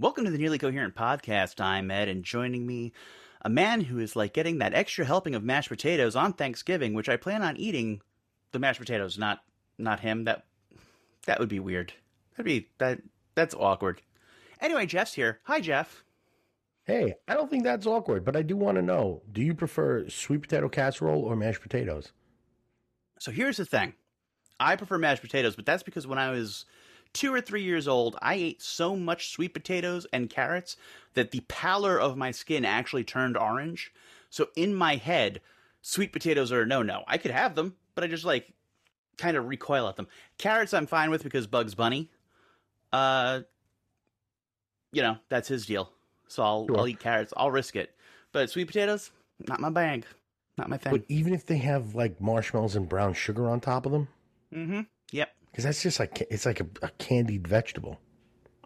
Welcome 0.00 0.26
to 0.26 0.30
the 0.30 0.38
Nearly 0.38 0.58
Coherent 0.58 0.94
Podcast. 0.94 1.60
I'm 1.60 1.90
Ed, 1.90 2.08
and 2.08 2.22
joining 2.22 2.64
me, 2.64 2.92
a 3.42 3.48
man 3.48 3.80
who 3.80 3.98
is 3.98 4.14
like 4.14 4.32
getting 4.32 4.58
that 4.58 4.72
extra 4.72 5.04
helping 5.04 5.34
of 5.34 5.42
mashed 5.42 5.70
potatoes 5.70 6.14
on 6.14 6.34
Thanksgiving, 6.34 6.94
which 6.94 7.08
I 7.08 7.16
plan 7.16 7.42
on 7.42 7.56
eating 7.56 8.00
the 8.52 8.60
mashed 8.60 8.78
potatoes, 8.78 9.18
not 9.18 9.40
not 9.76 9.98
him. 9.98 10.22
That 10.22 10.44
that 11.26 11.40
would 11.40 11.48
be 11.48 11.58
weird. 11.58 11.94
That'd 12.30 12.44
be 12.46 12.68
that 12.78 13.00
that's 13.34 13.56
awkward. 13.56 14.00
Anyway, 14.60 14.86
Jeff's 14.86 15.14
here. 15.14 15.40
Hi, 15.46 15.60
Jeff. 15.60 16.04
Hey, 16.84 17.16
I 17.26 17.34
don't 17.34 17.50
think 17.50 17.64
that's 17.64 17.84
awkward, 17.84 18.24
but 18.24 18.36
I 18.36 18.42
do 18.42 18.56
want 18.56 18.76
to 18.76 18.82
know: 18.82 19.22
Do 19.32 19.42
you 19.42 19.52
prefer 19.52 20.08
sweet 20.08 20.42
potato 20.42 20.68
casserole 20.68 21.24
or 21.24 21.34
mashed 21.34 21.60
potatoes? 21.60 22.12
So 23.18 23.32
here's 23.32 23.56
the 23.56 23.64
thing. 23.64 23.94
I 24.60 24.76
prefer 24.76 24.96
mashed 24.96 25.22
potatoes, 25.22 25.56
but 25.56 25.66
that's 25.66 25.82
because 25.82 26.06
when 26.06 26.18
I 26.18 26.30
was 26.30 26.66
two 27.12 27.32
or 27.32 27.40
three 27.40 27.62
years 27.62 27.88
old, 27.88 28.16
I 28.20 28.34
ate 28.34 28.62
so 28.62 28.96
much 28.96 29.30
sweet 29.30 29.54
potatoes 29.54 30.06
and 30.12 30.30
carrots 30.30 30.76
that 31.14 31.30
the 31.30 31.40
pallor 31.48 31.98
of 31.98 32.16
my 32.16 32.30
skin 32.30 32.64
actually 32.64 33.04
turned 33.04 33.36
orange. 33.36 33.92
So 34.30 34.48
in 34.56 34.74
my 34.74 34.96
head, 34.96 35.40
sweet 35.82 36.12
potatoes 36.12 36.52
are 36.52 36.62
a 36.62 36.66
no 36.66 36.82
no. 36.82 37.04
I 37.06 37.18
could 37.18 37.30
have 37.30 37.54
them, 37.54 37.76
but 37.94 38.04
I 38.04 38.06
just 38.06 38.24
like 38.24 38.52
kind 39.16 39.36
of 39.36 39.46
recoil 39.46 39.88
at 39.88 39.96
them. 39.96 40.08
Carrots 40.38 40.74
I'm 40.74 40.86
fine 40.86 41.10
with 41.10 41.22
because 41.22 41.46
Bugs 41.46 41.74
Bunny. 41.74 42.10
Uh 42.92 43.40
you 44.92 45.02
know, 45.02 45.18
that's 45.28 45.48
his 45.48 45.66
deal. 45.66 45.90
So 46.28 46.42
I'll 46.42 46.66
Sure. 46.66 46.78
I'll 46.78 46.88
eat 46.88 47.00
carrots. 47.00 47.32
I'll 47.36 47.50
risk 47.50 47.76
it. 47.76 47.94
But 48.32 48.50
sweet 48.50 48.66
potatoes, 48.66 49.10
not 49.46 49.60
my 49.60 49.70
bag. 49.70 50.06
Not 50.56 50.68
my 50.68 50.76
thing. 50.76 50.92
But 50.92 51.04
even 51.08 51.34
if 51.34 51.46
they 51.46 51.58
have 51.58 51.94
like 51.94 52.20
marshmallows 52.20 52.76
and 52.76 52.88
brown 52.88 53.14
sugar 53.14 53.48
on 53.48 53.60
top 53.60 53.86
of 53.86 53.92
them, 53.92 54.08
mm-hmm. 54.52 54.80
Yep. 55.12 55.30
Because 55.50 55.64
that's 55.64 55.82
just 55.82 55.98
like 56.00 56.26
it's 56.30 56.46
like 56.46 56.60
a, 56.60 56.66
a 56.82 56.88
candied 56.98 57.46
vegetable. 57.48 58.00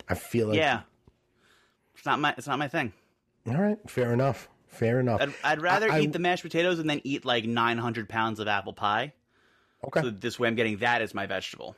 I 0.08 0.14
feel 0.14 0.48
like 0.48 0.56
yeah. 0.56 0.82
It's 1.94 2.04
not 2.06 2.18
my 2.20 2.34
it's 2.36 2.46
not 2.46 2.58
my 2.58 2.68
thing. 2.68 2.92
All 3.46 3.56
right, 3.60 3.78
fair 3.88 4.12
enough. 4.12 4.48
Fair 4.68 5.00
enough. 5.00 5.20
I'd, 5.20 5.34
I'd 5.44 5.60
rather 5.62 5.90
I- 5.90 5.96
I- 5.96 6.00
eat 6.00 6.12
the 6.12 6.18
mashed 6.18 6.42
potatoes 6.42 6.78
and 6.78 6.88
then 6.88 7.00
eat 7.04 7.24
like 7.24 7.44
900 7.44 8.08
pounds 8.08 8.40
of 8.40 8.48
apple 8.48 8.72
pie. 8.72 9.12
okay. 9.86 10.00
So 10.00 10.10
this 10.10 10.38
way 10.38 10.48
I'm 10.48 10.54
getting 10.54 10.78
that 10.78 11.02
as 11.02 11.12
my 11.14 11.26
vegetable. 11.26 11.76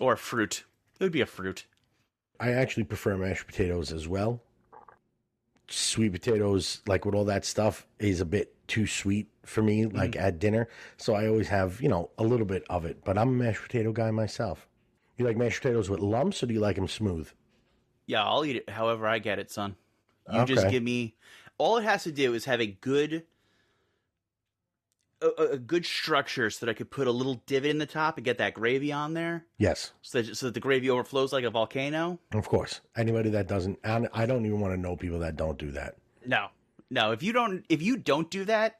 Or 0.00 0.16
fruit. 0.16 0.64
It 1.00 1.04
would 1.04 1.12
be 1.12 1.22
a 1.22 1.26
fruit. 1.26 1.66
I 2.38 2.52
actually 2.52 2.84
prefer 2.84 3.16
mashed 3.16 3.46
potatoes 3.46 3.92
as 3.92 4.06
well. 4.06 4.42
Sweet 5.68 6.12
potatoes, 6.12 6.80
like 6.86 7.04
with 7.04 7.14
all 7.14 7.24
that 7.24 7.44
stuff, 7.44 7.86
is 7.98 8.20
a 8.20 8.24
bit 8.24 8.54
too 8.68 8.86
sweet 8.86 9.28
for 9.44 9.62
me, 9.62 9.82
mm-hmm. 9.82 9.96
like 9.96 10.16
at 10.16 10.38
dinner. 10.38 10.68
So 10.96 11.14
I 11.14 11.26
always 11.26 11.48
have, 11.48 11.80
you 11.80 11.88
know, 11.88 12.10
a 12.18 12.24
little 12.24 12.46
bit 12.46 12.64
of 12.70 12.84
it. 12.84 13.04
But 13.04 13.18
I'm 13.18 13.28
a 13.28 13.32
mashed 13.32 13.62
potato 13.62 13.92
guy 13.92 14.10
myself. 14.10 14.68
You 15.16 15.24
like 15.24 15.36
mashed 15.36 15.62
potatoes 15.62 15.88
with 15.88 16.00
lumps, 16.00 16.42
or 16.42 16.46
do 16.46 16.54
you 16.54 16.60
like 16.60 16.76
them 16.76 16.88
smooth? 16.88 17.28
Yeah, 18.06 18.24
I'll 18.24 18.44
eat 18.44 18.56
it 18.56 18.70
however 18.70 19.06
I 19.06 19.18
get 19.18 19.38
it, 19.38 19.50
son. 19.50 19.76
You 20.32 20.44
just 20.44 20.68
give 20.68 20.82
me 20.82 21.14
all 21.58 21.76
it 21.76 21.84
has 21.84 22.04
to 22.04 22.12
do 22.12 22.34
is 22.34 22.44
have 22.44 22.60
a 22.60 22.66
good 22.66 23.24
a, 25.22 25.28
a- 25.52 25.58
good 25.58 25.84
structure 25.86 26.50
so 26.50 26.64
that 26.66 26.70
I 26.70 26.74
could 26.74 26.90
put 26.90 27.06
a 27.06 27.10
little 27.10 27.42
divot 27.46 27.70
in 27.70 27.78
the 27.78 27.86
top 27.86 28.16
and 28.18 28.24
get 28.24 28.38
that 28.38 28.54
gravy 28.54 28.92
on 28.92 29.14
there 29.14 29.46
Yes, 29.58 29.92
so 30.02 30.20
that, 30.22 30.36
so 30.36 30.46
that 30.46 30.54
the 30.54 30.60
gravy 30.60 30.90
overflows 30.90 31.32
like 31.32 31.44
a 31.44 31.50
volcano. 31.50 32.18
of 32.34 32.48
course. 32.48 32.80
Anybody 32.96 33.30
that 33.30 33.46
doesn't, 33.48 33.78
and 33.84 34.08
I 34.12 34.26
don't 34.26 34.44
even 34.46 34.60
want 34.60 34.74
to 34.74 34.80
know 34.80 34.96
people 34.96 35.18
that 35.20 35.36
don't 35.36 35.58
do 35.58 35.70
that. 35.72 35.96
No. 36.26 36.48
No, 36.90 37.10
if 37.12 37.22
you 37.22 37.32
don't 37.32 37.64
if 37.68 37.82
you 37.82 37.96
don't 37.96 38.30
do 38.30 38.44
that, 38.44 38.78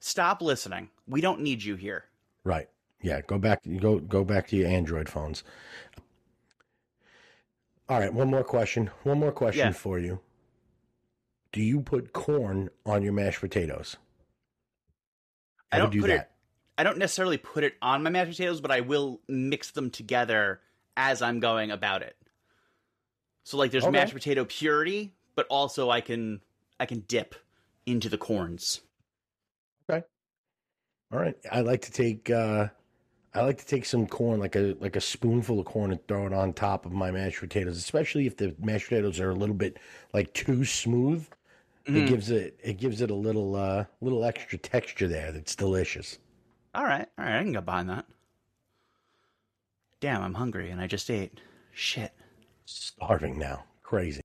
stop 0.00 0.42
listening. 0.42 0.90
We 1.06 1.20
don't 1.20 1.40
need 1.40 1.62
you 1.62 1.76
here. 1.76 2.06
Right. 2.42 2.68
Yeah. 3.00 3.20
Go 3.20 3.38
back. 3.38 3.60
Go 3.80 4.00
go 4.00 4.24
back 4.24 4.48
to 4.48 4.56
your 4.56 4.68
Android 4.68 5.08
phones. 5.08 5.44
All 7.88 8.00
right. 8.00 8.12
One 8.12 8.28
more 8.30 8.42
question. 8.44 8.90
One 9.04 9.20
more 9.20 9.32
question 9.32 9.66
Yeah. 9.68 9.72
for 9.72 9.98
you. 9.98 10.20
Do 11.52 11.60
you 11.62 11.80
put 11.80 12.12
corn 12.12 12.70
on 12.86 13.02
your 13.02 13.12
mashed 13.12 13.40
potatoes? 13.40 13.96
I 15.72 15.78
don't 15.78 15.90
do 15.90 16.00
put 16.00 16.08
that. 16.08 16.20
it. 16.20 16.30
I 16.78 16.84
don't 16.84 16.98
necessarily 16.98 17.38
put 17.38 17.64
it 17.64 17.74
on 17.82 18.02
my 18.02 18.10
mashed 18.10 18.30
potatoes, 18.30 18.60
but 18.60 18.70
I 18.70 18.80
will 18.80 19.20
mix 19.28 19.70
them 19.70 19.90
together 19.90 20.60
as 20.96 21.22
I'm 21.22 21.40
going 21.40 21.70
about 21.70 22.02
it. 22.02 22.16
So 23.44 23.56
like, 23.56 23.70
there's 23.70 23.84
Okay. 23.84 23.92
mashed 23.92 24.14
potato 24.14 24.44
purity, 24.44 25.14
but 25.34 25.46
also 25.48 25.90
I 25.90 26.00
can 26.00 26.40
I 26.80 26.86
can 26.86 27.00
dip 27.00 27.34
into 27.86 28.08
the 28.08 28.18
corns. 28.18 28.80
Okay. 29.88 30.04
All 31.12 31.18
right. 31.18 31.36
I 31.50 31.60
like 31.60 31.82
to 31.82 31.92
take. 31.92 32.30
uh 32.30 32.68
I 33.34 33.42
like 33.42 33.58
to 33.58 33.66
take 33.66 33.86
some 33.86 34.06
corn, 34.06 34.40
like 34.40 34.56
a 34.56 34.76
like 34.80 34.96
a 34.96 35.00
spoonful 35.00 35.60
of 35.60 35.66
corn, 35.66 35.92
and 35.92 36.06
throw 36.08 36.26
it 36.26 36.32
on 36.34 36.52
top 36.52 36.86
of 36.86 36.92
my 36.92 37.10
mashed 37.10 37.40
potatoes. 37.40 37.78
Especially 37.78 38.26
if 38.26 38.36
the 38.36 38.54
mashed 38.60 38.88
potatoes 38.88 39.20
are 39.20 39.30
a 39.30 39.34
little 39.34 39.54
bit 39.54 39.78
like 40.12 40.32
too 40.34 40.64
smooth, 40.64 41.26
Mm-hmm. 41.84 41.96
it 41.96 42.08
gives 42.08 42.30
it 42.30 42.60
it 42.62 42.76
gives 42.78 43.00
it 43.00 43.10
a 43.10 43.14
little 43.14 43.56
uh 43.56 43.84
little 44.00 44.24
extra 44.24 44.56
texture 44.58 45.08
there. 45.08 45.32
That's 45.32 45.56
delicious. 45.56 46.18
All 46.74 46.84
right, 46.84 47.08
all 47.18 47.24
right, 47.24 47.38
I 47.38 47.42
can 47.42 47.52
go 47.52 47.60
behind 47.60 47.90
that. 47.90 48.06
Damn, 50.00 50.22
I'm 50.22 50.34
hungry 50.34 50.70
and 50.70 50.80
I 50.80 50.86
just 50.86 51.10
ate. 51.10 51.40
Shit. 51.72 52.12
Starving 52.64 53.38
now. 53.38 53.64
Crazy. 53.82 54.20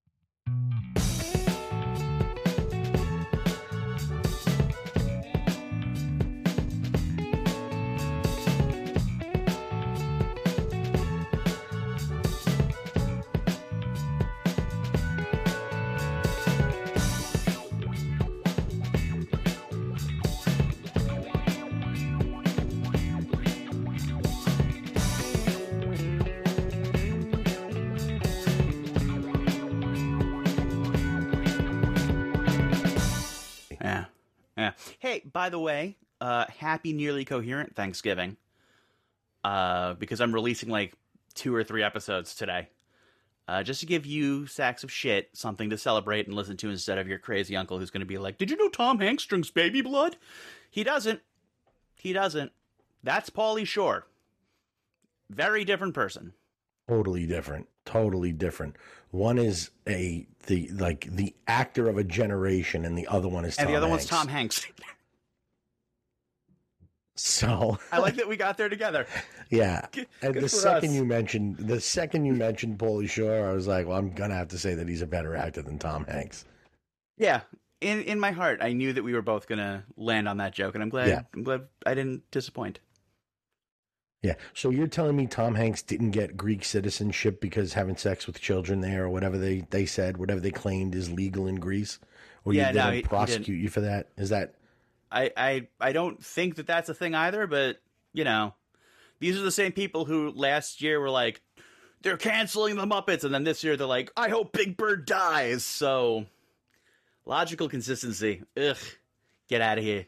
Hey, 35.07 35.22
by 35.31 35.47
the 35.47 35.57
way, 35.57 35.95
uh 36.19 36.47
happy 36.59 36.91
nearly 36.91 37.23
coherent 37.23 37.78
Thanksgiving. 37.78 38.35
Uh 39.41 39.94
because 39.94 40.19
I'm 40.19 40.34
releasing 40.34 40.68
like 40.68 40.95
two 41.34 41.56
or 41.56 41.63
three 41.63 41.81
episodes 41.81 42.35
today. 42.35 42.68
Uh 43.47 43.63
just 43.63 43.79
to 43.79 43.85
give 43.85 44.06
you 44.06 44.47
sacks 44.47 44.84
of 44.84 44.91
shit 44.91 45.29
something 45.31 45.69
to 45.69 45.78
celebrate 45.78 46.28
and 46.28 46.35
listen 46.35 46.57
to 46.57 46.69
instead 46.69 46.97
of 46.97 47.07
your 47.07 47.19
crazy 47.19 47.56
uncle 47.56 47.79
who's 47.79 47.90
going 47.90 48.01
to 48.01 48.06
be 48.06 48.18
like, 48.18 48.38
"Did 48.38 48.51
you 48.51 48.57
know 48.57 48.68
Tom 48.68 49.00
Hanks 49.00 49.25
drinks 49.25 49.50
baby 49.50 49.81
blood?" 49.81 50.18
He 50.69 50.84
doesn't. 50.84 51.22
He 51.95 52.12
doesn't. 52.12 52.51
That's 53.01 53.29
Pauly 53.29 53.66
Shore. 53.66 54.07
Very 55.29 55.63
different 55.63 55.94
person. 55.94 56.34
totally 56.85 57.25
different 57.25 57.68
totally 57.85 58.34
different 58.34 58.75
one 59.12 59.38
is 59.38 59.72
a 59.88 60.28
the 60.47 60.68
like 60.74 61.07
the 61.09 61.34
actor 61.47 61.88
of 61.88 61.97
a 61.97 62.03
generation 62.03 62.84
and 62.84 62.97
the 62.97 63.07
other 63.07 63.29
one 63.29 63.45
is 63.45 63.57
And 63.57 63.68
Tom 63.68 63.72
the 63.72 63.78
other 63.78 63.88
one's 63.88 64.06
Tom 64.06 64.28
Hanks. 64.28 64.68
so 67.19 67.78
I 67.91 67.97
like 68.00 68.16
that 68.16 68.28
we 68.28 68.38
got 68.38 68.57
there 68.57 68.69
together. 68.69 69.05
yeah 69.50 69.88
Good- 69.91 70.07
and 70.22 70.33
good 70.33 70.44
the 70.44 70.50
second 70.50 70.89
us. 70.89 70.95
you 70.95 71.05
mentioned 71.05 71.57
the 71.57 71.79
second 71.81 72.25
you 72.25 72.33
mentioned 72.33 72.78
Pauly 72.78 73.09
Shore 73.09 73.47
I 73.47 73.53
was 73.53 73.67
like 73.67 73.88
well 73.88 73.97
I'm 73.97 74.11
gonna 74.11 74.35
have 74.35 74.50
to 74.50 74.57
say 74.57 74.75
that 74.75 74.88
he's 74.88 75.01
a 75.01 75.07
better 75.07 75.35
actor 75.35 75.61
than 75.61 75.79
Tom 75.79 76.06
Hanks 76.06 76.45
Yeah. 77.17 77.41
In 77.79 78.01
in 78.03 78.19
my 78.19 78.31
heart, 78.31 78.59
I 78.63 78.73
knew 78.73 78.91
that 78.94 79.03
we 79.03 79.13
were 79.13 79.22
both 79.22 79.47
gonna 79.47 79.83
land 79.97 80.27
on 80.27 80.38
that 80.38 80.51
joke, 80.51 80.73
and 80.73 80.81
I'm 80.83 80.89
glad. 80.89 81.09
Yeah. 81.09 81.22
I'm 81.35 81.44
glad 81.44 81.67
I 81.85 81.94
didn't 81.94 82.23
disappoint. 82.31 82.79
yeah 84.23 84.33
so 84.56 84.72
you're 84.72 84.88
telling 84.88 85.16
me 85.16 85.27
Tom 85.27 85.53
Hanks 85.56 85.83
didn't 85.83 86.09
get 86.11 86.35
Greek 86.35 86.66
citizenship 86.66 87.39
because 87.39 87.73
having 87.73 87.95
sex 87.95 88.25
with 88.25 88.41
children 88.41 88.81
there 88.81 89.03
or 89.06 89.09
whatever 89.09 89.38
they 89.38 89.65
they 89.69 89.86
said 89.86 90.18
whatever 90.18 90.39
they 90.39 90.50
claimed 90.51 90.95
is 90.95 91.12
legal 91.12 91.45
in 91.47 91.56
Greece 91.56 92.00
or 92.45 92.53
Yeah, 92.53 92.69
you 92.69 92.74
no, 92.75 92.81
didn't 92.86 92.94
he- 92.94 92.97
he 93.01 93.03
prosecute 93.03 93.59
you 93.62 93.69
for 93.69 93.81
that 93.81 94.09
is 94.18 94.30
that 94.30 94.56
I, 95.12 95.31
I 95.38 95.68
I 95.80 95.92
don't 95.94 96.24
think 96.24 96.56
that 96.56 96.68
that's 96.68 96.89
a 96.89 96.94
thing 96.94 97.15
either, 97.15 97.48
but 97.48 97.77
you 98.13 98.24
know, 98.24 98.54
these 99.19 99.38
are 99.38 99.42
the 99.44 99.51
same 99.51 99.71
people 99.71 100.06
who 100.06 100.31
last 100.31 100.81
year 100.81 101.00
were 101.00 101.09
like, 101.09 101.42
they're 102.01 102.18
canceling 102.18 102.75
the 102.75 102.86
Muppets, 102.86 103.24
and 103.24 103.33
then 103.33 103.44
this 103.44 103.63
year 103.63 103.77
they're 103.77 103.88
like, 103.88 104.12
I 104.18 104.30
hope 104.30 104.51
Big 104.54 104.75
Bird 104.77 105.06
dies. 105.06 105.63
So 105.63 106.25
logical 107.25 107.69
consistency. 107.69 108.44
Ugh, 108.57 108.77
get 109.48 109.62
out 109.62 109.77
of 109.77 109.83
here. 109.83 110.06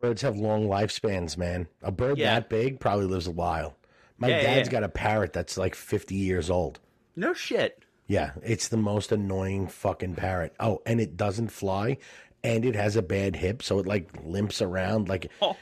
Birds 0.00 0.22
have 0.22 0.36
long 0.36 0.66
lifespans, 0.66 1.36
man. 1.38 1.66
A 1.82 1.90
bird 1.90 2.18
Yeah. 2.18 2.34
that 2.34 2.50
big 2.50 2.78
probably 2.80 3.06
lives 3.06 3.26
a 3.26 3.30
while. 3.30 3.76
My 4.18 4.28
Yeah, 4.28 4.42
dad's 4.42 4.68
yeah. 4.68 4.72
got 4.72 4.82
a 4.84 4.88
parrot 4.88 5.32
that's 5.32 5.56
like 5.56 5.74
50 5.74 6.14
years 6.14 6.50
old. 6.50 6.78
No 7.16 7.32
shit. 7.32 7.82
Yeah, 8.06 8.32
it's 8.42 8.68
the 8.68 8.76
most 8.76 9.12
annoying 9.12 9.66
fucking 9.66 10.16
parrot. 10.16 10.54
Oh, 10.60 10.82
and 10.84 11.00
it 11.00 11.16
doesn't 11.16 11.48
fly 11.48 11.96
and 12.44 12.64
it 12.64 12.76
has 12.76 12.94
a 12.94 13.02
bad 13.02 13.34
hip, 13.34 13.62
so 13.62 13.80
it 13.80 13.86
like 13.86 14.10
limps 14.22 14.62
around 14.62 15.08
like 15.08 15.32
Oh. 15.42 15.56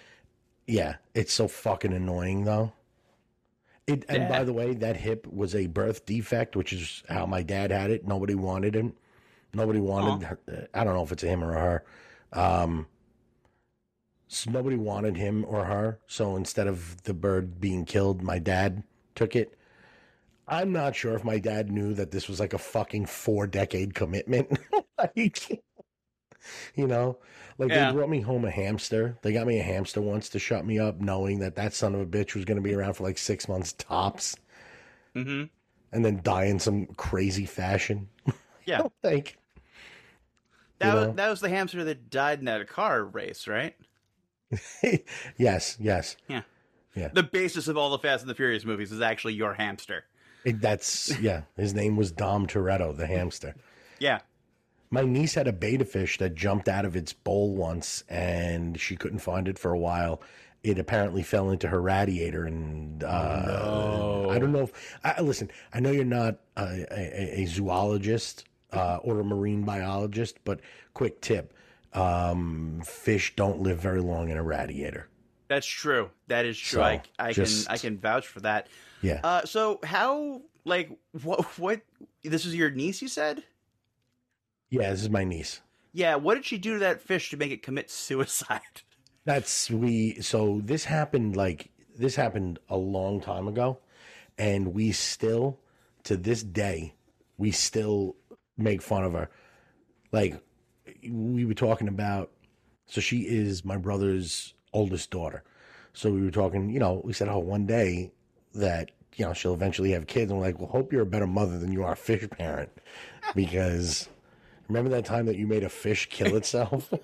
Yeah, 0.67 0.97
it's 1.15 1.33
so 1.33 1.49
fucking 1.49 1.93
annoying 1.93 2.45
though. 2.45 2.73
It, 3.87 4.05
and 4.09 4.29
by 4.29 4.45
the 4.45 4.53
way, 4.53 4.75
that 4.75 4.97
hip 4.97 5.27
was 5.27 5.55
a 5.57 5.67
birth 5.67 6.07
defect, 6.07 6.55
which 6.55 6.73
is 6.73 7.03
how 7.09 7.27
my 7.27 7.43
dad 7.43 7.73
had 7.73 7.91
it. 7.91 8.07
Nobody 8.07 8.35
wanted 8.35 8.77
him. 8.77 8.95
Nobody 9.53 9.81
wanted. 9.81 10.27
Her, 10.27 10.39
uh, 10.49 10.61
I 10.73 10.85
don't 10.85 10.95
know 10.95 11.03
if 11.03 11.11
it's 11.11 11.25
a 11.25 11.27
him 11.27 11.43
or 11.43 11.53
her. 11.53 11.85
Um, 12.33 12.87
so 14.29 14.51
nobody 14.51 14.77
wanted 14.77 15.17
him 15.17 15.45
or 15.47 15.65
her. 15.65 15.99
So 16.07 16.37
instead 16.37 16.69
of 16.69 17.03
the 17.03 17.13
bird 17.13 17.61
being 17.61 17.85
killed, 17.85 18.23
my 18.23 18.39
dad 18.39 18.85
took 19.15 19.35
it. 19.35 19.59
I'm 20.47 20.73
not 20.73 20.95
sure 20.95 21.15
if 21.15 21.25
my 21.25 21.39
dad 21.39 21.71
knew 21.71 21.93
that 21.95 22.13
this 22.13 22.29
was 22.29 22.39
like 22.41 22.55
a 22.55 22.59
fucking 22.59 23.07
four 23.07 23.47
decade 23.47 23.95
commitment. 23.95 24.59
like, 24.99 25.63
you 26.75 26.87
know, 26.87 27.19
like 27.59 27.71
Yeah. 27.71 27.91
they 27.91 27.97
brought 27.97 28.09
me 28.11 28.21
home 28.21 28.45
a 28.45 28.51
hamster. 28.51 29.19
They 29.23 29.33
got 29.33 29.47
me 29.47 29.59
a 29.59 29.63
hamster 29.63 30.01
once 30.01 30.29
to 30.31 30.39
shut 30.39 30.65
me 30.65 30.79
up, 30.79 31.01
knowing 31.01 31.39
that 31.41 31.55
that 31.57 31.75
son 31.75 31.95
of 31.95 32.01
a 32.01 32.07
bitch 32.07 32.35
was 32.35 32.45
going 32.45 32.57
to 32.57 32.63
be 32.63 32.75
around 32.75 32.95
for 32.95 33.05
like 33.05 33.19
six 33.19 33.49
months 33.49 33.73
tops 33.73 34.37
Mm-hmm. 35.15 35.45
and 35.93 36.05
then 36.05 36.21
die 36.23 36.45
in 36.45 36.59
some 36.59 36.87
crazy 36.97 37.47
fashion. 37.47 38.09
Yeah, 38.65 38.83
I 39.05 39.09
think 39.09 39.39
that 40.79 40.95
was 40.95 41.07
know? 41.09 41.13
that 41.15 41.29
was 41.31 41.41
the 41.41 41.49
hamster 41.49 41.83
that 41.83 42.11
died 42.11 42.39
in 42.39 42.45
that 42.45 42.67
car 42.69 43.05
race, 43.05 43.49
right? 43.49 43.75
yes, 45.37 45.77
yes. 45.81 46.17
Yeah. 46.29 46.43
Yeah. 46.95 47.09
The 47.13 47.23
basis 47.23 47.69
of 47.69 47.77
all 47.77 47.91
the 47.91 47.99
Fast 47.99 48.23
and 48.23 48.31
the 48.31 48.35
Furious 48.35 48.65
movies 48.65 48.93
is 48.93 49.01
actually 49.01 49.35
your 49.35 49.55
hamster. 49.55 50.05
It, 50.45 50.61
that's, 50.61 51.19
yeah. 51.21 51.43
His 51.57 51.73
name 51.75 51.97
was 51.97 52.13
Dom 52.13 52.47
Toretto, 52.47 52.97
the 52.97 53.07
hamster. 53.07 53.55
Yeah. 53.99 54.21
My 54.93 55.03
niece 55.03 55.35
had 55.35 55.49
a 55.49 55.53
betta 55.55 55.87
fish 55.87 56.19
that 56.19 56.35
jumped 56.35 56.69
out 56.69 56.85
of 56.85 56.95
its 56.97 57.15
bowl 57.15 57.55
once 57.57 58.05
and 58.11 58.79
she 58.79 58.95
couldn't 58.95 59.21
find 59.21 59.49
it 59.49 59.59
for 59.59 59.73
a 59.73 59.79
while. 59.79 60.21
It 60.63 60.79
apparently 60.79 61.23
fell 61.25 61.51
into 61.51 61.67
her 61.67 61.81
radiator, 61.81 62.45
and 62.45 63.03
uh, 63.03 63.43
No. 63.47 64.29
I 64.31 64.39
don't 64.39 64.53
know 64.53 64.61
if. 64.65 64.99
I, 65.03 65.21
listen, 65.21 65.51
I 65.75 65.81
know 65.81 65.91
you're 65.91 66.05
not 66.05 66.37
a, 66.57 66.87
a, 66.93 67.41
a 67.41 67.47
zoologist 67.47 68.45
uh, 68.73 68.99
or 69.03 69.19
a 69.19 69.25
marine 69.25 69.63
biologist, 69.65 70.39
but 70.45 70.61
quick 70.95 71.21
tip: 71.21 71.53
um, 71.95 72.81
fish 72.85 73.35
don't 73.35 73.61
live 73.63 73.81
very 73.81 74.01
long 74.01 74.29
in 74.29 74.37
a 74.37 74.43
radiator. 74.45 75.09
That's 75.49 75.67
true. 75.67 76.11
That 76.29 76.45
is 76.47 76.57
true. 76.57 76.77
So, 76.79 76.83
I, 76.85 77.03
I 77.19 77.33
just- 77.33 77.67
can 77.67 77.75
I 77.75 77.79
can 77.79 77.99
vouch 77.99 78.29
for 78.29 78.39
that. 78.41 78.69
Yeah, 79.03 79.19
Uh, 79.25 79.45
so 79.45 79.81
how 79.83 80.43
like 80.65 80.97
what 81.25 81.45
what 81.59 81.81
this 82.23 82.47
is 82.47 82.55
your 82.55 82.71
niece? 82.71 83.03
You 83.03 83.09
said. 83.09 83.43
Yeah. 84.73 84.91
This 84.91 85.03
is 85.03 85.11
my 85.11 85.25
niece. 85.25 85.61
Yeah. 85.93 86.17
What 86.17 86.35
did 86.35 86.47
she 86.47 86.59
do 86.59 86.75
to 86.75 86.79
that 86.81 87.03
fish 87.03 87.31
to 87.31 87.37
make 87.37 87.53
it 87.53 87.63
commit 87.63 87.91
suicide? 87.91 88.61
That's 89.25 89.71
we. 89.71 90.21
So 90.21 90.61
this 90.65 90.85
happened 90.85 91.37
like 91.37 91.71
this 91.97 92.17
happened 92.17 92.59
a 92.69 92.77
long 92.77 93.21
time 93.21 93.47
ago, 93.47 93.79
and 94.39 94.75
we 94.75 94.93
still, 94.93 95.61
to 96.05 96.17
this 96.17 96.43
day, 96.43 96.95
we 97.37 97.51
still 97.51 98.17
make 98.57 98.83
fun 98.83 99.05
of 99.05 99.13
her. 99.13 99.31
Like 100.11 100.41
we 101.09 101.45
were 101.45 101.55
talking 101.55 101.89
about. 101.89 102.31
So 102.87 103.01
she 103.01 103.21
is 103.21 103.65
my 103.65 103.77
brother's 103.77 104.55
oldest 104.73 105.11
daughter. 105.11 105.45
So 105.93 106.11
we 106.11 106.23
were 106.23 106.31
talking. 106.31 106.71
You 106.71 106.81
know, 106.81 107.01
we 107.05 107.13
said, 107.13 107.29
"Oh, 107.29 107.39
one 107.39 107.67
day 107.67 108.11
that 108.55 108.91
you 109.17 109.25
know 109.27 109.35
she'll 109.35 109.55
eventually 109.55 109.93
have 109.93 110.07
kids." 110.07 110.31
And 110.31 110.41
we're 110.41 110.47
like, 110.47 110.59
"Well, 110.59 110.69
hope 110.69 110.93
you're 110.93 111.03
a 111.03 111.07
better 111.07 111.27
mother 111.27 111.59
than 111.59 111.73
you 111.73 111.85
are 111.85 111.93
a 111.93 111.97
fish 111.97 112.29
parent," 112.31 112.71
because 113.35 114.09
remember 114.73 114.91
that 114.91 115.05
time 115.05 115.27
that 115.27 115.37
you 115.37 115.47
made 115.47 115.65
a 115.65 115.69
fish 115.69 116.09
kill 116.11 116.37
itself. 116.37 116.93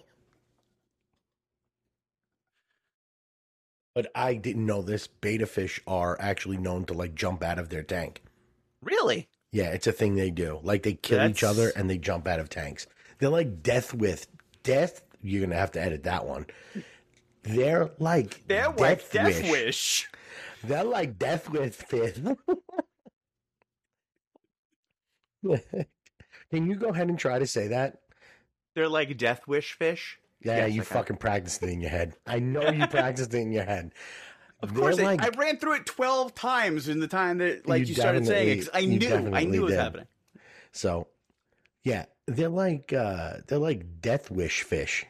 But 3.95 4.13
I 4.15 4.35
didn't 4.35 4.65
know 4.65 4.81
this. 4.81 5.09
Betta 5.09 5.45
fish 5.45 5.81
are 5.85 6.17
actually 6.21 6.57
known 6.57 6.85
to 6.85 6.95
like 6.95 7.17
jump 7.17 7.43
out 7.43 7.59
of 7.59 7.69
their 7.69 7.83
tank. 7.83 8.23
Really? 8.81 9.27
Yeah, 9.51 9.71
it's 9.71 9.89
a 9.89 9.93
thing 9.93 10.15
they 10.15 10.31
do. 10.31 10.61
Like 10.63 10.85
they 10.85 10.93
kill 10.93 11.27
each 11.29 11.43
other 11.43 11.73
and 11.75 11.91
they 11.91 11.99
jump 11.99 12.29
out 12.29 12.39
of 12.39 12.49
tanks. 12.49 12.87
They're 13.19 13.29
like 13.29 13.61
death 13.61 13.93
with 13.93 14.29
death. 14.63 15.03
You're 15.21 15.45
gonna 15.45 15.59
have 15.59 15.73
to 15.73 15.83
edit 15.83 16.05
that 16.05 16.27
one. 16.27 16.47
They're 17.43 17.91
like 17.99 18.47
They're 18.47 18.71
like 18.71 19.11
Death 19.11 19.51
Wish. 19.51 20.09
They're 20.63 20.85
like 20.85 21.19
death 21.19 21.51
with 21.51 21.75
fish. 21.75 22.19
Can 26.51 26.67
you 26.67 26.77
go 26.77 26.89
ahead 26.89 27.09
and 27.09 27.19
try 27.19 27.39
to 27.39 27.47
say 27.47 27.69
that? 27.69 27.99
They're 28.75 28.89
like 28.89 29.17
Death 29.17 29.47
Wish 29.47 29.73
fish. 29.75 30.19
Yeah, 30.41 30.67
Yes, 30.67 30.73
you 30.75 30.81
I 30.83 30.85
fucking 30.85 31.17
practiced 31.17 31.63
it 31.63 31.69
in 31.69 31.81
your 31.81 31.91
head. 31.91 32.15
I 32.27 32.39
know 32.39 32.71
you 32.71 32.87
practiced 32.89 33.35
it 33.35 33.39
in 33.39 33.53
your 33.53 33.65
head. 33.65 33.93
Of 34.63 34.73
They're 34.75 34.83
course, 34.83 34.99
I- 34.99 35.03
like- 35.03 35.23
I 35.23 35.29
ran 35.39 35.59
through 35.59 35.75
it 35.75 35.87
twelve 35.87 36.35
times 36.35 36.89
in 36.89 37.01
the 37.01 37.09
time 37.09 37.39
that 37.39 37.69
like 37.69 37.81
You 37.81 37.87
you, 37.87 37.95
started 37.95 38.27
saying 38.27 38.61
it. 38.61 38.69
I 38.73 38.85
knew, 38.85 39.31
I 39.35 39.45
knew 39.45 39.63
it 39.63 39.65
was 39.65 39.73
did. 39.73 39.81
happening. 39.81 40.07
So, 40.73 41.09
yeah, 41.83 42.05
they're 42.27 42.49
like 42.49 42.93
uh 42.93 43.39
they're 43.47 43.59
like 43.59 44.01
death 44.01 44.31
wish 44.31 44.63
fish. 44.63 45.07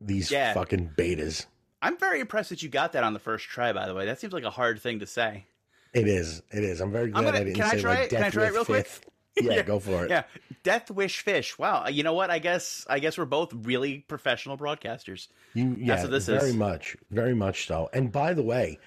These 0.00 0.30
Yeah. 0.30 0.52
fucking 0.52 0.90
bettas. 0.96 1.46
I'm 1.82 1.96
very 1.98 2.20
impressed 2.20 2.50
that 2.50 2.62
you 2.62 2.68
got 2.68 2.92
that 2.92 3.02
on 3.04 3.12
the 3.12 3.18
first 3.18 3.46
try. 3.46 3.72
By 3.72 3.86
the 3.86 3.94
way, 3.94 4.06
that 4.06 4.18
seems 4.20 4.32
like 4.32 4.44
a 4.44 4.50
hard 4.50 4.80
thing 4.80 4.98
to 5.00 5.06
say. 5.06 5.46
It 5.94 6.06
is. 6.08 6.42
It 6.50 6.64
is. 6.64 6.80
I'm 6.82 6.92
very 6.92 7.10
glad 7.10 7.24
gonna- 7.24 7.36
I 7.38 7.44
didn't 7.44 7.54
can 7.54 7.64
I 7.64 7.70
say 7.70 7.80
try 7.80 7.90
like 7.94 7.98
it? 8.04 8.08
Can 8.10 8.18
I 8.18 8.20
death 8.24 8.32
try 8.34 8.46
it 8.46 8.52
real 8.52 8.64
quick? 8.66 8.90
Yeah, 9.42 9.52
Yeah. 9.56 9.62
go 9.62 9.78
for 9.78 10.04
it. 10.04 10.10
Yeah, 10.10 10.22
Death 10.62 10.90
Wish 10.90 11.20
fish. 11.20 11.58
Wow, 11.58 11.88
you 11.88 12.02
know 12.02 12.14
what? 12.14 12.30
I 12.30 12.38
guess 12.38 12.86
I 12.88 12.98
guess 13.00 13.18
we're 13.18 13.26
both 13.26 13.52
really 13.52 13.98
professional 13.98 14.56
broadcasters. 14.56 15.28
You 15.54 15.76
yeah, 15.78 16.00
what 16.00 16.10
this 16.10 16.28
is. 16.28 16.38
very 16.38 16.50
is. 16.50 16.56
much, 16.56 16.96
very 17.10 17.34
much 17.34 17.66
so. 17.66 17.90
And 17.92 18.10
by 18.10 18.32
the 18.32 18.42
way, 18.42 18.78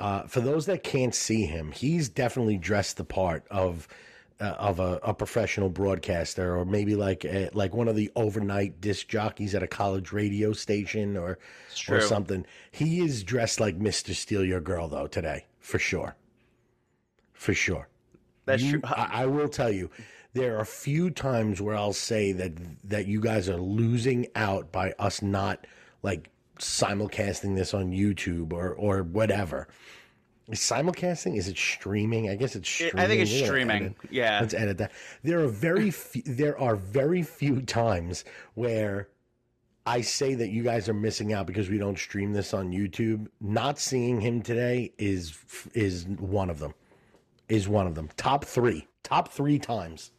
uh, 0.00 0.22
for 0.24 0.40
those 0.40 0.66
that 0.66 0.82
can't 0.82 1.14
see 1.14 1.46
him, 1.46 1.72
he's 1.72 2.08
definitely 2.10 2.58
dressed 2.58 2.98
the 2.98 3.04
part 3.04 3.44
of 3.50 3.88
uh, 4.40 4.44
of 4.58 4.78
a, 4.80 4.98
a 5.02 5.14
professional 5.14 5.70
broadcaster, 5.70 6.54
or 6.56 6.64
maybe 6.66 6.94
like 6.96 7.24
a, 7.24 7.48
like 7.54 7.72
one 7.72 7.88
of 7.88 7.96
the 7.96 8.10
overnight 8.14 8.80
disc 8.80 9.08
jockeys 9.08 9.54
at 9.54 9.62
a 9.62 9.66
college 9.66 10.12
radio 10.12 10.52
station, 10.52 11.16
or 11.16 11.38
or 11.88 12.00
something. 12.02 12.44
He 12.72 13.00
is 13.00 13.22
dressed 13.24 13.58
like 13.58 13.76
Mister 13.76 14.12
Steal 14.12 14.44
Your 14.44 14.60
Girl 14.60 14.88
though 14.88 15.06
today, 15.06 15.46
for 15.60 15.78
sure, 15.78 16.14
for 17.32 17.54
sure. 17.54 17.88
That's 18.46 18.62
You- 18.62 18.80
true. 18.80 18.80
I, 18.84 19.22
I 19.22 19.26
will 19.26 19.48
tell 19.48 19.70
you, 19.70 19.90
there 20.32 20.56
are 20.56 20.60
a 20.60 20.66
few 20.66 21.10
times 21.10 21.60
where 21.62 21.76
I'll 21.76 21.92
say 21.92 22.32
that 22.32 22.52
that 22.88 23.06
you 23.06 23.20
guys 23.20 23.48
are 23.48 23.56
losing 23.56 24.26
out 24.34 24.72
by 24.72 24.92
us 24.98 25.22
not 25.22 25.66
like 26.02 26.30
simulcasting 26.58 27.56
this 27.56 27.72
on 27.74 27.90
YouTube 27.92 28.52
or 28.52 28.72
or 28.74 29.02
whatever. 29.02 29.68
Is 30.48 30.58
simulcasting? 30.58 31.38
Is 31.38 31.48
it 31.48 31.56
streaming? 31.56 32.28
I 32.28 32.34
guess 32.34 32.54
it's 32.54 32.68
It- 32.68 32.88
streaming. 32.88 32.98
I 32.98 33.08
think 33.08 33.22
it's 33.22 33.32
We're 33.32 33.46
streaming. 33.46 33.82
edit- 33.84 33.96
Yeah. 34.10 34.40
Let's 34.40 34.52
edit 34.54 34.78
that. 34.78 34.92
There 35.22 35.40
are 35.40 35.48
very 35.48 35.90
few, 36.10 36.22
there 36.26 36.58
are 36.60 36.76
very 36.76 37.22
few 37.22 37.62
times 37.62 38.24
where 38.54 39.08
I 39.86 40.00
say 40.02 40.34
that 40.34 40.48
you 40.50 40.62
guys 40.62 40.88
are 40.88 40.94
missing 40.94 41.32
out 41.32 41.46
because 41.46 41.68
we 41.70 41.78
don't 41.78 41.98
stream 41.98 42.32
this 42.34 42.52
on 42.52 42.72
YouTube. 42.72 43.28
Not 43.40 43.78
seeing 43.78 44.20
him 44.20 44.42
today 44.42 44.92
is 44.98 45.34
is 45.74 46.06
one 46.06 46.50
of 46.50 46.58
them. 46.58 46.74
Is 47.48 47.68
one 47.68 47.86
of 47.86 47.94
them. 47.94 48.08
Top 48.16 48.44
three. 48.44 48.88
Top 49.02 49.28
three 49.28 49.58
times. 49.58 50.10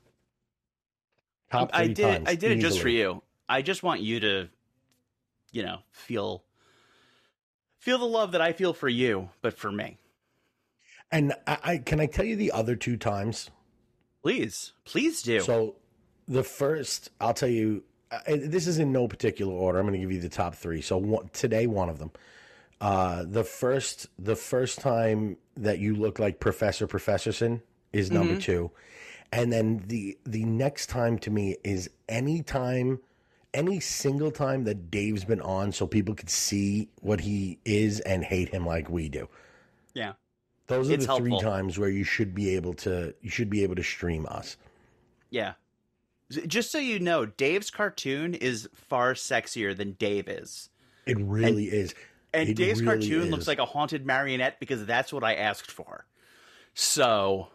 Top 1.51 1.71
three 1.71 1.83
I 1.83 1.87
did. 1.87 1.97
times. 1.97 2.23
I 2.27 2.35
did 2.35 2.51
it 2.51 2.59
just 2.59 2.79
for 2.79 2.89
you. 2.89 3.23
I 3.49 3.61
just 3.61 3.83
want 3.83 4.01
you 4.01 4.19
to, 4.19 4.49
you 5.51 5.63
know, 5.63 5.79
feel 5.91 6.43
feel 7.79 7.97
the 7.97 8.05
love 8.05 8.31
that 8.33 8.41
I 8.41 8.53
feel 8.53 8.73
for 8.73 8.89
you, 8.89 9.29
but 9.41 9.57
for 9.57 9.71
me. 9.71 9.97
And 11.11 11.33
I, 11.47 11.57
I 11.63 11.77
can 11.77 11.99
I 11.99 12.07
tell 12.07 12.25
you 12.25 12.35
the 12.35 12.51
other 12.51 12.75
two 12.75 12.97
times. 12.97 13.49
Please, 14.21 14.73
please 14.85 15.21
do. 15.21 15.39
So 15.39 15.75
the 16.27 16.43
first, 16.43 17.11
I'll 17.19 17.33
tell 17.33 17.49
you. 17.49 17.83
Uh, 18.11 18.19
this 18.27 18.67
is 18.67 18.77
in 18.77 18.91
no 18.91 19.07
particular 19.07 19.51
order. 19.51 19.79
I'm 19.79 19.85
going 19.85 19.93
to 19.93 19.99
give 19.99 20.11
you 20.11 20.21
the 20.21 20.29
top 20.29 20.55
three. 20.55 20.81
So 20.81 20.97
one, 20.97 21.29
today, 21.33 21.65
one 21.65 21.89
of 21.89 21.97
them. 21.97 22.11
Uh, 22.81 23.23
the 23.25 23.43
first, 23.43 24.07
the 24.19 24.35
first 24.35 24.79
time 24.79 25.37
that 25.55 25.79
you 25.79 25.95
look 25.95 26.19
like 26.19 26.39
Professor 26.39 26.87
Professorson 26.87 27.61
is 27.93 28.11
number 28.11 28.37
two, 28.39 28.71
and 29.31 29.51
then 29.51 29.83
the 29.87 30.17
the 30.25 30.43
next 30.43 30.87
time 30.87 31.17
to 31.19 31.31
me 31.31 31.55
is 31.63 31.89
any 32.09 32.43
time, 32.43 32.99
any 33.53 33.79
single 33.79 34.31
time 34.31 34.65
that 34.65 34.91
Dave's 34.91 35.23
been 35.23 35.41
on, 35.41 35.71
so 35.71 35.87
people 35.87 36.13
could 36.13 36.29
see 36.29 36.89
what 37.01 37.21
he 37.21 37.57
is 37.63 38.01
and 38.01 38.23
hate 38.23 38.49
him 38.49 38.65
like 38.65 38.89
we 38.89 39.09
do. 39.09 39.27
yeah. 39.93 40.13
Those 40.67 40.89
are 40.89 40.93
It's 40.93 41.05
the 41.05 41.15
three 41.17 41.39
times 41.39 41.77
where 41.77 41.89
you 41.89 42.03
should 42.03 42.33
be 42.33 42.55
able 42.55 42.73
to 42.75 43.13
you 43.21 43.29
should 43.29 43.49
be 43.49 43.63
able 43.63 43.75
to 43.75 43.83
stream 43.83 44.25
us. 44.29 44.57
Yeah. 45.29 45.53
Just 46.47 46.71
so 46.71 46.79
you 46.79 46.99
know, 46.99 47.27
Dave's 47.27 47.69
cartoon 47.69 48.33
is 48.33 48.67
far 48.73 49.13
sexier 49.13 49.77
than 49.77 49.91
Dave 49.93 50.27
is. 50.27 50.69
It 51.05 51.19
really 51.19 51.65
is. 51.65 51.93
And 52.35 52.49
It 52.49 52.55
Dave's 52.55 52.81
really 52.81 52.99
cartoon 52.99 53.21
is. 53.27 53.31
looks 53.31 53.47
like 53.47 53.59
a 53.59 53.65
haunted 53.65 54.05
marionette 54.05 54.59
because 54.59 54.85
that's 54.85 55.13
what 55.13 55.23
I 55.23 55.35
asked 55.35 55.71
for. 55.71 56.05
So, 56.73 57.47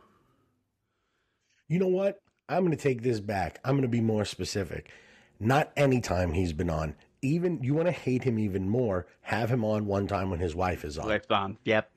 You 1.68 1.78
know 1.78 1.88
what? 1.88 2.20
I'm 2.48 2.64
going 2.64 2.76
to 2.76 2.82
take 2.82 3.02
this 3.02 3.20
back. 3.20 3.60
I'm 3.64 3.72
going 3.72 3.82
to 3.82 3.88
be 3.88 4.00
more 4.00 4.24
specific. 4.24 4.90
Not 5.38 5.70
any 5.76 6.00
time 6.00 6.32
he's 6.32 6.52
been 6.52 6.70
on. 6.70 6.96
Even 7.22 7.62
you 7.62 7.74
want 7.74 7.86
to 7.86 7.92
hate 7.92 8.24
him 8.24 8.38
even 8.38 8.68
more, 8.68 9.06
have 9.22 9.50
him 9.50 9.64
on 9.64 9.86
one 9.86 10.06
time 10.06 10.30
when 10.30 10.40
his 10.40 10.54
wife 10.54 10.84
is 10.84 10.98
on. 10.98 11.08
Lights 11.08 11.30
on. 11.30 11.58
Yep. 11.64 11.90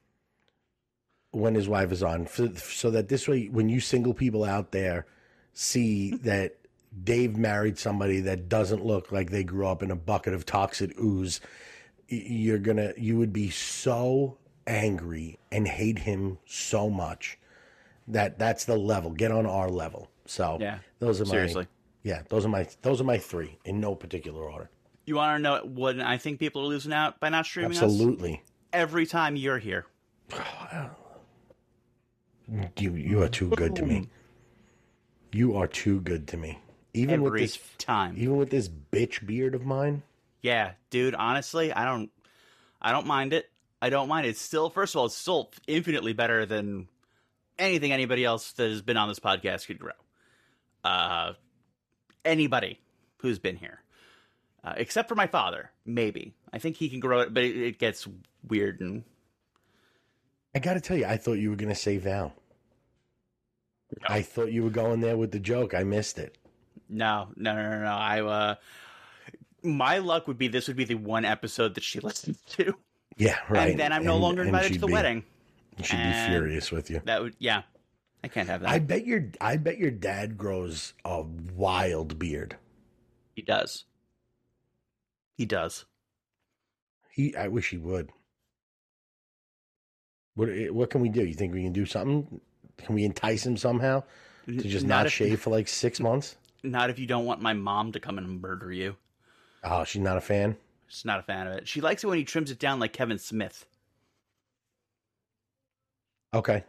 when 1.32 1.56
his 1.56 1.68
wife 1.68 1.92
is 1.92 2.04
on, 2.04 2.28
so, 2.28 2.54
so 2.54 2.92
that 2.92 3.08
this 3.08 3.28
way, 3.28 3.46
when 3.48 3.68
you 3.70 3.80
single 3.80 4.13
people 4.13 4.44
out 4.44 4.72
there 4.72 5.06
see 5.54 6.16
that 6.24 6.58
Dave 7.04 7.38
married 7.38 7.80
somebody 7.80 8.20
that 8.22 8.48
doesn't 8.50 8.86
look 8.86 9.12
like 9.12 9.32
they 9.32 9.44
grew 9.44 9.66
up 9.68 9.82
in 9.82 9.90
a 9.90 9.96
bucket 9.96 10.34
of 10.34 10.46
toxic 10.46 10.96
ooze, 11.00 11.40
you're 12.07 12.60
gonna, 12.60 12.93
you 12.98 13.17
would 13.17 13.33
be 13.33 13.50
so 13.50 14.38
angry 14.67 15.39
and 15.51 15.67
hate 15.67 16.00
him 16.00 16.38
so 16.45 16.89
much 16.89 17.38
that 18.07 18.38
that's 18.39 18.65
the 18.65 18.77
level. 18.77 19.12
Get 19.12 19.31
on 19.31 19.45
our 19.45 19.69
level. 19.69 20.10
So 20.25 20.57
Yeah, 20.60 20.79
those 21.00 21.19
are 21.22 21.25
my 21.25 21.31
seriously. 21.31 21.67
yeah, 22.03 22.22
those 22.29 22.45
are 22.45 22.50
my 22.50 22.67
those 22.81 23.01
are 23.01 23.05
my 23.05 23.17
three 23.17 23.57
in 23.65 23.79
no 23.79 23.95
particular 23.95 24.41
order. 24.43 24.69
You 25.05 25.15
want 25.15 25.38
to 25.38 25.41
know 25.41 25.60
what 25.65 26.00
I 26.00 26.17
think 26.17 26.39
people 26.39 26.62
are 26.62 26.67
losing 26.67 26.93
out 26.93 27.19
by 27.19 27.29
not 27.29 27.45
streaming 27.45 27.72
us? 27.77 27.83
Absolutely. 27.83 28.41
Every 28.72 29.05
time 29.05 29.36
you're 29.36 29.60
here. 29.60 29.86
You 32.77 32.95
you 32.95 33.22
are 33.24 33.29
too 33.29 33.50
good 33.50 33.75
to 33.77 33.86
me. 33.86 34.10
You 35.31 35.55
are 35.55 35.67
too 35.67 36.01
good 36.01 36.27
to 36.27 36.38
me. 36.38 36.60
Even 36.93 37.24
with 37.24 37.33
this 37.36 37.57
time. 37.77 38.15
even 38.17 38.36
with 38.38 38.50
this 38.50 38.69
bitch 38.69 39.25
beard 39.25 39.55
of 39.55 39.65
mine. 39.65 40.03
Yeah, 40.44 40.74
dude, 40.92 41.16
honestly, 41.16 41.74
I 41.74 41.86
don't 41.86 42.12
I 42.80 42.92
don't 42.92 43.08
mind 43.08 43.34
it. 43.34 43.50
I 43.82 43.90
don't 43.90 44.08
mind 44.08 44.28
it. 44.28 44.30
It's 44.30 44.42
still 44.42 44.70
first 44.70 44.94
of 44.94 45.00
all, 45.00 45.06
it's 45.08 45.16
still 45.16 45.50
infinitely 45.68 46.14
better 46.14 46.46
than 46.46 46.88
anything 47.58 47.92
anybody 47.92 48.24
else 48.26 48.52
that 48.54 48.70
has 48.70 48.82
been 48.84 48.98
on 48.98 49.08
this 49.08 49.20
podcast 49.20 49.66
could 49.66 49.80
grow. 49.80 49.94
Uh 50.84 51.34
anybody 52.24 52.80
who's 53.18 53.40
been 53.40 53.56
here. 53.56 53.80
Uh, 54.66 54.74
except 54.78 55.10
for 55.10 55.16
my 55.16 55.28
father, 55.28 55.72
maybe. 55.86 56.34
I 56.54 56.58
think 56.58 56.78
he 56.78 56.88
can 56.88 57.02
grow 57.02 57.20
it, 57.20 57.34
but 57.34 57.44
it, 57.44 57.58
it 57.58 57.80
gets 57.80 58.08
weird 58.48 58.80
and 58.80 59.04
I 60.56 60.60
got 60.60 60.76
to 60.76 60.82
tell 60.82 60.96
you, 60.96 61.06
I 61.06 61.18
thought 61.18 61.34
you 61.34 61.50
were 61.50 61.56
going 61.56 61.70
to 61.70 61.76
say 61.76 61.98
Val. 61.98 62.32
I 64.08 64.22
thought 64.22 64.52
you 64.52 64.64
were 64.64 64.70
going 64.70 65.02
there 65.02 65.18
with 65.18 65.32
the 65.32 65.40
joke. 65.40 65.74
I 65.74 65.84
missed 65.84 66.18
it. 66.20 66.38
no, 66.90 67.30
no, 67.36 67.56
no, 67.56 67.70
no, 67.72 67.80
no. 67.80 67.92
I 67.92 68.22
uh 68.22 68.56
my 69.63 69.98
luck 70.00 70.27
would 70.27 70.38
be 70.38 70.48
this 70.48 70.67
would 70.67 70.77
be 70.77 70.86
the 70.86 70.96
one 70.96 71.25
episode 71.25 71.75
that 71.75 71.84
she 71.84 72.00
listens 72.01 72.39
to. 72.51 72.74
Yeah, 73.17 73.38
right. 73.50 73.72
And 73.72 73.79
then 73.79 73.91
I'm 73.93 74.03
no 74.03 74.13
And- 74.13 74.24
longer 74.24 74.43
invited 74.43 74.74
to 74.74 74.79
the 74.79 74.88
be- 74.88 74.93
wedding. 74.93 75.24
She'd 75.82 75.98
be 75.98 76.27
furious 76.27 76.72
with 76.72 76.89
you. 76.91 77.01
That 77.05 77.22
would 77.22 77.36
yeah. 77.39 77.63
I 78.24 78.27
can't 78.27 78.48
have 78.48 78.62
that. 78.62 78.70
I 78.70 78.79
bet 78.79 79.05
your 79.05 79.29
I 79.41 79.58
bet 79.58 79.77
your 79.77 79.91
dad 79.91 80.38
grows 80.38 80.93
a 81.03 81.22
wild 81.24 82.20
beard. 82.20 82.58
He 83.36 83.41
does. 83.41 83.86
He 85.36 85.46
does. 85.46 85.86
He 87.10 87.36
I 87.36 87.48
wish 87.48 87.70
he 87.72 87.77
would. 87.77 88.12
What 90.36 90.50
eh, 90.50 90.70
what 90.70 90.89
can 90.89 91.01
we 91.01 91.10
do? 91.10 91.25
You 91.25 91.34
think 91.34 91.53
we 91.53 91.63
can 91.63 91.74
do 91.74 91.86
something? 91.86 92.39
Can 92.77 92.96
we 92.96 93.03
entice 93.03 93.46
him 93.46 93.58
somehow 93.58 94.03
to 94.46 94.53
just 94.62 94.86
not, 94.86 95.05
if, 95.05 95.12
shave 95.12 95.39
for 95.39 95.50
like 95.50 95.67
six 95.67 96.00
months? 96.00 96.36
Not 96.63 96.89
if 96.89 96.98
you 97.00 97.05
don't 97.08 97.25
want 97.25 97.41
my 97.41 97.53
mom 97.53 97.91
to 97.93 98.00
come 98.00 98.17
and 98.17 98.41
murder 98.41 98.72
you. 98.72 98.96
Oh, 99.63 99.84
she's 99.84 100.01
not 100.01 100.17
a 100.17 100.22
fan. 100.22 100.58
She's 100.88 101.05
not 101.05 101.20
a 101.20 101.24
fan 101.24 101.48
of 101.48 101.53
it. 101.53 101.67
She 101.67 101.82
likes 101.82 102.03
it 102.03 102.08
when 102.08 102.17
he 102.17 102.24
trims 102.24 102.51
it 102.51 102.60
down 102.60 102.79
like 102.79 102.93
Kevin 102.93 103.17
Smith. 103.17 103.65
Okay. 106.34 106.63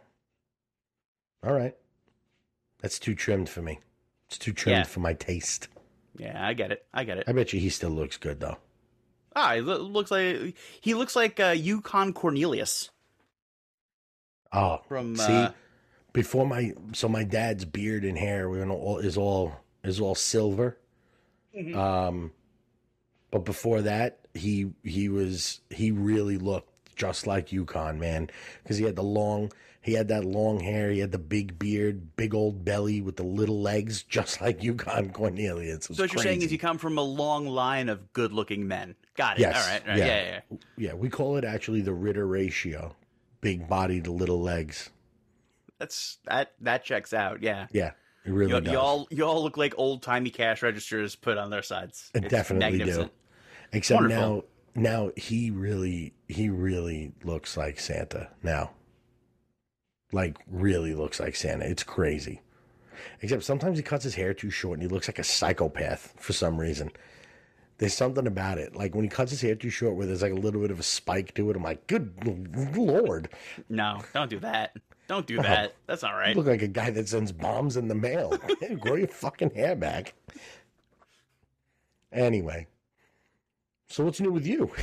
All 1.43 1.53
right. 1.53 1.75
That's 2.81 2.99
too 2.99 3.15
trimmed 3.15 3.49
for 3.49 3.61
me. 3.61 3.79
It's 4.27 4.37
too 4.37 4.53
trimmed 4.53 4.77
Yeah. 4.79 4.83
for 4.83 4.99
my 4.99 5.13
taste. 5.13 5.67
Yeah, 6.17 6.45
I 6.45 6.53
get 6.53 6.71
it. 6.71 6.85
I 6.93 7.03
get 7.03 7.17
it. 7.17 7.25
I 7.27 7.33
bet 7.33 7.51
you 7.53 7.59
he 7.59 7.69
still 7.69 7.89
looks 7.89 8.17
good 8.17 8.39
though. 8.39 8.57
Ah, 9.35 9.55
he 9.55 9.61
looks 9.61 10.11
like 10.11 10.55
he 10.79 10.93
looks 10.93 11.15
like 11.15 11.39
uh, 11.39 11.49
Yukon 11.57 12.13
Cornelius 12.13 12.89
Oh, 14.53 14.81
from. 14.87 15.15
see, 15.17 15.23
Uh, 15.33 15.51
before 16.13 16.47
my 16.47 16.73
so 16.93 17.09
my 17.09 17.23
dad's 17.25 17.65
beard 17.65 18.05
and 18.05 18.17
hair 18.17 18.47
were 18.49 18.65
all, 18.69 18.99
is 18.99 19.17
all 19.17 19.57
is 19.83 19.99
all 19.99 20.15
silver. 20.15 20.77
Mhm. 21.53 21.75
Um, 21.75 22.31
but 23.35 23.43
before 23.43 23.81
that, 23.81 24.19
he 24.33 24.71
he 24.85 25.09
was 25.09 25.59
he 25.69 25.91
really 25.91 26.37
looked 26.37 26.95
just 26.95 27.27
like 27.27 27.51
Yukon 27.51 27.99
man 27.99 28.29
because 28.63 28.77
he 28.77 28.85
had 28.85 28.95
the 28.95 29.03
long 29.03 29.51
he 29.81 29.91
had 29.91 30.07
that 30.07 30.23
long 30.23 30.61
hair, 30.61 30.89
he 30.89 30.99
had 30.99 31.11
the 31.11 31.19
big 31.19 31.59
beard, 31.59 32.15
big 32.15 32.33
old 32.33 32.63
belly 32.63 33.01
with 33.01 33.17
the 33.17 33.23
little 33.23 33.61
legs, 33.61 34.03
just 34.09 34.39
like 34.39 34.63
Yukon 34.63 35.09
Cornelius. 35.09 35.87
So 35.87 36.01
what 36.01 36.13
you're 36.13 36.23
saying 36.23 36.43
is 36.43 36.51
you 36.53 36.57
come 36.57 36.77
from 36.77 36.97
a 36.97 37.01
long 37.01 37.45
line 37.45 37.89
of 37.89 38.13
good-looking 38.13 38.69
men. 38.69 38.95
Got 39.17 39.37
it. 39.37 39.41
Yes, 39.41 39.55
All 39.67 39.73
right. 39.73 39.81
all 39.81 39.89
right. 39.89 39.97
yeah. 39.97 40.05
Yeah. 40.05 40.39
yeah, 40.49 40.57
yeah. 40.77 40.93
we 40.93 41.09
call 41.09 41.35
it 41.35 41.43
actually 41.43 41.81
the 41.81 41.93
Ritter 41.93 42.25
ratio, 42.25 42.95
big 43.41 43.67
body 43.67 43.99
to 43.99 44.13
little 44.13 44.41
legs. 44.41 44.91
That's 45.77 46.19
that. 46.23 46.53
That 46.61 46.85
checks 46.85 47.13
out. 47.13 47.43
Yeah. 47.43 47.67
Yeah, 47.73 47.91
it 48.25 48.31
really 48.31 48.53
You, 48.53 48.61
does. 48.61 48.71
you 48.71 48.79
all 48.79 49.07
you 49.11 49.25
all 49.25 49.43
look 49.43 49.57
like 49.57 49.73
old 49.77 50.03
timey 50.03 50.29
cash 50.29 50.63
registers 50.63 51.17
put 51.17 51.37
on 51.37 51.49
their 51.49 51.63
sides. 51.63 52.11
It 52.15 52.23
It's 52.23 52.31
definitely 52.31 52.79
do. 52.79 53.09
Except 53.75 54.01
Wonderful. 54.01 54.45
now, 54.75 55.05
now 55.05 55.11
he 55.15 55.51
really, 55.51 56.13
he 56.27 56.49
really 56.49 57.11
looks 57.23 57.55
like 57.57 57.79
Santa 57.79 58.29
now. 58.41 58.71
Like 60.11 60.37
really 60.47 60.95
looks 60.95 61.19
like 61.19 61.35
Santa. 61.35 61.65
It's 61.65 61.83
crazy. 61.83 62.41
Except 63.21 63.43
sometimes 63.43 63.77
he 63.77 63.83
cuts 63.83 64.03
his 64.03 64.15
hair 64.15 64.33
too 64.33 64.49
short 64.49 64.79
and 64.79 64.81
he 64.89 64.93
looks 64.93 65.07
like 65.09 65.19
a 65.19 65.23
psychopath 65.23 66.13
for 66.17 66.31
some 66.33 66.57
reason. 66.57 66.91
There's 67.77 67.93
something 67.93 68.25
about 68.25 68.57
it. 68.57 68.75
Like 68.75 68.95
when 68.95 69.03
he 69.03 69.09
cuts 69.09 69.31
his 69.31 69.41
hair 69.41 69.55
too 69.55 69.69
short, 69.69 69.95
where 69.95 70.07
there's 70.07 70.21
like 70.21 70.31
a 70.31 70.35
little 70.35 70.61
bit 70.61 70.71
of 70.71 70.79
a 70.79 70.83
spike 70.83 71.33
to 71.33 71.49
it. 71.49 71.57
I'm 71.57 71.63
like, 71.63 71.85
good 71.87 72.13
lord, 72.77 73.27
No, 73.67 74.01
don't 74.13 74.29
do 74.29 74.39
that. 74.39 74.77
Don't 75.07 75.19
Oh. 75.23 75.25
do 75.27 75.41
that. 75.41 75.75
That's 75.85 76.01
not 76.01 76.11
right. 76.13 76.29
you 76.29 76.35
look 76.35 76.47
like 76.47 76.61
a 76.61 76.67
guy 76.67 76.89
that 76.91 77.09
sends 77.09 77.31
bombs 77.33 77.75
in 77.77 77.89
the 77.89 77.95
mail. 77.95 78.39
Grow 78.79 78.95
your 78.95 79.07
fucking 79.09 79.51
hair 79.53 79.75
back. 79.75 80.13
Anyway, 82.11 82.67
so 83.89 84.03
what's 84.05 84.19
new 84.19 84.31
with 84.31 84.47
you? 84.47 84.71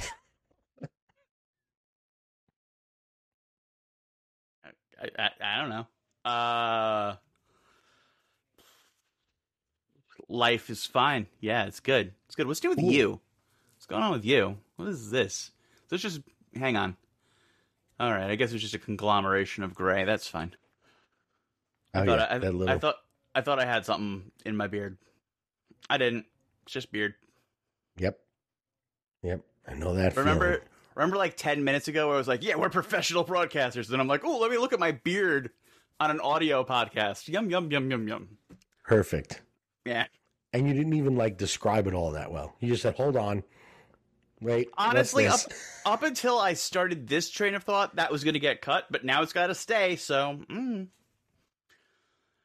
I, 5.03 5.09
I, 5.19 5.31
I 5.43 5.61
don't 5.61 5.71
know. 5.71 5.87
Uh, 6.31 7.17
life 10.29 10.71
is 10.71 10.87
fine. 10.87 11.27
Yeah, 11.41 11.65
it's 11.65 11.81
good. 11.81 12.13
It's 12.27 12.37
good. 12.37 12.47
What's 12.47 12.63
new 12.63 12.71
with 12.71 12.79
Ooh. 12.81 12.91
you? 12.91 13.21
What's 13.77 13.87
going 13.87 14.03
on 14.03 14.13
with 14.13 14.25
you? 14.25 14.59
What 14.77 14.89
is 14.89 15.11
this? 15.11 15.51
Let's 15.91 16.03
just 16.03 16.21
hang 16.55 16.77
on. 16.77 16.97
All 17.99 18.11
right, 18.11 18.31
I 18.31 18.37
guess 18.37 18.53
it's 18.53 18.63
just 18.63 18.75
a 18.75 18.79
conglomeration 18.79 19.65
of 19.65 19.75
gray. 19.75 20.05
That's 20.05 20.27
fine. 20.27 20.55
Oh 21.95 22.01
I 22.01 22.07
thought 22.07 22.19
yeah, 22.19 22.27
I, 22.31 22.39
that 22.39 22.55
little. 22.55 22.75
I 22.75 22.79
thought 22.79 22.97
I 23.35 23.41
thought 23.43 23.59
I 23.59 23.65
had 23.65 23.85
something 23.85 24.31
in 24.45 24.57
my 24.57 24.67
beard. 24.67 24.97
I 25.91 25.99
didn't. 25.99 26.27
It's 26.65 26.73
just 26.73 26.91
beard. 26.91 27.15
Yep. 27.99 28.19
Yep. 29.23 29.41
I 29.69 29.75
know 29.75 29.95
that. 29.95 30.17
Remember, 30.17 30.53
feeling. 30.55 30.69
remember, 30.95 31.17
like 31.17 31.37
ten 31.37 31.65
minutes 31.65 31.89
ago, 31.89 32.07
where 32.09 32.17
I 32.17 32.19
was 32.19 32.29
like, 32.29 32.43
"Yeah, 32.43 32.57
we're 32.57 32.69
professional 32.69 33.25
broadcasters." 33.25 33.91
and 33.93 34.01
I'm 34.01 34.09
like, 34.09 34.25
"Oh, 34.25 34.39
let 34.39 34.51
me 34.51 34.59
look 34.59 34.73
at 34.73 34.81
my 34.81 34.93
beard 34.93 35.51
on 36.01 36.11
an 36.11 36.21
audio 36.21 36.65
podcast." 36.65 37.29
Yum 37.29 37.49
yum 37.51 37.71
yum 37.71 37.91
yum 37.91 38.09
yum. 38.09 38.39
Perfect. 38.85 39.41
Yeah. 39.85 40.07
And 40.53 40.67
you 40.67 40.75
didn't 40.75 40.95
even 40.95 41.17
like 41.17 41.39
describe 41.39 41.87
it 41.87 41.95
all 41.95 42.11
that 42.13 42.31
well. 42.33 42.55
You 42.61 42.69
just 42.69 42.83
said, 42.83 42.97
"Hold 42.97 43.17
on, 43.17 43.43
wait." 44.41 44.69
Honestly, 44.77 45.27
up 45.29 45.41
up 45.87 46.03
until 46.03 46.39
I 46.39 46.55
started 46.55 47.07
this 47.07 47.31
train 47.31 47.55
of 47.55 47.63
thought, 47.63 47.97
that 47.97 48.11
was 48.11 48.25
going 48.25 48.35
to 48.35 48.41
get 48.41 48.61
cut, 48.61 48.87
but 48.91 49.05
now 49.05 49.23
it's 49.23 49.33
got 49.33 49.47
to 49.47 49.55
stay. 49.55 49.97
So, 49.97 50.41
mm, 50.51 50.89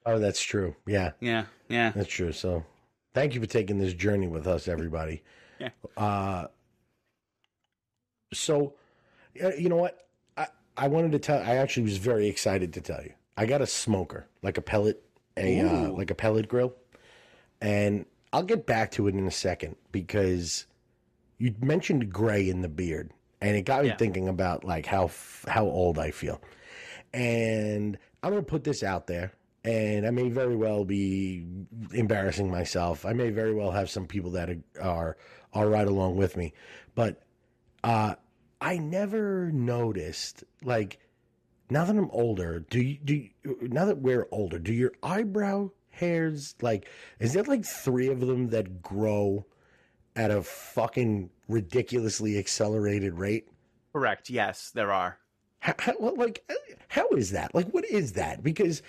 Oh, 0.06 0.20
that's 0.20 0.42
true. 0.42 0.76
Yeah, 0.86 1.12
yeah, 1.20 1.46
yeah. 1.68 1.92
that's 1.94 2.08
true. 2.08 2.32
So, 2.32 2.64
thank 3.14 3.34
you 3.36 3.42
for 3.42 3.48
taking 3.48 3.78
this 3.78 3.94
journey 3.94 4.28
with 4.28 4.48
us, 4.48 4.68
everybody. 4.70 5.24
Yeah. 5.60 5.70
Uh. 5.98 6.48
So, 8.34 8.74
you 9.34 9.70
know 9.70 9.78
what? 9.78 10.08
I 10.36 10.48
I 10.76 10.88
wanted 10.88 11.12
to 11.14 11.20
tell. 11.20 11.42
I 11.42 11.56
actually 11.56 11.84
was 11.84 11.98
very 11.98 12.28
excited 12.28 12.74
to 12.74 12.82
tell 12.82 13.02
you. 13.04 13.14
I 13.38 13.46
got 13.46 13.62
a 13.62 13.68
smoker, 13.68 14.28
like 14.42 14.58
a 14.58 14.62
pellet, 14.62 15.04
a 15.38 15.62
uh, 15.62 15.92
like 15.92 16.12
a 16.12 16.16
pellet 16.16 16.48
grill, 16.48 16.74
and 17.62 18.06
I'll 18.34 18.44
get 18.44 18.66
back 18.66 18.92
to 18.92 19.08
it 19.08 19.16
in 19.16 19.26
a 19.28 19.32
second 19.32 19.76
because 19.92 20.66
you 21.38 21.56
mentioned 21.62 22.12
gray 22.12 22.50
in 22.50 22.62
the 22.62 22.70
beard, 22.70 23.12
and 23.42 23.56
it 23.56 23.62
got 23.64 23.84
me 23.84 23.90
Yeah. 23.90 23.98
thinking 23.98 24.28
about 24.28 24.64
like 24.64 24.86
how 24.86 25.12
how 25.48 25.66
old 25.66 25.98
I 26.00 26.12
feel. 26.12 26.42
And 27.14 27.98
I'm 28.24 28.32
gonna 28.32 28.44
put 28.44 28.64
this 28.64 28.84
out 28.84 29.08
there, 29.08 29.34
and 29.64 30.06
I 30.06 30.10
may 30.10 30.30
very 30.30 30.56
well 30.56 30.84
be 30.84 31.46
embarrassing 31.94 32.52
myself. 32.52 33.06
I 33.06 33.14
may 33.14 33.30
very 33.30 33.54
well 33.54 33.72
have 33.72 33.90
some 33.90 34.06
people 34.08 34.32
that 34.32 34.50
are 34.82 35.16
are 35.54 35.70
right 35.70 35.88
along 35.88 36.18
with 36.18 36.36
me, 36.36 36.54
but 36.96 37.24
uh, 37.84 38.16
I 38.60 38.78
never 38.78 39.52
noticed 39.52 40.44
like 40.64 41.00
now 41.70 41.86
that 41.86 41.96
I'm 41.96 42.10
older. 42.12 42.60
Do 42.70 42.82
you 42.82 42.98
do 43.04 43.16
you, 43.16 43.30
now 43.62 43.86
that 43.86 44.00
we're 44.00 44.28
older? 44.32 44.60
Do 44.60 44.74
your 44.74 44.94
eyebrow 45.04 45.72
hairs 45.90 46.56
like 46.62 46.88
is 47.20 47.34
there 47.34 47.44
like 47.44 47.66
three 47.66 48.10
of 48.10 48.20
them 48.20 48.50
that 48.50 48.82
grow 48.82 49.46
at 50.16 50.32
a 50.32 50.42
fucking 50.42 51.30
ridiculously 51.48 52.38
accelerated 52.38 53.14
rate? 53.14 53.48
Correct. 53.94 54.30
Yes, 54.30 54.72
there 54.72 54.92
are. 54.92 55.20
how, 55.60 55.74
how, 55.80 55.94
like 56.00 56.50
how 56.88 57.08
is 57.10 57.32
that? 57.32 57.54
Like 57.54 57.70
what 57.70 57.86
is 57.86 58.14
that? 58.14 58.44
Because 58.44 58.82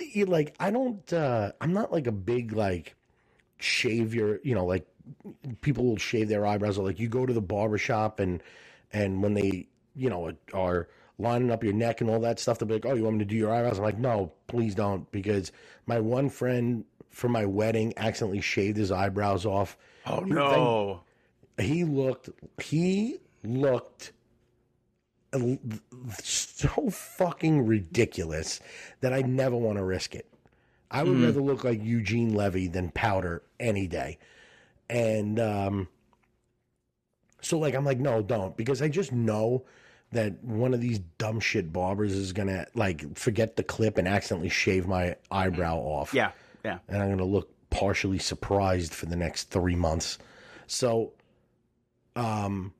you 0.00 0.26
like 0.26 0.54
I 0.58 0.70
don't 0.70 1.12
uh 1.12 1.52
I'm 1.60 1.72
not 1.72 1.92
like 1.92 2.06
a 2.06 2.12
big 2.12 2.52
like 2.52 2.96
shave 3.64 4.14
your 4.14 4.40
you 4.42 4.54
know 4.54 4.64
like 4.64 4.86
people 5.60 5.84
will 5.84 5.96
shave 5.96 6.28
their 6.28 6.46
eyebrows. 6.46 6.78
Or 6.78 6.84
like 6.84 6.98
you 6.98 7.08
go 7.08 7.26
to 7.26 7.32
the 7.32 7.40
barber 7.40 7.78
shop 7.78 8.20
and 8.20 8.42
and 8.92 9.22
when 9.22 9.34
they 9.34 9.68
you 9.94 10.10
know 10.10 10.32
are 10.52 10.88
lining 11.18 11.50
up 11.50 11.62
your 11.62 11.72
neck 11.72 12.00
and 12.00 12.10
all 12.10 12.20
that 12.20 12.40
stuff 12.40 12.58
they'll 12.58 12.66
be 12.66 12.74
like 12.74 12.86
oh 12.86 12.94
you 12.94 13.04
want 13.04 13.16
me 13.16 13.24
to 13.24 13.28
do 13.28 13.36
your 13.36 13.52
eyebrows? 13.52 13.78
I'm 13.78 13.84
like 13.84 13.98
no 13.98 14.32
please 14.46 14.74
don't 14.74 15.10
because 15.12 15.52
my 15.86 16.00
one 16.00 16.28
friend 16.28 16.84
for 17.10 17.28
my 17.28 17.46
wedding 17.46 17.94
accidentally 17.96 18.40
shaved 18.40 18.76
his 18.76 18.90
eyebrows 18.90 19.46
off. 19.46 19.76
Oh 20.06 20.20
no. 20.20 21.02
he 21.58 21.84
looked 21.84 22.30
he 22.60 23.18
looked 23.44 24.12
so 26.22 26.90
fucking 26.90 27.66
ridiculous 27.66 28.60
that 29.00 29.12
I 29.12 29.22
never 29.22 29.56
want 29.56 29.78
to 29.78 29.84
risk 29.84 30.14
it. 30.14 30.26
I 30.90 31.02
would 31.02 31.16
mm. 31.16 31.24
rather 31.24 31.40
look 31.40 31.64
like 31.64 31.82
Eugene 31.82 32.34
Levy 32.34 32.68
than 32.68 32.90
powder 32.90 33.42
any 33.58 33.86
day. 33.86 34.18
And 34.88 35.40
um, 35.40 35.88
so, 37.40 37.58
like, 37.58 37.74
I'm 37.74 37.84
like, 37.84 37.98
no, 37.98 38.22
don't, 38.22 38.56
because 38.56 38.82
I 38.82 38.88
just 38.88 39.12
know 39.12 39.64
that 40.12 40.42
one 40.44 40.72
of 40.72 40.80
these 40.80 41.00
dumb 41.18 41.40
shit 41.40 41.72
barbers 41.72 42.12
is 42.12 42.32
gonna 42.32 42.66
like 42.74 43.16
forget 43.18 43.56
the 43.56 43.62
clip 43.62 43.98
and 43.98 44.08
accidentally 44.08 44.48
shave 44.48 44.86
my 44.86 45.16
eyebrow 45.30 45.76
off. 45.76 46.14
Yeah, 46.14 46.30
yeah. 46.64 46.78
And 46.88 47.02
I'm 47.02 47.10
gonna 47.10 47.24
look 47.24 47.50
partially 47.70 48.18
surprised 48.18 48.94
for 48.94 49.06
the 49.06 49.16
next 49.16 49.50
three 49.50 49.74
months. 49.74 50.18
So, 50.68 51.12
um, 52.16 52.72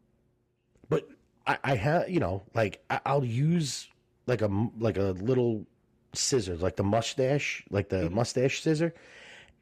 but 0.88 1.08
I, 1.46 1.58
I 1.64 1.74
have, 1.74 2.08
you 2.08 2.20
know, 2.20 2.44
like 2.54 2.82
I, 2.88 3.14
will 3.14 3.24
use 3.24 3.88
like 4.26 4.40
a 4.40 4.68
like 4.78 4.96
a 4.96 5.16
little 5.20 5.66
scissors, 6.14 6.62
like 6.62 6.76
the 6.76 6.82
mustache, 6.82 7.64
like 7.70 7.88
the 7.88 8.04
mm-hmm. 8.04 8.14
mustache 8.14 8.62
scissor. 8.62 8.94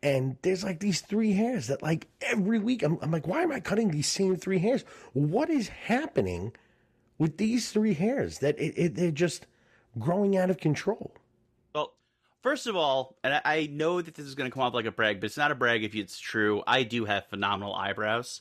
And 0.02 0.36
there's 0.42 0.64
like 0.64 0.80
these 0.80 1.00
three 1.00 1.32
hairs 1.32 1.68
that 1.68 1.82
like 1.82 2.08
every 2.20 2.58
week 2.58 2.82
I'm, 2.82 2.98
I'm 3.02 3.10
like, 3.10 3.26
why 3.26 3.42
am 3.42 3.52
I 3.52 3.60
cutting 3.60 3.90
these 3.90 4.08
same 4.08 4.36
three 4.36 4.58
hairs? 4.58 4.84
What 5.12 5.48
is 5.48 5.68
happening 5.68 6.52
with 7.18 7.36
these 7.36 7.70
three 7.70 7.94
hairs 7.94 8.38
that 8.40 8.58
it, 8.58 8.74
it, 8.76 8.94
they're 8.96 9.12
just 9.12 9.46
growing 9.98 10.36
out 10.36 10.50
of 10.50 10.58
control? 10.58 11.14
Well, 11.72 11.94
first 12.42 12.66
of 12.66 12.74
all, 12.74 13.16
and 13.22 13.34
I, 13.34 13.40
I 13.44 13.68
know 13.70 14.02
that 14.02 14.14
this 14.14 14.26
is 14.26 14.34
going 14.34 14.50
to 14.50 14.54
come 14.54 14.64
off 14.64 14.74
like 14.74 14.86
a 14.86 14.90
brag, 14.90 15.20
but 15.20 15.26
it's 15.26 15.36
not 15.36 15.52
a 15.52 15.54
brag 15.54 15.84
if 15.84 15.94
it's 15.94 16.18
true. 16.18 16.64
I 16.66 16.82
do 16.82 17.04
have 17.04 17.26
phenomenal 17.26 17.74
eyebrows. 17.74 18.40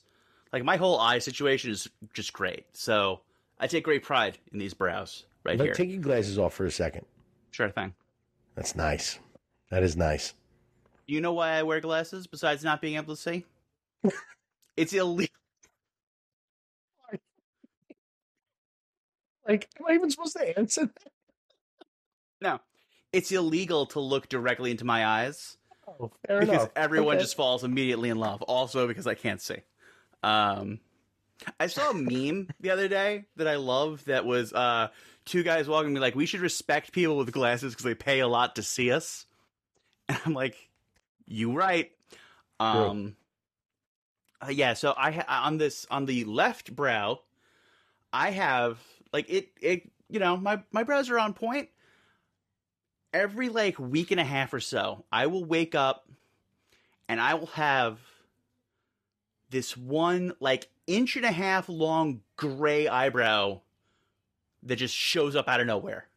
Like 0.52 0.64
my 0.64 0.78
whole 0.78 1.00
eye 1.00 1.20
situation 1.20 1.70
is 1.70 1.88
just 2.14 2.34
great. 2.34 2.66
So 2.74 3.22
I 3.60 3.68
take 3.68 3.84
great 3.84 4.04
pride 4.04 4.40
in 4.52 4.58
these 4.58 4.74
brows 4.74 5.26
right 5.44 5.62
here. 5.62 5.74
Take 5.74 5.92
your 5.92 6.02
glasses 6.02 6.40
off 6.40 6.56
for 6.56 6.66
a 6.66 6.72
second. 6.72 7.06
Sure 7.52 7.70
thing. 7.70 7.94
That's 8.56 8.76
nice. 8.76 9.20
That 9.70 9.84
is 9.84 9.96
nice. 9.96 10.34
You 11.08 11.22
know 11.22 11.34
why 11.34 11.52
I 11.52 11.64
wear 11.64 11.80
glasses 11.80 12.28
besides 12.28 12.64
not 12.64 12.82
being 12.82 12.96
able 12.96 13.16
to 13.16 13.22
see? 13.22 13.46
it's 14.78 14.94
illegal. 14.94 15.36
Like, 19.48 19.68
am 19.80 19.86
I 19.88 19.94
even 19.94 20.10
supposed 20.10 20.38
to 20.38 20.58
answer 20.58 20.86
that? 20.86 21.12
No. 22.42 22.60
It's 23.12 23.32
illegal 23.32 23.88
to 23.88 24.00
look 24.00 24.30
directly 24.30 24.72
into 24.72 24.86
my 24.86 25.06
eyes. 25.06 25.58
Oh, 25.88 26.12
fair 26.26 26.40
because 26.40 26.56
enough. 26.56 26.70
everyone 26.76 27.16
okay. 27.16 27.24
just 27.24 27.36
falls 27.36 27.64
immediately 27.64 28.10
in 28.10 28.18
love. 28.18 28.42
Also 28.44 28.88
because 28.88 29.08
I 29.08 29.16
can't 29.16 29.42
see. 29.42 29.58
Um, 30.24 30.80
I 31.60 31.68
saw 31.68 31.90
a 31.90 31.94
meme 31.94 32.50
the 32.60 32.70
other 32.70 32.88
day 32.88 33.26
that 33.36 33.48
I 33.48 33.56
love 33.56 34.06
that 34.06 34.26
was 34.26 34.54
uh, 34.54 34.90
two 35.26 35.44
guys 35.44 35.68
walking 35.68 35.94
me 35.94 36.00
like, 36.00 36.16
we 36.16 36.26
should 36.26 36.42
respect 36.42 36.92
people 36.92 37.18
with 37.18 37.32
glasses 37.32 37.74
because 37.74 37.86
they 37.86 37.96
pay 37.96 38.20
a 38.20 38.28
lot 38.28 38.56
to 38.56 38.64
see 38.64 38.92
us. 38.92 39.26
And 40.10 40.20
I'm 40.26 40.34
like, 40.34 40.58
you 41.26 41.54
right. 41.54 41.90
Um, 42.60 43.16
uh, 44.42 44.50
yeah. 44.50 44.74
So 44.74 44.94
I 44.98 45.12
ha- 45.12 45.44
on 45.46 45.58
this 45.58 45.88
on 45.90 46.06
the 46.06 46.26
left 46.26 46.76
brow, 46.76 47.22
I 48.12 48.32
have 48.32 48.78
like 49.14 49.30
it. 49.30 49.52
It 49.62 49.90
you 50.10 50.20
know 50.20 50.36
my 50.36 50.64
my 50.74 50.84
brows 50.84 51.10
are 51.10 51.20
on 51.20 51.34
point. 51.34 51.70
Every 53.14 53.48
like 53.48 53.80
week 53.80 54.12
and 54.12 54.20
a 54.20 54.26
half 54.26 54.54
or 54.54 54.60
so, 54.60 55.06
I 55.14 55.28
will 55.28 55.46
wake 55.46 55.76
up 55.76 56.10
and 57.08 57.22
I 57.22 57.36
will 57.36 57.48
have 57.48 58.00
this 59.50 59.78
one 59.78 60.34
like 60.40 60.70
inch 60.88 61.16
and 61.16 61.26
a 61.26 61.32
half 61.32 61.70
long 61.70 62.22
gray 62.38 62.88
eyebrow 62.88 63.62
that 64.64 64.78
just 64.78 64.96
shows 64.96 65.36
up 65.36 65.48
out 65.48 65.60
of 65.62 65.68
nowhere. 65.68 66.08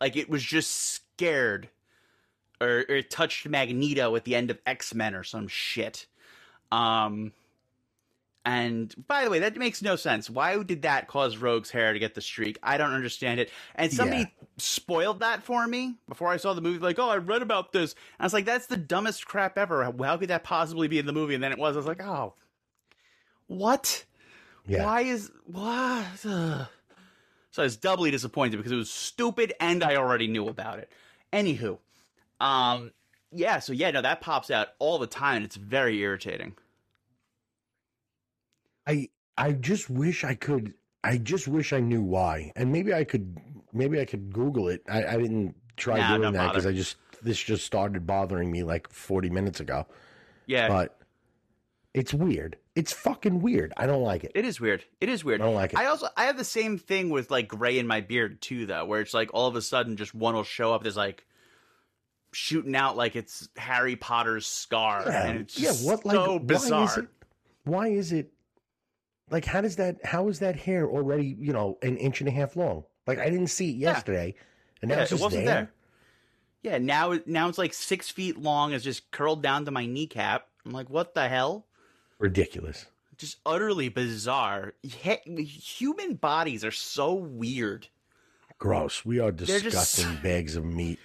Like 0.00 0.16
it 0.16 0.28
was 0.28 0.42
just 0.42 0.70
scared 0.70 1.68
or, 2.60 2.84
or 2.88 2.96
it 2.96 3.10
touched 3.10 3.48
Magneto 3.48 4.14
at 4.16 4.24
the 4.24 4.34
end 4.34 4.50
of 4.50 4.58
X 4.66 4.94
Men 4.94 5.14
or 5.14 5.24
some 5.24 5.48
shit. 5.48 6.06
Um, 6.70 7.32
and 8.44 8.92
by 9.06 9.24
the 9.24 9.30
way, 9.30 9.38
that 9.40 9.56
makes 9.56 9.82
no 9.82 9.94
sense. 9.94 10.28
Why 10.28 10.60
did 10.62 10.82
that 10.82 11.06
cause 11.06 11.36
Rogue's 11.36 11.70
hair 11.70 11.92
to 11.92 11.98
get 11.98 12.14
the 12.14 12.20
streak? 12.20 12.58
I 12.62 12.76
don't 12.76 12.92
understand 12.92 13.38
it. 13.38 13.50
And 13.76 13.92
somebody 13.92 14.22
yeah. 14.22 14.46
spoiled 14.56 15.20
that 15.20 15.44
for 15.44 15.66
me 15.66 15.94
before 16.08 16.28
I 16.28 16.38
saw 16.38 16.52
the 16.52 16.60
movie. 16.60 16.80
Like, 16.80 16.98
oh, 16.98 17.08
I 17.08 17.18
read 17.18 17.42
about 17.42 17.72
this. 17.72 17.92
And 17.92 18.00
I 18.20 18.24
was 18.24 18.32
like, 18.32 18.44
that's 18.44 18.66
the 18.66 18.76
dumbest 18.76 19.26
crap 19.26 19.56
ever. 19.56 19.84
How 19.84 20.16
could 20.16 20.30
that 20.30 20.42
possibly 20.42 20.88
be 20.88 20.98
in 20.98 21.06
the 21.06 21.12
movie? 21.12 21.34
And 21.34 21.44
then 21.44 21.52
it 21.52 21.58
was. 21.58 21.76
I 21.76 21.78
was 21.78 21.86
like, 21.86 22.02
oh, 22.02 22.34
what? 23.46 24.04
Yeah. 24.66 24.84
Why 24.84 25.02
is 25.02 25.30
what? 25.44 26.68
So 27.52 27.62
I 27.62 27.66
was 27.66 27.76
doubly 27.76 28.10
disappointed 28.10 28.56
because 28.56 28.72
it 28.72 28.76
was 28.76 28.90
stupid 28.90 29.52
and 29.60 29.84
I 29.84 29.96
already 29.96 30.26
knew 30.26 30.48
about 30.48 30.78
it. 30.78 30.90
Anywho, 31.32 31.78
um, 32.40 32.92
yeah. 33.30 33.58
So 33.58 33.74
yeah, 33.74 33.90
no, 33.90 34.00
that 34.00 34.22
pops 34.22 34.50
out 34.50 34.68
all 34.78 34.98
the 34.98 35.06
time. 35.06 35.36
and 35.36 35.44
It's 35.44 35.56
very 35.56 35.98
irritating. 36.00 36.54
I 38.86 39.10
I 39.36 39.52
just 39.52 39.90
wish 39.90 40.24
I 40.24 40.34
could. 40.34 40.74
I 41.04 41.18
just 41.18 41.46
wish 41.46 41.72
I 41.72 41.80
knew 41.80 42.02
why, 42.02 42.52
and 42.56 42.72
maybe 42.72 42.94
I 42.94 43.04
could. 43.04 43.38
Maybe 43.72 44.00
I 44.00 44.06
could 44.06 44.32
Google 44.32 44.68
it. 44.68 44.82
I, 44.88 45.04
I 45.04 45.16
didn't 45.16 45.54
try 45.76 45.98
nah, 45.98 46.16
doing 46.16 46.32
that 46.32 46.48
because 46.48 46.66
I 46.66 46.72
just 46.72 46.96
this 47.22 47.40
just 47.40 47.64
started 47.66 48.06
bothering 48.06 48.50
me 48.50 48.62
like 48.62 48.88
forty 48.88 49.28
minutes 49.28 49.60
ago. 49.60 49.86
Yeah, 50.46 50.68
but 50.68 50.98
it's 51.92 52.14
weird. 52.14 52.56
It's 52.74 52.92
fucking 52.92 53.42
weird. 53.42 53.72
I 53.76 53.86
don't 53.86 54.02
like 54.02 54.24
it. 54.24 54.32
It 54.34 54.46
is 54.46 54.58
weird. 54.58 54.84
It 55.00 55.10
is 55.10 55.24
weird. 55.24 55.42
I 55.42 55.44
don't 55.44 55.54
like 55.54 55.74
it. 55.74 55.78
I 55.78 55.86
also 55.86 56.08
I 56.16 56.24
have 56.24 56.38
the 56.38 56.44
same 56.44 56.78
thing 56.78 57.10
with 57.10 57.30
like 57.30 57.48
gray 57.48 57.78
in 57.78 57.86
my 57.86 58.00
beard 58.00 58.40
too, 58.40 58.64
though, 58.64 58.86
where 58.86 59.00
it's 59.00 59.12
like 59.12 59.30
all 59.34 59.46
of 59.46 59.56
a 59.56 59.62
sudden 59.62 59.96
just 59.96 60.14
one 60.14 60.34
will 60.34 60.42
show 60.42 60.72
up. 60.72 60.82
There's 60.82 60.96
like 60.96 61.26
shooting 62.32 62.74
out 62.74 62.96
like 62.96 63.14
it's 63.14 63.48
Harry 63.56 63.94
Potter's 63.94 64.46
scar, 64.46 65.02
yeah. 65.06 65.26
and 65.26 65.40
it's 65.40 65.58
yeah. 65.58 65.72
What 65.72 66.06
like 66.06 66.14
so 66.14 66.38
bizarre. 66.38 66.80
Why 66.80 66.84
is, 66.86 66.96
it, 66.96 67.08
why 67.64 67.88
is 67.88 68.12
it 68.12 68.32
like 69.30 69.44
how 69.44 69.60
does 69.60 69.76
that? 69.76 70.04
How 70.04 70.28
is 70.28 70.38
that 70.38 70.56
hair 70.56 70.88
already? 70.88 71.36
You 71.38 71.52
know, 71.52 71.78
an 71.82 71.98
inch 71.98 72.20
and 72.20 72.28
a 72.28 72.32
half 72.32 72.56
long? 72.56 72.84
Like 73.06 73.18
I 73.18 73.28
didn't 73.28 73.48
see 73.48 73.70
it 73.70 73.76
yesterday, 73.76 74.34
yeah. 74.34 74.42
and 74.80 74.88
now 74.88 74.96
yeah, 74.96 75.02
it's 75.02 75.12
it 75.12 75.20
wasn't 75.20 75.44
there. 75.44 75.54
there. 75.54 75.72
Yeah, 76.62 76.78
now 76.78 77.18
now 77.26 77.48
it's 77.48 77.58
like 77.58 77.74
six 77.74 78.08
feet 78.08 78.38
long. 78.38 78.72
It's 78.72 78.84
just 78.84 79.10
curled 79.10 79.42
down 79.42 79.66
to 79.66 79.70
my 79.70 79.84
kneecap. 79.84 80.46
I'm 80.64 80.72
like, 80.72 80.88
what 80.88 81.12
the 81.12 81.28
hell? 81.28 81.66
Ridiculous. 82.22 82.86
Just 83.18 83.38
utterly 83.44 83.88
bizarre. 83.88 84.74
human 84.82 86.14
bodies 86.14 86.64
are 86.64 86.70
so 86.70 87.12
weird. 87.12 87.88
Gross. 88.58 89.04
We 89.04 89.18
are 89.18 89.32
disgusting 89.32 90.06
just... 90.06 90.22
bags 90.22 90.56
of 90.56 90.64
meat. 90.64 90.98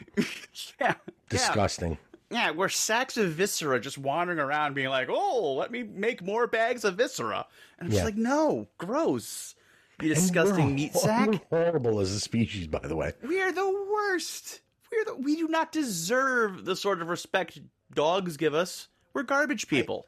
yeah. 0.79 0.93
Disgusting. 1.29 1.97
Yeah. 2.29 2.45
yeah, 2.47 2.51
we're 2.51 2.69
sacks 2.69 3.17
of 3.17 3.31
viscera 3.31 3.79
just 3.79 3.97
wandering 3.97 4.39
around 4.39 4.75
being 4.75 4.89
like, 4.89 5.09
oh, 5.09 5.55
let 5.55 5.71
me 5.71 5.83
make 5.83 6.23
more 6.23 6.47
bags 6.47 6.85
of 6.85 6.95
viscera. 6.95 7.45
And 7.79 7.89
I'm 7.89 7.95
yeah. 7.95 8.03
like, 8.03 8.15
no, 8.15 8.67
gross. 8.77 9.55
You 10.01 10.13
disgusting 10.13 10.75
meat 10.75 10.93
sack. 10.93 11.29
We're 11.49 11.65
horrible 11.65 11.99
as 11.99 12.11
a 12.11 12.19
species, 12.19 12.67
by 12.67 12.79
the 12.79 12.95
way. 12.95 13.13
We 13.23 13.41
are 13.41 13.51
the 13.51 13.87
worst. 13.91 14.61
We're 14.91 15.05
the, 15.05 15.15
we 15.15 15.35
do 15.35 15.47
not 15.47 15.71
deserve 15.71 16.65
the 16.65 16.75
sort 16.75 17.01
of 17.01 17.09
respect 17.09 17.59
dogs 17.93 18.37
give 18.37 18.53
us. 18.53 18.87
We're 19.13 19.23
garbage 19.23 19.67
people. 19.67 20.05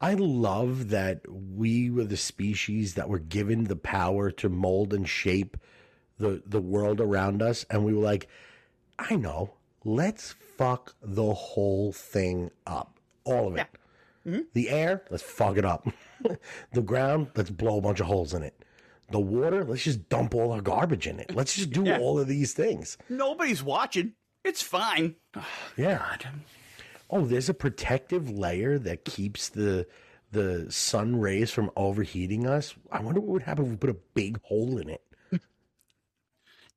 I 0.00 0.14
love 0.14 0.90
that 0.90 1.22
we 1.28 1.90
were 1.90 2.04
the 2.04 2.16
species 2.16 2.94
that 2.94 3.08
were 3.08 3.18
given 3.18 3.64
the 3.64 3.76
power 3.76 4.30
to 4.32 4.48
mold 4.48 4.94
and 4.94 5.08
shape 5.08 5.56
the 6.18 6.42
the 6.46 6.60
world 6.60 7.00
around 7.00 7.42
us, 7.42 7.64
and 7.70 7.84
we 7.84 7.94
were 7.94 8.02
like, 8.02 8.28
I 8.98 9.16
know, 9.16 9.54
let's 9.84 10.34
fuck 10.56 10.94
the 11.02 11.32
whole 11.32 11.92
thing 11.92 12.50
up, 12.66 12.98
all 13.24 13.48
of 13.48 13.54
it. 13.56 13.66
Yeah. 14.24 14.32
Mm-hmm. 14.32 14.42
The 14.52 14.70
air, 14.70 15.04
let's 15.10 15.22
fuck 15.22 15.56
it 15.56 15.64
up. 15.64 15.88
the 16.72 16.82
ground, 16.82 17.28
let's 17.34 17.50
blow 17.50 17.78
a 17.78 17.80
bunch 17.80 18.00
of 18.00 18.06
holes 18.06 18.34
in 18.34 18.42
it. 18.42 18.54
The 19.10 19.20
water, 19.20 19.64
let's 19.64 19.84
just 19.84 20.08
dump 20.08 20.34
all 20.34 20.52
our 20.52 20.60
garbage 20.60 21.06
in 21.06 21.18
it. 21.18 21.34
Let's 21.34 21.54
just 21.54 21.70
do 21.70 21.84
yeah. 21.86 21.98
all 21.98 22.18
of 22.18 22.28
these 22.28 22.52
things. 22.52 22.98
Nobody's 23.08 23.62
watching. 23.62 24.12
It's 24.44 24.60
fine. 24.60 25.16
yeah. 25.76 25.98
God 25.98 26.28
oh, 27.10 27.24
there's 27.24 27.48
a 27.48 27.54
protective 27.54 28.30
layer 28.30 28.78
that 28.78 29.04
keeps 29.04 29.48
the 29.48 29.86
the 30.30 30.70
sun 30.70 31.18
rays 31.18 31.50
from 31.50 31.70
overheating 31.76 32.46
us. 32.46 32.74
I 32.92 33.00
wonder 33.00 33.20
what 33.20 33.30
would 33.30 33.42
happen 33.42 33.64
if 33.64 33.70
we 33.70 33.76
put 33.76 33.90
a 33.90 33.96
big 34.14 34.40
hole 34.42 34.78
in 34.78 34.88
it. 34.90 35.02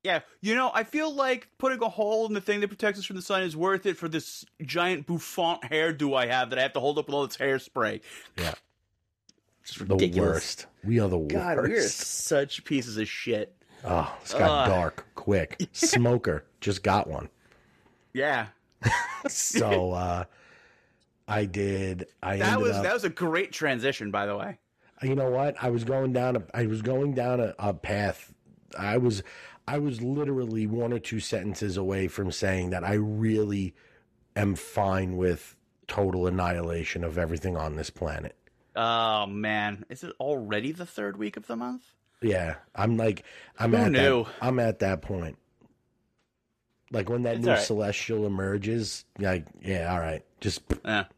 Yeah, 0.04 0.20
you 0.40 0.56
know, 0.56 0.68
I 0.74 0.82
feel 0.82 1.14
like 1.14 1.46
putting 1.58 1.80
a 1.80 1.88
hole 1.88 2.26
in 2.26 2.32
the 2.34 2.40
thing 2.40 2.58
that 2.58 2.66
protects 2.66 2.98
us 2.98 3.04
from 3.04 3.14
the 3.14 3.22
sun 3.22 3.44
is 3.44 3.56
worth 3.56 3.86
it 3.86 3.96
for 3.96 4.08
this 4.08 4.44
giant 4.60 5.06
bouffant 5.06 5.62
hairdo 5.62 6.16
I 6.16 6.26
have 6.26 6.50
that 6.50 6.58
I 6.58 6.62
have 6.62 6.72
to 6.72 6.80
hold 6.80 6.98
up 6.98 7.06
with 7.06 7.14
all 7.14 7.24
this 7.24 7.36
hairspray. 7.36 8.00
Yeah. 8.36 8.54
It's 9.62 9.76
The 9.76 9.84
ridiculous. 9.84 10.28
worst. 10.28 10.66
We 10.82 10.98
are 10.98 11.08
the 11.08 11.18
God, 11.20 11.56
we're 11.58 11.68
worst. 11.68 11.96
such 12.00 12.64
pieces 12.64 12.96
of 12.96 13.06
shit. 13.06 13.54
Ah, 13.84 14.12
oh, 14.12 14.18
it's 14.20 14.34
got 14.34 14.50
Ugh. 14.50 14.68
dark 14.68 15.06
quick. 15.14 15.68
Smoker 15.72 16.44
just 16.60 16.82
got 16.82 17.06
one. 17.06 17.28
Yeah, 18.12 18.48
So 19.28 19.92
uh 19.92 20.24
I 21.28 21.44
did. 21.44 22.08
I 22.22 22.36
that 22.38 22.54
ended 22.54 22.62
was 22.62 22.76
up, 22.76 22.82
that 22.82 22.92
was 22.94 23.04
a 23.04 23.08
great 23.10 23.52
transition, 23.52 24.10
by 24.10 24.26
the 24.26 24.36
way. 24.36 24.58
you 25.02 25.14
know 25.14 25.30
what? 25.30 25.56
I 25.62 25.70
was 25.70 25.84
going 25.84 26.12
down. 26.12 26.36
A, 26.36 26.42
I 26.52 26.66
was 26.66 26.82
going 26.82 27.14
down 27.14 27.40
a, 27.40 27.54
a 27.58 27.72
path. 27.74 28.32
I 28.78 28.98
was. 28.98 29.22
I 29.68 29.78
was 29.78 30.02
literally 30.02 30.66
one 30.66 30.92
or 30.92 30.98
two 30.98 31.20
sentences 31.20 31.76
away 31.76 32.08
from 32.08 32.32
saying 32.32 32.70
that 32.70 32.82
I 32.82 32.94
really 32.94 33.74
am 34.34 34.56
fine 34.56 35.16
with 35.16 35.54
total 35.86 36.26
annihilation 36.26 37.04
of 37.04 37.16
everything 37.16 37.56
on 37.56 37.76
this 37.76 37.88
planet. 37.90 38.34
Oh 38.74 39.26
man, 39.26 39.84
is 39.88 40.02
it 40.02 40.12
already 40.18 40.72
the 40.72 40.86
third 40.86 41.16
week 41.16 41.36
of 41.36 41.46
the 41.46 41.56
month? 41.56 41.92
Yeah, 42.20 42.56
I'm 42.74 42.96
like, 42.96 43.24
I'm 43.58 43.72
Who 43.72 43.76
at 43.76 43.92
knew? 43.92 44.24
that. 44.24 44.32
I'm 44.40 44.58
at 44.58 44.78
that 44.80 45.02
point. 45.02 45.38
Like 46.92 47.08
when 47.08 47.22
that 47.22 47.36
It's 47.36 47.44
new 47.46 47.52
right. 47.52 47.60
celestial 47.60 48.26
emerges, 48.26 49.04
like, 49.18 49.46
yeah, 49.62 49.90
all 49.92 49.98
right, 49.98 50.22
just 50.40 50.60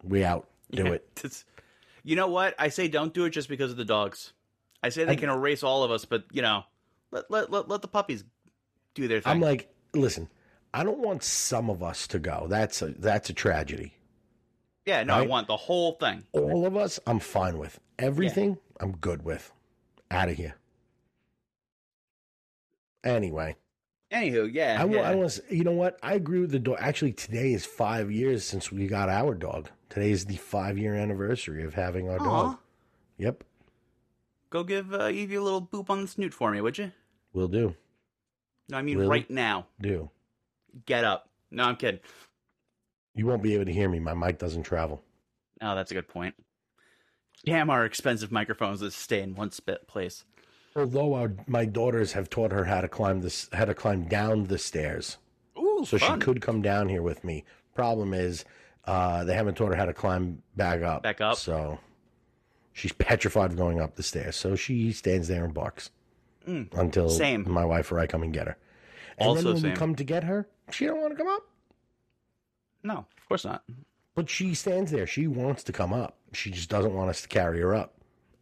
we 0.04 0.24
out, 0.24 0.48
do 0.70 0.84
Yeah, 0.84 0.92
it. 0.92 1.44
you 2.04 2.14
know 2.16 2.28
what? 2.28 2.54
I 2.58 2.68
say 2.68 2.87
don't 2.88 3.12
do 3.12 3.24
it 3.24 3.30
just 3.30 3.48
because 3.48 3.70
of 3.72 3.76
the 3.76 3.84
dogs. 3.84 4.32
I 4.82 4.88
say 4.90 5.04
they 5.04 5.12
I- 5.12 5.16
can 5.16 5.30
erase 5.30 5.62
all 5.64 5.82
of 5.82 5.90
us, 5.90 6.04
but 6.04 6.24
you 6.32 6.42
know, 6.42 6.62
let 7.10 7.28
let 7.30 7.50
let, 7.50 7.68
let 7.68 7.82
the 7.82 7.88
puppies 7.88 8.22
do 8.94 9.08
their 9.08 9.20
thing. 9.20 9.32
I'm 9.32 9.40
like, 9.40 9.68
listen, 9.94 10.28
I 10.72 10.84
don't 10.84 11.00
want 11.00 11.24
some 11.24 11.68
of 11.70 11.82
us 11.82 12.06
to 12.08 12.18
go. 12.20 12.46
That's 12.48 12.80
a 12.80 12.90
that's 12.90 13.28
a 13.30 13.32
tragedy. 13.32 13.94
yeah, 14.87 15.02
no, 15.02 15.14
I 15.14 15.22
want 15.22 15.48
the 15.48 15.56
whole 15.56 15.92
thing. 15.92 16.22
All 16.32 16.66
of 16.66 16.76
us, 16.76 17.00
I'm 17.06 17.18
fine 17.18 17.58
with. 17.58 17.80
Everything, 17.98 18.58
I'm 18.78 18.92
good 18.98 19.24
with. 19.24 19.52
Out 20.10 20.28
of 20.28 20.37
here. 20.37 20.54
Anyway, 23.02 23.56
Anywho, 24.14 24.53
yeah, 24.55 24.77
I, 24.81 24.85
wa- 24.85 24.96
yeah. 24.96 25.11
I 25.11 25.14
was, 25.16 25.40
you 25.50 25.64
know 25.64 25.72
what? 25.72 25.98
I 26.03 26.14
agree 26.14 26.38
with 26.40 26.53
the 26.53 26.61
dog. 26.61 26.77
Actually, 26.79 27.12
today 27.12 27.53
is 27.53 27.66
five 27.66 28.12
years 28.12 28.44
since 28.44 28.70
we 28.70 28.87
got 28.87 29.09
our 29.09 29.35
dog. 29.35 29.70
Today 29.90 30.12
is 30.12 30.24
the 30.24 30.37
five 30.37 30.79
year 30.79 30.94
anniversary 30.94 31.64
of 31.64 31.74
having 31.74 32.09
our 32.09 32.20
Aw. 32.20 32.24
dog. 32.24 32.59
Yep, 33.18 33.44
Go 34.50 34.62
give 34.62 34.92
uh, 34.94 35.09
Evie 35.09 35.35
a 35.35 35.42
little 35.42 35.62
boop 35.62 35.90
on 35.90 36.03
the 36.03 36.07
snoot 36.09 36.33
for 36.33 36.50
me, 36.53 36.61
would 36.61 36.79
you? 36.79 36.92
will 37.33 37.48
do. 37.48 37.74
No, 38.68 38.79
I 38.79 38.83
mean 38.83 38.98
Will? 38.98 39.09
right 39.09 39.29
now. 39.29 39.66
Do. 39.81 40.11
Get 40.87 41.05
up. 41.05 41.29
No, 41.50 41.64
I'm 41.64 41.77
kidding. 41.77 42.00
You 43.16 43.27
won't 43.27 43.42
be 43.42 43.55
able 43.55 43.64
to 43.66 43.72
hear 43.72 43.88
me. 43.88 43.98
My 43.98 44.14
mic 44.14 44.38
doesn't 44.38 44.62
travel. 44.62 45.03
Oh, 45.61 45.74
that's 45.74 45.90
a 45.90 45.94
good 45.94 46.09
point. 46.09 46.35
Damn, 47.44 47.68
our 47.68 47.85
expensive 47.85 48.31
microphones 48.33 48.81
that 48.81 48.92
stay 48.92 49.22
in 49.22 49.35
one 49.35 49.50
spit 49.50 49.87
place. 49.88 50.24
Although 50.76 51.14
our, 51.14 51.32
my 51.46 51.64
daughters 51.64 52.12
have 52.12 52.28
taught 52.30 52.50
her 52.52 52.64
how 52.64 52.80
to 52.80 52.88
climb 52.88 53.20
this, 53.20 53.48
how 53.52 53.64
to 53.64 53.74
climb 53.74 54.04
down 54.08 54.44
the 54.44 54.58
stairs. 54.58 55.18
Ooh, 55.56 55.84
so 55.87 55.98
fun. 55.98 56.18
she 56.20 56.24
could 56.24 56.40
come 56.42 56.62
down 56.62 56.88
here 56.88 57.02
with 57.02 57.22
me. 57.22 57.44
Problem 57.74 58.12
is, 58.12 58.44
uh, 58.84 59.22
they 59.24 59.34
haven't 59.34 59.56
taught 59.56 59.68
her 59.68 59.76
how 59.76 59.84
to 59.87 59.94
climb 59.94 60.42
back 60.56 60.82
up. 60.82 61.02
Back 61.04 61.20
up? 61.20 61.37
So 61.38 61.78
she's 62.72 62.92
petrified 62.92 63.52
of 63.52 63.56
going 63.56 63.80
up 63.80 63.94
the 63.94 64.02
stairs. 64.02 64.34
So 64.37 64.56
she 64.56 64.92
stands 64.92 65.28
there 65.28 65.44
and 65.44 65.54
barks 65.54 65.90
Mm. 66.46 66.68
until 66.78 67.08
Same. 67.08 67.50
my 67.50 67.64
wife 67.64 67.90
or 67.90 67.98
I 67.98 68.06
come 68.06 68.22
and 68.22 68.30
get 68.32 68.46
her. 68.48 68.58
And 69.16 69.28
Also 69.28 69.42
then 69.44 69.52
when 69.54 69.62
same. 69.62 69.70
we 69.70 69.76
come 69.76 69.94
to 69.94 70.04
get 70.04 70.24
her, 70.24 70.46
she 70.70 70.84
don't 70.87 71.00
want 71.00 71.12
to 71.12 71.16
come 71.16 71.28
up. 71.32 71.42
No, 72.82 72.96
of 73.16 73.28
course 73.28 73.46
not. 73.46 73.62
But 74.14 74.28
she 74.28 74.52
stands 74.54 74.90
there. 74.90 75.06
She 75.06 75.26
wants 75.26 75.62
to 75.64 75.72
come 75.72 75.94
up. 75.94 76.18
She 76.34 76.50
just 76.50 76.68
doesn't 76.68 76.92
want 76.92 77.08
us 77.08 77.22
to 77.22 77.28
carry 77.28 77.60
her 77.60 77.74
up. 77.74 77.94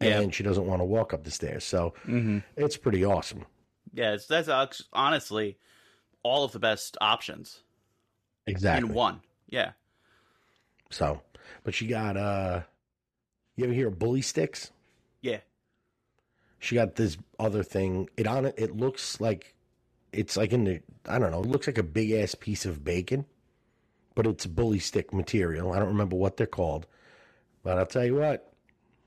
And 0.09 0.35
she 0.35 0.43
doesn't 0.43 0.67
want 0.67 0.81
to 0.81 0.85
walk 0.85 1.12
up 1.15 1.25
the 1.25 1.31
stairs. 1.31 1.65
So 1.65 1.95
Mm-hmm. 2.07 2.38
it's 2.57 2.77
pretty 2.77 3.05
awesome. 3.05 3.45
Yeah, 3.95 4.17
that's 4.29 4.83
honestly 4.93 5.59
all 6.23 6.45
of 6.45 6.53
the 6.53 6.59
best 6.59 6.97
options 7.01 7.62
Exactly. 8.47 8.88
in 8.88 8.95
one. 8.95 9.21
Yeah. 9.49 9.73
So, 10.91 11.21
but 11.65 11.75
she 11.75 11.87
got, 11.87 12.17
uh, 12.17 12.62
you 13.57 13.65
ever 13.65 13.73
hear 13.75 13.88
of 13.88 13.99
bully 13.99 14.23
sticks? 14.23 14.71
Yeah. 15.21 15.38
she 16.59 16.75
got 16.75 16.97
this 16.97 17.17
other 17.38 17.62
thing. 17.62 18.09
It 18.17 18.27
on 18.27 18.47
it. 18.47 18.55
It 18.57 18.77
looks 18.77 19.21
like 19.21 19.55
it's 20.12 20.37
like 20.37 20.53
in 20.53 20.65
the 20.65 20.81
I 21.09 21.19
don't 21.19 21.31
know. 21.31 21.41
It 21.41 21.47
looks 21.49 21.67
like 21.67 21.79
a 21.79 21.83
big 21.83 22.12
ass 22.12 22.35
piece 22.35 22.65
of 22.67 22.85
bacon, 22.85 23.25
but 24.15 24.27
it's 24.27 24.47
bully 24.47 24.79
stick 24.79 25.12
material. 25.12 25.73
I 25.73 25.79
don't 25.79 25.88
remember 25.88 26.17
what 26.17 26.37
they're 26.37 26.47
called, 26.47 26.87
but 27.62 27.79
I'll 27.79 27.87
tell 27.87 28.05
you 28.05 28.17
what, 28.17 28.52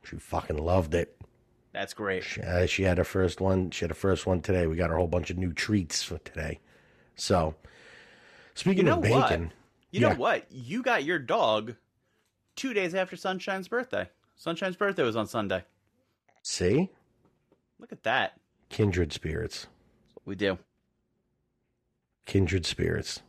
she 0.06 0.18
fucking 0.18 0.58
loved 0.58 0.94
it. 0.94 1.20
That's 1.74 1.94
great. 1.94 2.24
She, 2.24 2.42
uh, 2.42 2.66
she 2.68 2.84
had 2.84 2.98
her 2.98 3.04
first 3.04 3.42
one. 3.42 3.72
She 3.72 3.82
had 3.84 3.92
her 3.92 3.96
first 3.96 4.26
one 4.26 4.42
today. 4.42 4.66
We 4.68 4.76
got 4.78 4.90
her 4.90 4.96
a 4.96 5.00
whole 5.00 5.08
bunch 5.08 5.30
of 5.30 5.38
new 5.38 5.52
treats 5.52 6.02
for 6.04 6.18
today. 6.20 6.60
So, 7.16 7.56
speaking 8.54 8.86
You 8.86 8.92
know 8.92 8.98
of 9.00 9.10
what? 9.10 9.30
bacon, 9.30 9.52
You 9.92 10.02
Yeah. 10.02 10.10
know 10.10 10.16
what? 10.16 10.46
You 10.52 10.82
got 10.84 11.04
your 11.04 11.20
dog 11.20 11.76
two 12.56 12.74
days 12.74 12.96
after 12.96 13.16
Sunshine's 13.18 13.68
birthday. 13.68 14.10
Sunshine's 14.38 14.76
birthday 14.76 15.04
was 15.04 15.16
on 15.16 15.28
Sunday. 15.28 15.64
see, 16.44 16.92
Look 17.80 17.92
at 17.92 18.04
that. 18.04 18.40
kindred 18.70 19.12
spirits, 19.12 19.68
That's 20.06 20.16
what 20.16 20.28
we 20.28 20.36
do. 20.36 20.58
kindred 22.26 22.66
spirits. 22.66 23.22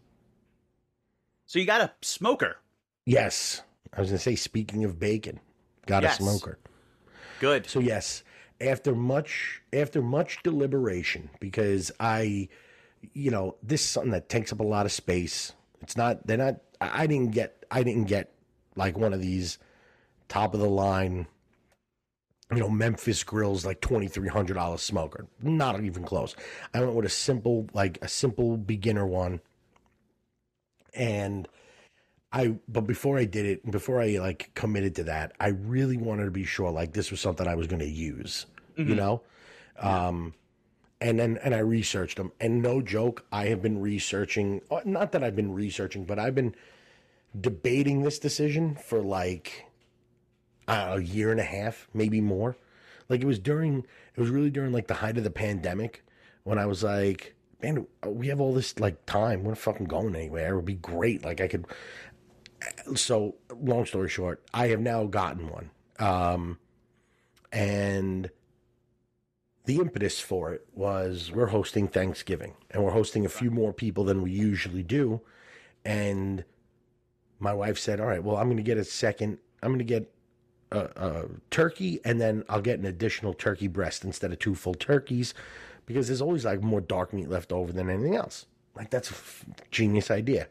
So 1.46 1.58
you 1.58 1.64
got 1.66 1.80
a 1.80 1.92
smoker. 2.02 2.58
Yes, 3.04 3.62
I 3.92 4.00
was 4.00 4.10
gonna 4.10 4.18
say. 4.18 4.34
Speaking 4.36 4.84
of 4.84 4.98
bacon, 4.98 5.40
got 5.86 6.02
Yes. 6.02 6.20
a 6.20 6.22
smoker. 6.22 6.58
Good. 7.40 7.66
So 7.68 7.80
yes, 7.80 8.22
after 8.60 8.94
much 8.94 9.62
after 9.72 10.02
much 10.02 10.42
deliberation, 10.42 11.30
because 11.40 11.90
I, 12.00 12.48
you 13.12 13.30
know, 13.30 13.56
this 13.62 13.82
is 13.82 13.88
something 13.88 14.12
that 14.12 14.28
takes 14.28 14.52
up 14.52 14.60
a 14.60 14.64
lot 14.64 14.86
of 14.86 14.92
space. 14.92 15.52
It's 15.82 15.96
not. 15.96 16.26
They're 16.26 16.38
not. 16.38 16.56
I 16.80 17.02
I 17.02 17.06
didn't 17.06 17.32
get. 17.32 17.64
I 17.70 17.82
didn't 17.82 18.04
get 18.04 18.32
like 18.74 18.96
one 18.98 19.12
of 19.12 19.20
these 19.20 19.58
top 20.28 20.54
of 20.54 20.60
the 20.60 20.68
line. 20.68 21.26
You 22.52 22.60
know, 22.60 22.68
Memphis 22.70 23.24
Grills 23.24 23.66
like 23.66 23.80
twenty 23.80 24.08
three 24.08 24.28
hundred 24.28 24.54
dollars 24.54 24.80
smoker. 24.80 25.26
Not 25.42 25.82
even 25.82 26.04
close. 26.04 26.34
I 26.72 26.80
went 26.80 26.94
with 26.94 27.04
a 27.04 27.10
simple, 27.10 27.68
like 27.74 27.98
a 28.02 28.08
simple 28.08 28.56
beginner 28.56 29.04
one. 29.06 29.40
And 30.94 31.48
I 32.32 32.56
but 32.68 32.82
before 32.82 33.18
I 33.18 33.24
did 33.24 33.46
it, 33.46 33.70
before 33.70 34.00
I 34.00 34.18
like 34.18 34.50
committed 34.54 34.94
to 34.96 35.04
that, 35.04 35.32
I 35.40 35.48
really 35.48 35.96
wanted 35.96 36.24
to 36.26 36.30
be 36.30 36.44
sure 36.44 36.70
like 36.70 36.92
this 36.92 37.10
was 37.10 37.20
something 37.20 37.46
I 37.46 37.54
was 37.54 37.66
going 37.66 37.80
to 37.80 37.88
use, 37.88 38.46
you 38.76 38.84
Mhm. 38.84 38.96
know. 38.96 39.22
Um 39.78 40.34
and 41.00 41.18
then 41.18 41.38
and 41.42 41.54
I 41.54 41.58
researched 41.58 42.16
them 42.16 42.32
and 42.40 42.62
no 42.62 42.80
joke, 42.80 43.24
I 43.30 43.46
have 43.46 43.62
been 43.62 43.80
researching 43.80 44.62
uh, 44.70 44.80
not 44.84 45.12
that 45.12 45.22
I've 45.22 45.36
been 45.36 45.52
researching, 45.52 46.04
but 46.04 46.18
I've 46.18 46.34
been 46.34 46.54
debating 47.38 48.02
this 48.02 48.18
decision 48.18 48.74
for 48.76 49.00
like 49.02 49.66
know, 50.68 50.94
a 50.94 51.00
year 51.00 51.30
and 51.30 51.40
a 51.40 51.44
half, 51.44 51.88
maybe 51.94 52.20
more. 52.20 52.56
Like 53.08 53.20
it 53.22 53.26
was 53.26 53.38
during 53.38 53.86
it 54.16 54.20
was 54.20 54.30
really 54.30 54.50
during 54.50 54.72
like 54.72 54.88
the 54.88 54.94
height 54.94 55.16
of 55.16 55.24
the 55.24 55.30
pandemic 55.30 56.02
when 56.44 56.58
I 56.58 56.66
was 56.66 56.82
like, 56.82 57.34
man, 57.62 57.86
we 58.04 58.28
have 58.28 58.40
all 58.40 58.52
this 58.52 58.78
like 58.80 59.04
time. 59.06 59.44
We're 59.44 59.50
not 59.52 59.58
fucking 59.58 59.86
going 59.86 60.16
anywhere. 60.16 60.52
It 60.52 60.56
would 60.56 60.64
be 60.64 60.74
great. 60.74 61.24
Like 61.24 61.40
I 61.40 61.46
could 61.48 61.66
so 62.94 63.36
long 63.60 63.86
story 63.86 64.08
short, 64.08 64.42
I 64.54 64.68
have 64.68 64.80
now 64.80 65.04
gotten 65.04 65.48
one. 65.50 65.70
Um, 65.98 66.58
and 67.52 68.30
the 69.64 69.76
impetus 69.76 70.20
for 70.20 70.52
it 70.52 70.66
was 70.74 71.32
we're 71.32 71.46
hosting 71.46 71.88
Thanksgiving 71.88 72.54
and 72.70 72.84
we're 72.84 72.92
hosting 72.92 73.26
a 73.26 73.28
few 73.28 73.50
more 73.50 73.72
people 73.72 74.04
than 74.04 74.22
we 74.22 74.30
usually 74.30 74.82
do. 74.82 75.20
And 75.84 76.44
my 77.38 77.52
wife 77.52 77.78
said, 77.78 78.00
All 78.00 78.06
right, 78.06 78.22
well, 78.22 78.36
I'm 78.36 78.46
going 78.46 78.56
to 78.56 78.62
get 78.62 78.78
a 78.78 78.84
second, 78.84 79.38
I'm 79.62 79.70
going 79.70 79.78
to 79.78 79.84
get 79.84 80.12
a, 80.70 80.78
a 80.96 81.24
turkey 81.50 82.00
and 82.04 82.20
then 82.20 82.44
I'll 82.48 82.60
get 82.60 82.78
an 82.78 82.86
additional 82.86 83.34
turkey 83.34 83.68
breast 83.68 84.04
instead 84.04 84.32
of 84.32 84.38
two 84.38 84.54
full 84.54 84.74
turkeys 84.74 85.34
because 85.86 86.08
there's 86.08 86.22
always 86.22 86.44
like 86.44 86.62
more 86.62 86.80
dark 86.80 87.12
meat 87.12 87.28
left 87.28 87.52
over 87.52 87.72
than 87.72 87.90
anything 87.90 88.16
else. 88.16 88.46
Like, 88.74 88.90
that's 88.90 89.10
a 89.10 89.14
f- 89.14 89.44
genius 89.70 90.10
idea. 90.10 90.48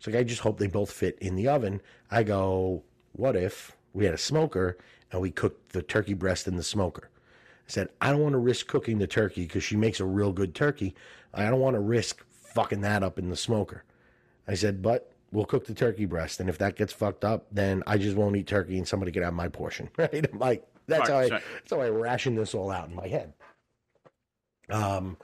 So 0.00 0.16
I 0.18 0.24
just 0.24 0.40
hope 0.40 0.58
they 0.58 0.66
both 0.66 0.90
fit 0.90 1.18
in 1.20 1.36
the 1.36 1.46
oven. 1.48 1.80
I 2.10 2.22
go, 2.22 2.82
what 3.12 3.36
if 3.36 3.76
we 3.92 4.06
had 4.06 4.14
a 4.14 4.18
smoker 4.18 4.78
and 5.12 5.20
we 5.20 5.30
cooked 5.30 5.72
the 5.72 5.82
turkey 5.82 6.14
breast 6.14 6.48
in 6.48 6.56
the 6.56 6.62
smoker? 6.62 7.10
I 7.68 7.70
said, 7.70 7.90
I 8.00 8.10
don't 8.10 8.22
want 8.22 8.32
to 8.32 8.38
risk 8.38 8.66
cooking 8.66 8.98
the 8.98 9.06
turkey 9.06 9.42
because 9.42 9.62
she 9.62 9.76
makes 9.76 10.00
a 10.00 10.04
real 10.06 10.32
good 10.32 10.54
turkey. 10.54 10.94
I 11.34 11.48
don't 11.50 11.60
want 11.60 11.74
to 11.74 11.80
risk 11.80 12.24
fucking 12.30 12.80
that 12.80 13.02
up 13.02 13.18
in 13.18 13.28
the 13.28 13.36
smoker. 13.36 13.84
I 14.48 14.54
said, 14.54 14.82
but 14.82 15.12
we'll 15.32 15.44
cook 15.44 15.66
the 15.66 15.74
turkey 15.74 16.06
breast. 16.06 16.40
And 16.40 16.48
if 16.48 16.58
that 16.58 16.76
gets 16.76 16.92
fucked 16.92 17.24
up, 17.24 17.46
then 17.52 17.82
I 17.86 17.98
just 17.98 18.16
won't 18.16 18.34
eat 18.36 18.46
turkey 18.46 18.78
and 18.78 18.88
somebody 18.88 19.12
can 19.12 19.22
have 19.22 19.34
my 19.34 19.48
portion. 19.48 19.90
Right? 19.98 20.26
I'm 20.32 20.38
like, 20.38 20.66
that's 20.86 21.08
how 21.10 21.18
I, 21.18 21.28
that's 21.28 21.70
how 21.70 21.80
I 21.80 21.90
ration 21.90 22.34
this 22.34 22.54
all 22.54 22.70
out 22.70 22.88
in 22.88 22.94
my 22.96 23.06
head. 23.06 23.34
Um, 24.70 25.18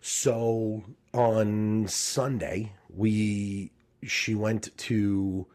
So 0.00 0.82
on 1.14 1.86
Sunday, 1.88 2.72
we 2.88 3.70
she 4.02 4.34
went 4.34 4.76
to 4.76 5.46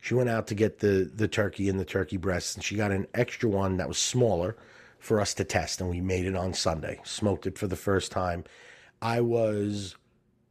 she 0.00 0.14
went 0.14 0.28
out 0.28 0.46
to 0.48 0.54
get 0.54 0.78
the 0.78 1.10
the 1.12 1.28
turkey 1.28 1.68
and 1.68 1.78
the 1.78 1.84
turkey 1.84 2.16
breasts, 2.16 2.54
and 2.54 2.64
she 2.64 2.76
got 2.76 2.92
an 2.92 3.06
extra 3.14 3.48
one 3.48 3.76
that 3.78 3.88
was 3.88 3.98
smaller 3.98 4.56
for 4.98 5.20
us 5.20 5.34
to 5.34 5.44
test, 5.44 5.80
and 5.80 5.90
we 5.90 6.00
made 6.00 6.24
it 6.24 6.36
on 6.36 6.52
Sunday. 6.54 7.00
Smoked 7.04 7.46
it 7.46 7.58
for 7.58 7.66
the 7.66 7.76
first 7.76 8.10
time. 8.10 8.44
I 9.00 9.20
was 9.20 9.96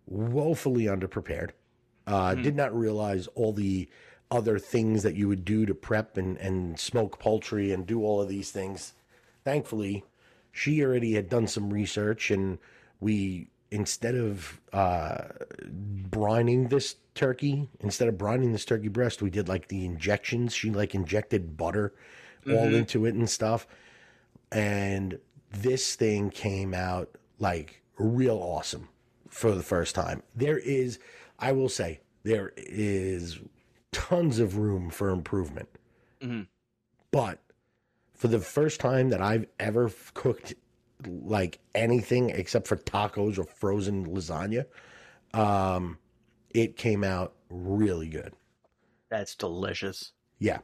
woefully 0.05 0.85
underprepared. 0.85 1.51
Uh, 2.05 2.35
Did 2.35 2.55
not 2.55 2.77
realize 2.77 3.27
all 3.35 3.51
the 3.51 3.89
other 4.31 4.59
things 4.59 5.03
that 5.03 5.15
you 5.15 5.27
would 5.27 5.45
do 5.45 5.65
to 5.65 5.73
prep 5.73 6.17
and, 6.17 6.37
and 6.37 6.79
smoke 6.79 7.19
poultry 7.19 7.71
and 7.71 7.85
do 7.85 8.03
all 8.03 8.21
of 8.21 8.29
these 8.29 8.51
things. 8.51 8.93
Thankfully, 9.43 10.03
she 10.51 10.83
already 10.83 11.13
had 11.13 11.29
done 11.29 11.47
some 11.47 11.71
research, 11.71 12.31
and 12.31 12.57
we 12.99 13.49
instead 13.71 14.15
of 14.15 14.59
uh, 14.73 15.23
brining 16.09 16.69
this 16.69 16.95
turkey, 17.15 17.69
instead 17.79 18.07
of 18.07 18.15
brining 18.15 18.51
this 18.51 18.65
turkey 18.65 18.87
breast, 18.87 19.21
we 19.21 19.29
did 19.29 19.47
like 19.47 19.67
the 19.67 19.85
injections. 19.85 20.53
She 20.53 20.69
like 20.71 20.95
injected 20.95 21.57
butter 21.57 21.93
all 22.47 22.67
into 22.77 23.05
it 23.05 23.13
and 23.15 23.29
stuff, 23.29 23.67
and 24.51 25.19
this 25.51 25.95
thing 25.95 26.29
came 26.29 26.73
out 26.73 27.09
like 27.39 27.81
real 27.97 28.37
awesome 28.37 28.87
for 29.29 29.51
the 29.51 29.63
first 29.63 29.95
time. 29.95 30.23
There 30.35 30.57
is, 30.57 30.99
I 31.39 31.51
will 31.51 31.69
say, 31.69 31.99
there 32.23 32.53
is 32.55 33.39
tons 33.91 34.39
of 34.39 34.57
room 34.57 34.89
for 34.89 35.09
improvement. 35.09 35.69
But 37.11 37.39
for 38.13 38.27
the 38.27 38.39
first 38.39 38.79
time 38.79 39.09
that 39.09 39.21
I've 39.21 39.45
ever 39.59 39.91
cooked 40.13 40.53
like 41.05 41.59
anything 41.75 42.29
except 42.31 42.67
for 42.67 42.75
tacos 42.75 43.37
or 43.37 43.43
frozen 43.43 44.07
lasagna, 44.07 44.65
um, 45.33 45.97
it 46.51 46.75
came 46.75 47.03
out 47.03 47.33
really 47.49 48.09
good. 48.09 48.33
That's 49.09 49.35
delicious. 49.35 50.13
Yeah. 50.39 50.59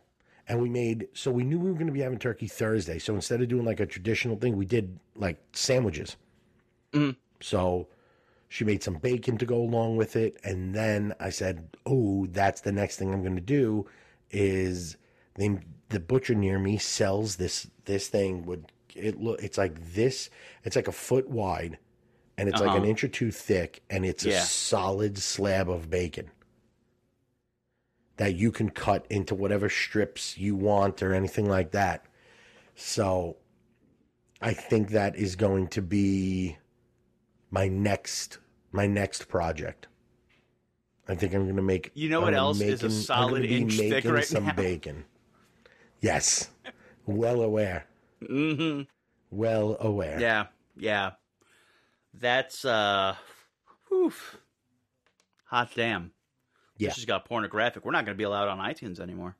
And 0.47 0.61
we 0.61 0.69
made, 0.69 1.07
so 1.13 1.31
we 1.31 1.43
knew 1.43 1.57
we 1.57 1.69
were 1.69 1.77
going 1.77 1.87
to 1.87 1.93
be 1.93 2.01
having 2.01 2.19
turkey 2.19 2.47
Thursday. 2.47 2.99
So 2.99 3.15
instead 3.15 3.41
of 3.41 3.47
doing 3.47 3.65
like 3.65 3.79
a 3.79 3.85
traditional 3.85 4.35
thing, 4.35 4.57
we 4.57 4.65
did 4.65 4.99
like 5.15 5.37
sandwiches. 5.53 6.17
Mhm. 6.91 7.15
So 7.39 7.87
she 8.49 8.65
made 8.65 8.83
some 8.83 8.95
bacon 8.95 9.37
to 9.37 9.45
go 9.45 9.57
along 9.57 9.95
with 9.95 10.15
it. 10.15 10.37
And 10.43 10.75
then 10.75 11.13
I 11.19 11.29
said, 11.29 11.69
oh, 11.85 12.25
that's 12.27 12.61
the 12.61 12.71
next 12.71 12.97
thing 12.97 13.13
I'm 13.13 13.21
going 13.21 13.35
to 13.35 13.41
do 13.41 13.87
is 14.31 14.97
they, 15.35 15.57
the 15.89 15.99
butcher 15.99 16.35
near 16.35 16.59
me 16.59 16.77
sells 16.77 17.37
this, 17.37 17.67
this 17.85 18.09
thing 18.09 18.45
it 18.95 19.19
look, 19.21 19.41
it's 19.43 19.57
like 19.57 19.93
this, 19.93 20.29
it's 20.63 20.75
like 20.75 20.87
a 20.87 20.91
foot 20.91 21.29
wide 21.29 21.77
and 22.37 22.49
it's 22.49 22.59
like 22.59 22.71
an 22.71 22.77
Uh-huh. 22.77 22.85
inch 22.85 23.03
or 23.03 23.07
two 23.07 23.31
thick 23.31 23.83
and 23.89 24.05
it's 24.05 24.25
a 24.25 24.29
solid 24.45 25.17
slab 25.17 25.69
of 25.69 25.89
bacon 25.89 26.31
that 28.17 28.35
you 28.35 28.51
can 28.51 28.69
cut 28.69 29.05
into 29.09 29.33
whatever 29.35 29.69
strips 29.69 30.37
you 30.37 30.55
want 30.55 31.01
or 31.01 31.13
anything 31.13 31.45
like 31.49 31.71
that. 31.71 32.05
So 32.75 33.37
I 34.41 34.53
think 34.53 34.89
that 34.89 35.15
is 35.15 35.35
going 35.35 35.67
to 35.69 35.81
be 35.81 36.57
my 37.51 37.67
next 37.67 38.39
my 38.71 38.87
next 38.87 39.27
project. 39.27 39.87
I 41.07 41.15
think 41.15 41.33
I'm 41.33 41.43
going 41.43 41.55
to 41.57 41.61
make. 41.61 41.91
You 41.93 42.09
know 42.09 42.19
I'm 42.19 42.23
what 42.25 42.33
else 42.33 42.61
is 42.61 42.81
a 42.81 42.85
making- 42.85 42.85
I'm 42.97 43.03
solid 43.03 43.45
inch 43.45 43.77
thick 43.77 44.05
right 44.05 44.25
some 44.25 44.45
now? 44.47 44.53
bacon. 44.53 45.05
Yes, 46.01 46.49
well 47.05 47.41
aware. 47.41 47.85
Hmm 48.27 48.81
Well 49.31 49.77
aware. 49.79 50.19
Yeah, 50.19 50.45
yeah. 50.77 51.11
That's 52.13 52.63
uh, 52.65 53.15
whew. 53.87 54.13
hot 55.45 55.71
damn. 55.75 56.11
Yeah. 56.77 56.89
This 56.89 56.95
just 56.95 57.07
got 57.07 57.25
pornographic. 57.25 57.85
We're 57.85 57.91
not 57.91 58.05
going 58.05 58.15
to 58.15 58.17
be 58.17 58.23
allowed 58.23 58.47
on 58.49 58.59
iTunes 58.59 58.99
anymore. 58.99 59.35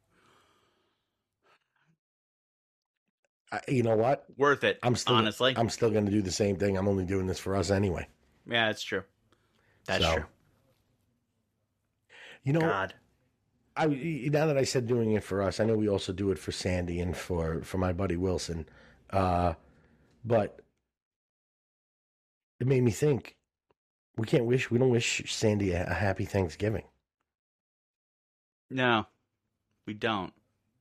I, 3.52 3.60
you 3.68 3.84
know 3.84 3.96
what? 3.96 4.26
Worth 4.38 4.64
it. 4.64 4.80
I'm 4.82 4.96
still 4.96 5.16
honestly. 5.16 5.54
I'm 5.56 5.70
still 5.70 5.92
going 5.92 6.06
to 6.06 6.12
do 6.12 6.22
the 6.22 6.32
same 6.32 6.56
thing. 6.58 6.78
I'm 6.78 6.88
only 6.88 7.06
doing 7.06 7.28
this 7.28 7.40
for 7.40 7.56
us 7.56 7.70
anyway. 7.70 8.08
yeah, 8.50 8.70
it's 8.70 8.82
true. 8.84 9.04
That's 9.86 10.04
So, 10.04 10.14
true. 10.16 10.26
You 12.44 12.54
know, 12.54 12.60
God. 12.62 12.94
I 13.76 13.88
now 13.88 14.46
that 14.46 14.58
I 14.58 14.64
said 14.64 14.88
doing 14.88 15.14
it 15.14 15.24
for 15.24 15.42
us, 15.42 15.60
I 15.60 15.66
know 15.66 15.76
we 15.76 15.90
also 15.90 16.14
do 16.14 16.32
it 16.32 16.38
for 16.38 16.52
Sandy 16.52 17.00
and 17.00 17.16
for 17.18 17.62
for 17.64 17.78
my 17.78 17.92
buddy 17.94 18.18
Wilson. 18.18 18.68
Uh, 19.10 19.54
but 20.24 20.60
it 22.60 22.68
made 22.68 22.84
me 22.84 22.92
think 22.92 23.36
we 24.16 24.28
can't 24.28 24.46
wish 24.46 24.70
we 24.70 24.78
don't 24.78 24.90
wish 24.90 25.24
Sandy 25.34 25.72
a, 25.72 25.86
a 25.88 25.94
happy 25.94 26.26
Thanksgiving. 26.26 26.84
No, 28.70 29.06
we 29.86 29.94
don't. 29.94 30.34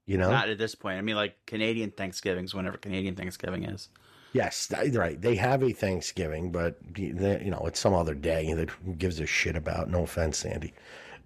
You 0.06 0.18
know? 0.18 0.30
Not 0.30 0.48
at 0.48 0.58
this 0.58 0.74
point. 0.74 0.98
I 0.98 1.02
mean, 1.02 1.16
like 1.16 1.36
Canadian 1.46 1.90
Thanksgivings, 1.92 2.54
whenever 2.54 2.76
Canadian 2.76 3.14
Thanksgiving 3.14 3.64
is. 3.64 3.88
yes, 4.32 4.70
right. 4.92 5.20
They 5.20 5.36
have 5.36 5.62
a 5.62 5.72
Thanksgiving, 5.72 6.52
but 6.52 6.78
they- 6.94 7.42
you 7.44 7.50
know 7.50 7.64
it's 7.66 7.78
some 7.80 7.94
other 7.94 8.14
day 8.14 8.52
that 8.54 8.98
gives 8.98 9.20
a 9.20 9.26
shit 9.26 9.56
about. 9.56 9.88
No 9.90 10.02
offense, 10.04 10.38
Sandy. 10.38 10.74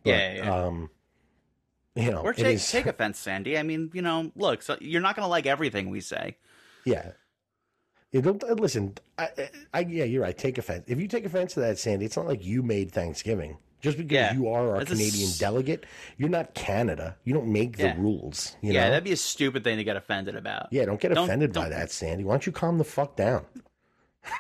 But, 0.04 0.10
Yeah, 0.10 0.34
yeah, 0.34 0.44
yeah. 0.44 0.54
Um, 0.64 0.90
you 1.96 2.10
know, 2.10 2.20
Or 2.22 2.32
take 2.34 2.56
is- 2.56 2.70
take 2.70 2.86
offense, 2.86 3.18
Sandy. 3.18 3.58
I 3.58 3.62
mean, 3.62 3.90
you 3.94 4.02
know, 4.02 4.30
look, 4.36 4.62
so 4.62 4.76
you're 4.80 5.00
not 5.00 5.16
going 5.16 5.24
to 5.24 5.30
like 5.30 5.46
everything 5.46 5.90
we 5.90 6.00
say. 6.00 6.36
Yeah. 6.84 7.12
You 8.12 8.22
don't 8.22 8.42
uh, 8.44 8.52
listen. 8.54 8.94
I, 9.18 9.28
I, 9.74 9.80
yeah, 9.80 10.04
you're 10.04 10.22
right. 10.22 10.36
Take 10.36 10.58
offense. 10.58 10.84
If 10.86 11.00
you 11.00 11.08
take 11.08 11.24
offense 11.24 11.54
to 11.54 11.60
that, 11.60 11.78
Sandy, 11.78 12.04
it's 12.06 12.16
not 12.16 12.26
like 12.26 12.44
you 12.44 12.62
made 12.62 12.92
Thanksgiving. 12.92 13.58
Just 13.82 13.98
because 13.98 14.12
Yeah. 14.12 14.32
you 14.34 14.48
are 14.48 14.70
our 14.70 14.78
That's 14.78 14.90
Canadian 14.92 15.28
s- 15.28 15.38
delegate, 15.38 15.84
you're 16.16 16.28
not 16.30 16.54
Canada. 16.54 17.16
You 17.24 17.34
don't 17.34 17.52
make 17.52 17.76
the 17.76 17.84
Yeah. 17.88 17.96
rules. 17.98 18.56
You 18.62 18.72
yeah, 18.72 18.84
know? 18.84 18.90
that'd 18.90 19.04
be 19.04 19.12
a 19.12 19.16
stupid 19.16 19.64
thing 19.64 19.76
to 19.76 19.84
get 19.84 19.96
offended 19.96 20.34
about. 20.36 20.68
yeah, 20.72 20.84
don't 20.86 21.00
get 21.00 21.12
Don't- 21.12 21.24
offended 21.24 21.52
by 21.52 21.62
don't- 21.62 21.70
that, 21.70 21.90
Sandy. 21.90 22.24
Why 22.24 22.32
don't 22.34 22.46
you 22.46 22.52
calm 22.52 22.78
the 22.78 22.84
fuck 22.84 23.16
down? 23.16 23.44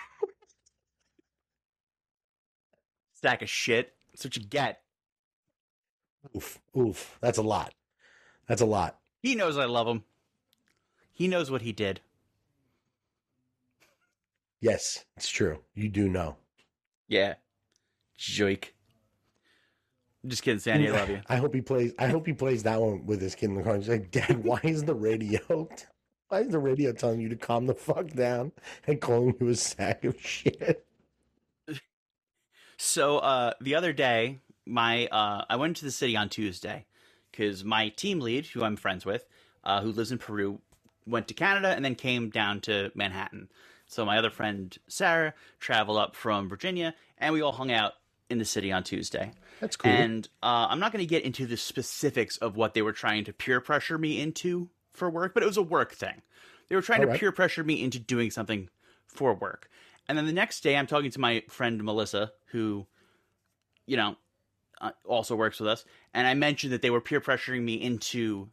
Stack 3.14 3.42
of 3.42 3.50
shit. 3.50 3.92
That's 4.12 4.24
what 4.24 4.36
you 4.36 4.42
get. 4.44 4.80
Oof, 6.34 6.60
oof. 6.76 7.18
That's 7.20 7.38
a 7.38 7.42
lot. 7.42 7.74
That's 8.48 8.60
a 8.60 8.66
lot. 8.66 8.98
He 9.22 9.34
knows 9.34 9.56
I 9.58 9.64
love 9.64 9.86
him. 9.86 10.04
He 11.12 11.28
knows 11.28 11.50
what 11.50 11.62
he 11.62 11.72
did. 11.72 12.00
Yes, 14.60 15.04
it's 15.16 15.28
true. 15.28 15.60
You 15.74 15.88
do 15.88 16.08
know. 16.08 16.36
Yeah. 17.08 17.34
Joik. 18.18 18.66
I'm 20.24 20.30
just 20.30 20.42
kidding, 20.42 20.58
Sandy. 20.58 20.88
I 20.88 20.92
love 20.92 21.08
you. 21.08 21.20
I 21.28 21.36
hope 21.36 21.54
he 21.54 21.60
plays. 21.60 21.92
I 21.98 22.08
hope 22.08 22.26
he 22.26 22.32
plays 22.32 22.62
that 22.64 22.80
one 22.80 23.06
with 23.06 23.20
his 23.20 23.34
kid 23.34 23.50
in 23.50 23.54
the 23.56 23.62
car. 23.62 23.76
He's 23.76 23.88
like, 23.88 24.10
Dad, 24.10 24.42
why 24.44 24.60
is 24.64 24.84
the 24.84 24.94
radio? 24.94 25.68
Why 26.28 26.40
is 26.40 26.48
the 26.48 26.58
radio 26.58 26.90
telling 26.90 27.20
you 27.20 27.28
to 27.28 27.36
calm 27.36 27.66
the 27.66 27.74
fuck 27.74 28.08
down 28.08 28.50
and 28.88 29.00
calling 29.00 29.36
you 29.38 29.46
a 29.46 29.54
sack 29.54 30.04
of 30.04 30.20
shit? 30.20 30.84
So 32.78 33.18
uh, 33.18 33.52
the 33.60 33.74
other 33.74 33.94
day, 33.94 34.40
my 34.66 35.06
uh, 35.06 35.44
I 35.48 35.56
went 35.56 35.76
to 35.78 35.84
the 35.84 35.90
city 35.90 36.16
on 36.16 36.28
Tuesday 36.28 36.86
because 37.30 37.64
my 37.64 37.88
team 37.90 38.20
lead, 38.20 38.46
who 38.46 38.64
I'm 38.64 38.76
friends 38.76 39.06
with, 39.06 39.26
uh, 39.64 39.80
who 39.80 39.92
lives 39.92 40.12
in 40.12 40.18
Peru, 40.18 40.60
went 41.06 41.28
to 41.28 41.34
Canada 41.34 41.68
and 41.68 41.84
then 41.84 41.94
came 41.94 42.30
down 42.30 42.60
to 42.62 42.90
Manhattan. 42.94 43.48
So 43.86 44.04
my 44.04 44.18
other 44.18 44.30
friend 44.30 44.76
Sarah 44.88 45.34
traveled 45.60 45.98
up 45.98 46.16
from 46.16 46.48
Virginia, 46.48 46.94
and 47.18 47.32
we 47.32 47.40
all 47.40 47.52
hung 47.52 47.70
out 47.70 47.92
in 48.28 48.38
the 48.38 48.44
city 48.44 48.72
on 48.72 48.82
Tuesday. 48.82 49.32
That's 49.60 49.76
cool. 49.76 49.90
And 49.90 50.28
uh, 50.42 50.66
I'm 50.68 50.80
not 50.80 50.92
going 50.92 51.04
to 51.04 51.08
get 51.08 51.22
into 51.22 51.46
the 51.46 51.56
specifics 51.56 52.36
of 52.38 52.56
what 52.56 52.74
they 52.74 52.82
were 52.82 52.92
trying 52.92 53.24
to 53.24 53.32
peer 53.32 53.60
pressure 53.60 53.96
me 53.96 54.20
into 54.20 54.68
for 54.92 55.08
work, 55.08 55.34
but 55.34 55.42
it 55.42 55.46
was 55.46 55.56
a 55.56 55.62
work 55.62 55.92
thing. 55.92 56.22
They 56.68 56.74
were 56.74 56.82
trying 56.82 57.02
to 57.02 57.06
Alright. 57.06 57.20
peer 57.20 57.30
pressure 57.30 57.62
me 57.62 57.82
into 57.82 58.00
doing 58.00 58.30
something 58.30 58.68
for 59.06 59.34
work. 59.34 59.70
And 60.08 60.18
then 60.18 60.26
the 60.26 60.32
next 60.32 60.62
day, 60.62 60.76
I'm 60.76 60.86
talking 60.86 61.10
to 61.12 61.20
my 61.20 61.44
friend 61.48 61.82
Melissa, 61.82 62.32
who, 62.46 62.86
you 63.86 63.96
know, 63.96 64.16
uh, 64.80 64.92
also 65.04 65.36
works 65.36 65.60
with 65.60 65.68
us. 65.68 65.84
And 66.14 66.26
I 66.26 66.34
mentioned 66.34 66.72
that 66.72 66.82
they 66.82 66.90
were 66.90 67.00
peer 67.00 67.20
pressuring 67.20 67.62
me 67.62 67.74
into 67.74 68.48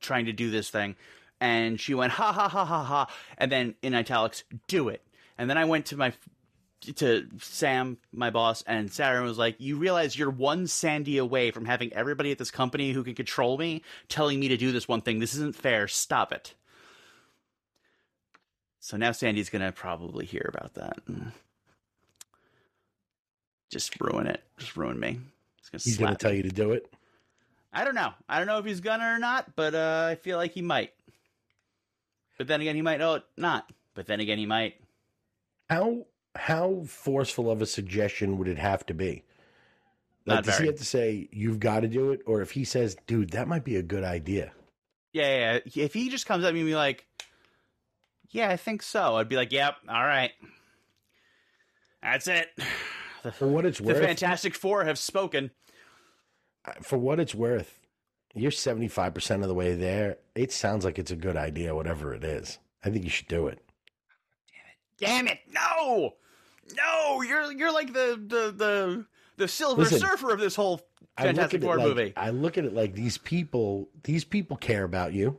trying 0.00 0.26
to 0.26 0.32
do 0.32 0.50
this 0.50 0.70
thing. 0.70 0.96
And 1.40 1.80
she 1.80 1.94
went, 1.94 2.12
ha 2.12 2.32
ha 2.32 2.48
ha 2.48 2.64
ha 2.64 2.84
ha. 2.84 3.10
And 3.38 3.50
then 3.50 3.74
in 3.82 3.94
italics, 3.94 4.44
do 4.68 4.88
it. 4.88 5.02
And 5.38 5.48
then 5.48 5.56
I 5.56 5.64
went 5.64 5.86
to 5.86 5.96
my 5.96 6.12
to 6.96 7.26
Sam, 7.38 7.98
my 8.12 8.30
boss, 8.30 8.62
and 8.62 8.90
Sarah 8.90 9.22
was 9.22 9.38
like, 9.38 9.56
"You 9.58 9.76
realize 9.76 10.18
you're 10.18 10.30
one 10.30 10.66
Sandy 10.66 11.18
away 11.18 11.50
from 11.50 11.66
having 11.66 11.92
everybody 11.92 12.30
at 12.30 12.38
this 12.38 12.50
company 12.50 12.92
who 12.92 13.04
can 13.04 13.14
control 13.14 13.58
me 13.58 13.82
telling 14.08 14.40
me 14.40 14.48
to 14.48 14.56
do 14.56 14.72
this 14.72 14.88
one 14.88 15.02
thing. 15.02 15.18
This 15.18 15.34
isn't 15.34 15.56
fair. 15.56 15.88
Stop 15.88 16.32
it." 16.32 16.54
So 18.80 18.96
now 18.96 19.12
Sandy's 19.12 19.50
gonna 19.50 19.72
probably 19.72 20.24
hear 20.24 20.50
about 20.52 20.74
that. 20.74 20.98
Just 23.70 24.00
ruin 24.00 24.26
it. 24.26 24.42
Just 24.58 24.76
ruin 24.76 24.98
me. 24.98 25.20
He's 25.72 25.82
gonna 25.84 25.90
He's 25.90 25.98
going 25.98 26.10
to 26.12 26.16
tell 26.16 26.32
you 26.32 26.42
to 26.42 26.50
do 26.50 26.72
it. 26.72 26.92
I 27.72 27.84
don't 27.84 27.94
know. 27.94 28.12
I 28.28 28.38
don't 28.38 28.46
know 28.46 28.58
if 28.58 28.64
he's 28.64 28.80
gonna 28.80 29.14
or 29.14 29.18
not, 29.18 29.54
but 29.54 29.74
uh, 29.74 30.08
I 30.10 30.16
feel 30.16 30.36
like 30.36 30.52
he 30.52 30.62
might. 30.62 30.92
But 32.36 32.48
then 32.48 32.60
again, 32.60 32.74
he 32.74 32.82
might 32.82 33.00
oh 33.00 33.20
not. 33.36 33.70
But 33.94 34.06
then 34.06 34.20
again, 34.20 34.38
he 34.38 34.46
might. 34.46 34.74
How 35.68 36.06
how 36.34 36.82
forceful 36.86 37.50
of 37.50 37.62
a 37.62 37.66
suggestion 37.66 38.38
would 38.38 38.48
it 38.48 38.58
have 38.58 38.84
to 38.86 38.94
be? 38.94 39.24
Like, 40.26 40.36
Not 40.36 40.44
does 40.44 40.58
he 40.58 40.66
have 40.66 40.76
to 40.76 40.84
say 40.84 41.28
you've 41.32 41.60
got 41.60 41.80
to 41.80 41.88
do 41.88 42.12
it, 42.12 42.22
or 42.26 42.42
if 42.42 42.50
he 42.50 42.64
says, 42.64 42.96
"Dude, 43.06 43.30
that 43.30 43.48
might 43.48 43.64
be 43.64 43.76
a 43.76 43.82
good 43.82 44.04
idea"? 44.04 44.52
Yeah, 45.12 45.22
yeah, 45.22 45.60
yeah. 45.64 45.84
If 45.84 45.94
he 45.94 46.08
just 46.08 46.26
comes 46.26 46.44
at 46.44 46.52
me 46.52 46.60
and 46.60 46.68
be 46.68 46.74
like, 46.74 47.06
"Yeah, 48.30 48.50
I 48.50 48.56
think 48.56 48.82
so," 48.82 49.16
I'd 49.16 49.28
be 49.28 49.36
like, 49.36 49.52
"Yep, 49.52 49.76
all 49.88 50.04
right, 50.04 50.32
that's 52.02 52.26
it." 52.26 52.48
The, 53.22 53.32
For 53.32 53.46
what 53.46 53.66
it's 53.66 53.76
the 53.76 53.84
worth, 53.84 53.98
the 53.98 54.06
Fantastic 54.06 54.54
Four 54.54 54.82
have 54.86 54.98
spoken. 54.98 55.50
For 56.82 56.98
what 56.98 57.20
it's 57.20 57.34
worth, 57.34 57.78
you're 58.34 58.50
seventy 58.50 58.88
five 58.88 59.14
percent 59.14 59.42
of 59.42 59.48
the 59.48 59.54
way 59.54 59.74
there. 59.74 60.18
It 60.34 60.52
sounds 60.52 60.84
like 60.84 60.98
it's 60.98 61.10
a 61.10 61.16
good 61.16 61.36
idea, 61.36 61.74
whatever 61.74 62.14
it 62.14 62.24
is. 62.24 62.58
I 62.84 62.90
think 62.90 63.04
you 63.04 63.10
should 63.10 63.28
do 63.28 63.46
it. 63.46 63.62
Damn 64.98 65.26
it! 65.26 65.26
Damn 65.26 65.28
it. 65.28 65.38
No, 65.52 66.14
no, 66.76 67.22
you're 67.22 67.52
you're 67.52 67.72
like 67.72 67.92
the 67.92 68.20
the 68.26 68.54
the 68.56 69.06
the 69.36 69.48
Silver 69.48 69.82
Listen, 69.82 70.00
Surfer 70.00 70.32
of 70.32 70.40
this 70.40 70.54
whole 70.54 70.80
Fantastic 71.18 71.62
Four 71.62 71.76
like, 71.76 71.86
movie. 71.86 72.12
I 72.16 72.30
look 72.30 72.58
at 72.58 72.64
it 72.64 72.74
like 72.74 72.94
these 72.94 73.18
people. 73.18 73.88
These 74.04 74.24
people 74.24 74.56
care 74.56 74.84
about 74.84 75.12
you. 75.12 75.30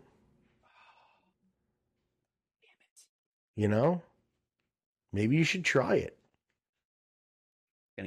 Damn 2.61 2.71
it. 2.81 3.61
You 3.61 3.67
know, 3.67 4.01
maybe 5.13 5.37
you 5.37 5.43
should 5.43 5.65
try 5.65 5.95
it. 5.95 6.17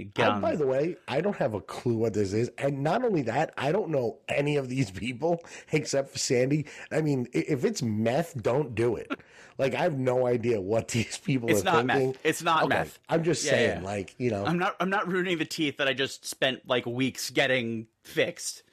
Get 0.03 0.27
I- 0.29 0.33
on. 0.35 0.41
by 0.41 0.57
the 0.57 0.67
way, 0.67 0.97
I 1.07 1.21
don't 1.21 1.37
have 1.37 1.55
a 1.55 1.61
clue 1.61 1.95
what 1.97 2.13
this 2.15 2.33
is, 2.33 2.51
and 2.59 2.83
not 2.83 3.05
only 3.05 3.23
that, 3.23 3.55
I 3.57 3.71
don't 3.71 3.91
know 3.91 4.19
any 4.29 4.57
of 4.57 4.69
these 4.69 4.91
people 5.05 5.41
except 5.71 6.11
for 6.11 6.19
Sandy. 6.19 6.67
I 6.91 7.01
mean, 7.01 7.29
if 7.33 7.65
it's 7.65 7.81
meth, 7.83 8.43
don't 8.43 8.75
do 8.75 8.97
it. 8.97 9.13
Like 9.57 9.75
I 9.77 9.83
have 9.83 9.97
no 9.97 10.27
idea 10.27 10.61
what 10.61 10.89
these 10.97 11.17
people 11.19 11.49
it's 11.49 11.61
are 11.61 11.65
not 11.65 11.87
thinking. 11.87 12.09
meth. 12.09 12.17
It's 12.25 12.43
not 12.43 12.65
Okay, 12.65 12.75
meth. 12.75 12.99
I'm 13.09 13.23
just 13.23 13.45
Yeah, 13.45 13.51
saying, 13.53 13.83
yeah. 13.83 13.89
like 13.89 14.17
you 14.19 14.31
know, 14.33 14.45
I'm 14.45 14.59
not. 14.59 14.75
I'm 14.81 14.91
not 14.91 15.07
ruining 15.07 15.39
the 15.39 15.45
teeth 15.45 15.77
that 15.77 15.87
I 15.87 15.93
just 15.95 16.27
spent 16.27 16.67
like 16.69 16.85
weeks 16.87 17.31
getting 17.31 17.87
fixed, 18.03 18.65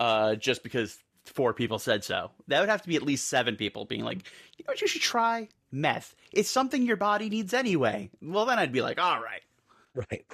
uh, 0.00 0.34
just 0.34 0.62
because 0.62 0.98
four 1.24 1.52
people 1.54 1.78
said 1.78 2.04
so. 2.04 2.30
That 2.48 2.60
would 2.60 2.68
have 2.68 2.82
to 2.82 2.88
be 2.88 2.96
at 2.96 3.02
least 3.02 3.28
seven 3.28 3.56
people 3.56 3.84
being 3.84 4.02
like, 4.04 4.18
you 4.56 4.64
know 4.66 4.72
what, 4.72 4.80
you 4.80 4.86
should 4.86 5.02
try 5.02 5.48
meth. 5.70 6.14
It's 6.32 6.48
something 6.50 6.82
your 6.82 6.96
body 6.96 7.28
needs 7.28 7.52
anyway. 7.52 8.10
Well, 8.22 8.46
then 8.46 8.58
I'd 8.58 8.72
be 8.72 8.80
like, 8.80 8.98
all 8.98 9.22
right. 9.22 9.42
right, 9.94 10.24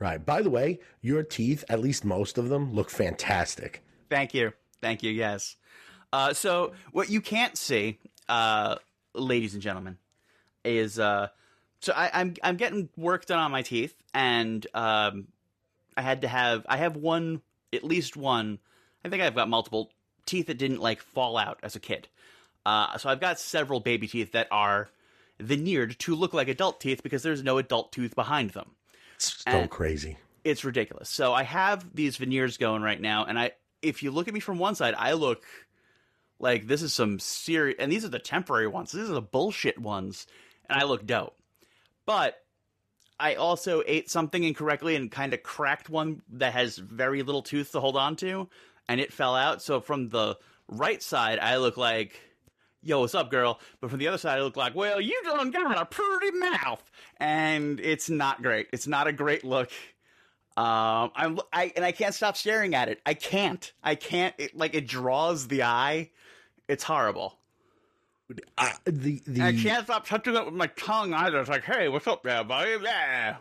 right. 0.00 0.24
By 0.24 0.42
the 0.42 0.50
way, 0.50 0.80
your 1.00 1.22
teeth, 1.22 1.64
at 1.68 1.80
least 1.80 2.04
most 2.04 2.38
of 2.38 2.48
them, 2.48 2.72
look 2.72 2.90
fantastic. 2.90 3.82
Thank 4.08 4.34
you. 4.34 4.52
Thank 4.80 5.02
you. 5.02 5.12
Yes. 5.12 5.56
Uh, 6.12 6.32
so 6.32 6.72
what 6.92 7.08
you 7.08 7.20
can't 7.20 7.56
see, 7.56 7.98
uh, 8.28 8.76
ladies 9.14 9.54
and 9.54 9.62
gentlemen, 9.62 9.98
is 10.64 10.98
uh, 10.98 11.28
so 11.80 11.92
I, 11.94 12.10
I'm 12.12 12.34
I'm 12.42 12.56
getting 12.56 12.88
work 12.96 13.26
done 13.26 13.38
on 13.38 13.50
my 13.50 13.62
teeth, 13.62 13.94
and 14.12 14.66
um, 14.74 15.28
I 15.96 16.02
had 16.02 16.22
to 16.22 16.28
have 16.28 16.66
I 16.68 16.78
have 16.78 16.96
one 16.96 17.42
at 17.72 17.84
least 17.84 18.16
one. 18.16 18.58
I 19.04 19.08
think 19.08 19.22
I've 19.22 19.34
got 19.34 19.48
multiple 19.48 19.90
teeth 20.26 20.48
that 20.48 20.58
didn't 20.58 20.80
like 20.80 21.00
fall 21.00 21.36
out 21.36 21.60
as 21.62 21.76
a 21.76 21.80
kid. 21.80 22.08
Uh, 22.66 22.98
so 22.98 23.08
I've 23.08 23.20
got 23.20 23.38
several 23.38 23.80
baby 23.80 24.06
teeth 24.06 24.32
that 24.32 24.48
are 24.50 24.90
veneered 25.38 25.98
to 26.00 26.14
look 26.14 26.34
like 26.34 26.48
adult 26.48 26.80
teeth 26.80 27.02
because 27.02 27.22
there's 27.22 27.42
no 27.42 27.56
adult 27.56 27.92
tooth 27.92 28.14
behind 28.14 28.50
them 28.50 28.72
It's 29.20 29.42
so 29.44 29.50
And- 29.50 29.70
crazy. 29.70 30.16
it's 30.44 30.64
ridiculous. 30.64 31.10
So 31.10 31.34
I 31.34 31.42
have 31.42 31.94
these 31.94 32.16
veneers 32.16 32.56
going 32.56 32.80
right 32.82 33.00
now, 33.00 33.26
and 33.26 33.38
I 33.38 33.52
if 33.82 34.02
you 34.02 34.10
look 34.10 34.28
at 34.28 34.34
me 34.34 34.40
from 34.40 34.58
one 34.58 34.74
side, 34.74 34.94
I 34.96 35.12
look 35.12 35.42
like 36.38 36.66
this 36.66 36.80
is 36.82 36.92
some 36.94 37.18
serious, 37.18 37.76
and 37.78 37.90
these 37.92 38.04
are 38.04 38.08
the 38.10 38.18
temporary 38.18 38.66
ones. 38.66 38.92
These 38.92 39.08
are 39.10 39.14
the 39.14 39.20
bullshit 39.22 39.78
ones, 39.78 40.26
and 40.68 40.78
I 40.80 40.84
look 40.84 41.04
dope. 41.06 41.36
But 42.06 42.42
I 43.18 43.34
also 43.34 43.82
ate 43.86 44.10
something 44.10 44.42
incorrectly 44.42 44.96
and 44.96 45.10
kind 45.10 45.34
of 45.34 45.42
cracked 45.42 45.90
one 45.90 46.22
that 46.30 46.54
has 46.54 46.76
very 46.78 47.22
little 47.22 47.42
tooth 47.42 47.72
to 47.72 47.80
hold 47.80 47.96
on 47.96 48.16
to, 48.16 48.48
and 48.88 49.00
it 49.00 49.12
fell 49.12 49.34
out. 49.36 49.60
So 49.62 49.80
from 49.82 50.08
the 50.08 50.38
right 50.68 51.02
side, 51.02 51.38
I 51.38 51.56
look 51.58 51.76
like. 51.76 52.18
Yo, 52.82 53.00
what's 53.00 53.14
up, 53.14 53.30
girl? 53.30 53.60
But 53.80 53.90
from 53.90 53.98
the 53.98 54.08
other 54.08 54.16
side, 54.18 54.38
I 54.38 54.42
look 54.42 54.56
like, 54.56 54.74
well, 54.74 55.00
you 55.00 55.20
done 55.24 55.50
got 55.50 55.78
a 55.78 55.84
pretty 55.84 56.30
mouth, 56.38 56.82
and 57.18 57.78
it's 57.78 58.08
not 58.08 58.42
great. 58.42 58.68
It's 58.72 58.86
not 58.86 59.06
a 59.06 59.12
great 59.12 59.44
look. 59.44 59.70
Um, 60.56 61.10
I'm 61.14 61.38
I 61.52 61.72
and 61.76 61.84
I 61.84 61.92
can't 61.92 62.14
stop 62.14 62.36
staring 62.36 62.74
at 62.74 62.88
it. 62.88 63.00
I 63.04 63.14
can't. 63.14 63.70
I 63.82 63.94
can't. 63.94 64.34
It, 64.38 64.56
like 64.56 64.74
it 64.74 64.86
draws 64.86 65.48
the 65.48 65.62
eye. 65.62 66.10
It's 66.68 66.84
horrible. 66.84 67.38
I, 68.56 68.74
the 68.84 69.20
the 69.26 69.42
I 69.42 69.52
can't 69.52 69.84
stop 69.84 70.06
touching 70.06 70.34
it 70.36 70.44
with 70.44 70.54
my 70.54 70.68
tongue 70.68 71.12
either. 71.14 71.40
It's 71.40 71.50
like, 71.50 71.64
hey, 71.64 71.88
what's 71.88 72.06
up 72.06 72.22
there, 72.22 72.44
buddy? 72.44 72.76
Yeah. 72.82 73.36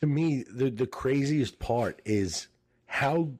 to 0.00 0.06
me 0.06 0.44
the 0.50 0.70
the 0.70 0.86
craziest 0.86 1.58
part 1.58 2.02
is 2.04 2.48
how 2.86 3.30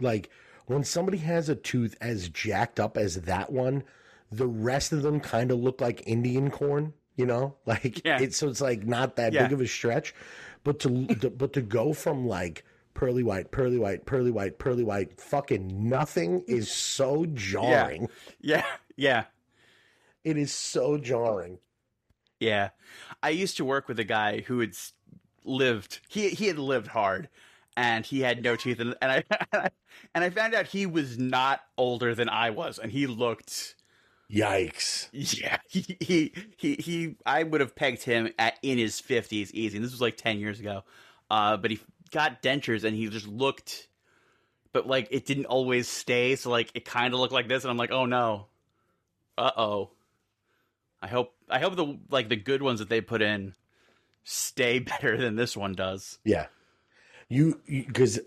like 0.00 0.30
when 0.66 0.84
somebody 0.84 1.18
has 1.18 1.48
a 1.48 1.54
tooth 1.54 1.96
as 2.00 2.28
jacked 2.28 2.78
up 2.80 2.96
as 2.96 3.16
that 3.22 3.50
one 3.52 3.84
the 4.32 4.46
rest 4.46 4.92
of 4.92 5.02
them 5.02 5.20
kind 5.20 5.50
of 5.50 5.58
look 5.58 5.80
like 5.80 6.02
indian 6.06 6.50
corn 6.50 6.92
you 7.16 7.26
know 7.26 7.54
like 7.66 8.04
Yeah. 8.04 8.20
it's 8.20 8.36
so 8.36 8.48
it's 8.48 8.60
like 8.60 8.84
not 8.86 9.16
that 9.16 9.32
Yeah. 9.32 9.44
big 9.44 9.52
of 9.52 9.60
a 9.60 9.66
stretch 9.66 10.14
but 10.64 10.80
to, 10.80 11.06
to 11.06 11.30
but 11.30 11.52
to 11.54 11.62
go 11.62 11.92
from 11.92 12.26
like 12.26 12.64
pearly 12.94 13.22
white 13.22 13.50
pearly 13.50 13.78
white 13.78 14.04
pearly 14.06 14.30
white 14.30 14.58
pearly 14.58 14.82
white 14.82 15.20
fucking 15.20 15.88
nothing 15.88 16.42
is 16.48 16.70
so 16.70 17.26
jarring 17.26 18.08
Yeah. 18.40 18.64
Yeah. 18.96 19.24
it 20.24 20.36
is 20.36 20.52
so 20.52 20.98
jarring 20.98 21.58
Yeah. 22.40 22.70
I 23.22 23.30
used 23.30 23.56
to 23.58 23.64
work 23.64 23.86
with 23.88 23.98
a 24.00 24.04
guy 24.04 24.40
who 24.40 24.60
had 24.60 24.74
lived 25.44 26.00
he 26.08 26.30
he 26.30 26.48
had 26.48 26.58
lived 26.58 26.88
hard 26.88 27.28
and 27.76 28.04
he 28.04 28.20
had 28.20 28.42
no 28.42 28.56
teeth 28.56 28.80
and, 28.80 28.94
and 29.00 29.24
I 29.52 29.70
and 30.14 30.24
I 30.24 30.30
found 30.30 30.54
out 30.54 30.66
he 30.66 30.86
was 30.86 31.18
not 31.18 31.60
older 31.78 32.14
than 32.14 32.28
I 32.28 32.50
was 32.50 32.78
and 32.80 32.90
he 32.90 33.06
looked 33.06 33.75
yikes 34.30 35.08
Yeah, 35.12 35.58
he 35.68 35.96
he 36.00 36.32
he, 36.56 36.74
he 36.74 37.16
I 37.24 37.42
would 37.42 37.60
have 37.60 37.76
pegged 37.76 38.02
him 38.02 38.32
at 38.38 38.54
in 38.62 38.78
his 38.78 39.00
fifties 39.00 39.52
easy. 39.52 39.76
And 39.76 39.84
this 39.84 39.92
was 39.92 40.00
like 40.00 40.16
ten 40.16 40.38
years 40.38 40.60
ago, 40.60 40.84
uh, 41.30 41.56
but 41.56 41.70
he 41.70 41.80
got 42.10 42.42
dentures 42.42 42.84
and 42.84 42.96
he 42.96 43.08
just 43.08 43.26
looked, 43.26 43.88
but 44.72 44.86
like 44.86 45.08
it 45.10 45.26
didn't 45.26 45.46
always 45.46 45.88
stay. 45.88 46.36
So 46.36 46.50
like 46.50 46.70
it 46.74 46.84
kind 46.84 47.14
of 47.14 47.20
looked 47.20 47.32
like 47.32 47.48
this, 47.48 47.64
and 47.64 47.70
I'm 47.70 47.76
like, 47.76 47.92
oh 47.92 48.06
no, 48.06 48.46
uh 49.38 49.50
oh. 49.56 49.90
I 51.02 51.08
hope 51.08 51.34
I 51.48 51.58
hope 51.60 51.76
the 51.76 51.98
like 52.10 52.28
the 52.28 52.36
good 52.36 52.62
ones 52.62 52.80
that 52.80 52.88
they 52.88 53.00
put 53.00 53.22
in 53.22 53.54
stay 54.24 54.78
better 54.80 55.16
than 55.16 55.36
this 55.36 55.56
one 55.56 55.72
does. 55.72 56.18
Yeah, 56.24 56.46
you 57.28 57.60
because 57.66 58.18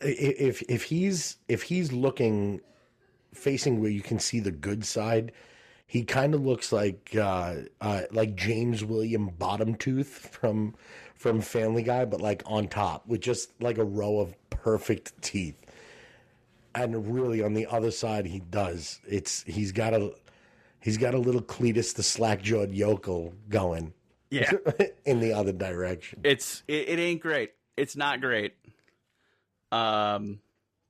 if 0.00 0.62
if 0.62 0.84
he's 0.84 1.36
if 1.48 1.62
he's 1.62 1.92
looking 1.92 2.60
facing 3.32 3.80
where 3.80 3.90
you 3.90 4.02
can 4.02 4.18
see 4.18 4.40
the 4.40 4.50
good 4.52 4.84
side, 4.84 5.32
he 5.86 6.04
kind 6.04 6.34
of 6.34 6.44
looks 6.44 6.72
like 6.72 7.14
uh, 7.16 7.56
uh, 7.80 8.02
like 8.12 8.36
James 8.36 8.84
William 8.84 9.30
Bottomtooth 9.30 10.06
from 10.06 10.74
from 11.14 11.40
Family 11.40 11.82
Guy, 11.82 12.04
but 12.04 12.20
like 12.20 12.42
on 12.46 12.68
top 12.68 13.06
with 13.06 13.20
just 13.20 13.50
like 13.60 13.78
a 13.78 13.84
row 13.84 14.20
of 14.20 14.34
perfect 14.50 15.20
teeth. 15.22 15.56
And 16.74 17.12
really, 17.12 17.42
on 17.42 17.54
the 17.54 17.66
other 17.66 17.90
side, 17.90 18.26
he 18.26 18.38
does. 18.38 19.00
It's 19.08 19.42
he's 19.42 19.72
got 19.72 19.92
a 19.92 20.12
he's 20.78 20.96
got 20.96 21.14
a 21.14 21.18
little 21.18 21.42
Cletus 21.42 21.94
the 21.94 22.02
slack 22.04 22.42
jawed 22.42 22.70
yokel 22.72 23.34
going 23.48 23.92
Yeah, 24.30 24.52
in 25.04 25.18
the 25.18 25.32
other 25.32 25.52
direction. 25.52 26.20
it's 26.22 26.62
it, 26.68 26.88
it 26.90 26.98
ain't 27.00 27.20
great. 27.20 27.50
It's 27.76 27.96
not 27.96 28.20
great. 28.20 28.54
Um, 29.72 30.40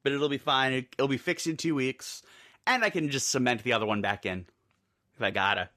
but 0.02 0.12
it'll 0.12 0.28
be 0.28 0.38
fine. 0.38 0.72
It, 0.72 0.94
it'll 0.98 1.08
be 1.08 1.18
fixed 1.18 1.46
in 1.46 1.56
two 1.56 1.74
weeks, 1.74 2.22
and 2.66 2.84
I 2.84 2.90
can 2.90 3.10
just 3.10 3.28
cement 3.28 3.62
the 3.62 3.72
other 3.72 3.86
one 3.86 4.02
back 4.02 4.26
in 4.26 4.46
if 5.16 5.22
I 5.22 5.30
gotta. 5.30 5.70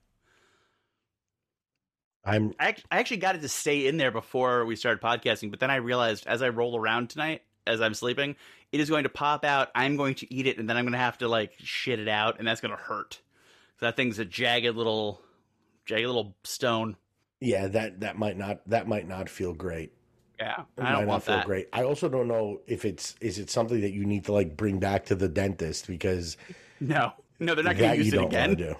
I'm 2.25 2.53
I, 2.59 2.75
I 2.89 2.99
actually 2.99 3.17
got 3.17 3.35
it 3.35 3.41
to 3.41 3.49
stay 3.49 3.87
in 3.87 3.97
there 3.97 4.11
before 4.11 4.65
we 4.65 4.75
started 4.75 5.01
podcasting, 5.01 5.51
but 5.51 5.59
then 5.59 5.71
I 5.71 5.75
realized 5.77 6.25
as 6.25 6.41
I 6.41 6.49
roll 6.49 6.77
around 6.77 7.09
tonight, 7.09 7.41
as 7.67 7.81
I'm 7.81 7.93
sleeping, 7.93 8.35
it 8.71 8.79
is 8.79 8.89
going 8.89 9.03
to 9.03 9.09
pop 9.09 9.45
out. 9.45 9.69
I'm 9.75 9.97
going 9.97 10.15
to 10.15 10.33
eat 10.33 10.47
it, 10.47 10.57
and 10.57 10.69
then 10.69 10.77
I'm 10.77 10.85
going 10.85 10.93
to 10.93 10.99
have 10.99 11.17
to 11.19 11.27
like 11.27 11.53
shit 11.57 11.99
it 11.99 12.07
out, 12.07 12.39
and 12.39 12.47
that's 12.47 12.61
going 12.61 12.75
to 12.75 12.81
hurt. 12.81 13.19
That 13.79 13.97
thing's 13.97 14.19
a 14.19 14.25
jagged 14.25 14.75
little, 14.75 15.21
jagged 15.85 16.05
little 16.05 16.35
stone. 16.43 16.95
Yeah, 17.41 17.67
that 17.67 17.99
that 17.99 18.17
might 18.17 18.37
not 18.37 18.61
that 18.69 18.87
might 18.87 19.07
not 19.07 19.27
feel 19.27 19.53
great. 19.53 19.91
Yeah, 20.39 20.63
I 20.79 20.91
don't 20.93 21.05
want 21.07 21.23
feel 21.23 21.35
that. 21.37 21.45
great. 21.45 21.69
I 21.73 21.83
also 21.83 22.09
don't 22.09 22.27
know 22.27 22.61
if 22.67 22.85
it's 22.85 23.15
is 23.21 23.39
it 23.39 23.49
something 23.49 23.81
that 23.81 23.91
you 23.91 24.05
need 24.05 24.25
to 24.25 24.33
like 24.33 24.57
bring 24.57 24.79
back 24.79 25.05
to 25.05 25.15
the 25.15 25.29
dentist 25.29 25.87
because 25.87 26.37
No, 26.79 27.13
no, 27.39 27.55
they're 27.55 27.63
not 27.63 27.77
going 27.77 27.91
to 27.91 27.97
use 27.97 28.13
it 28.13 28.21
again. 28.21 28.75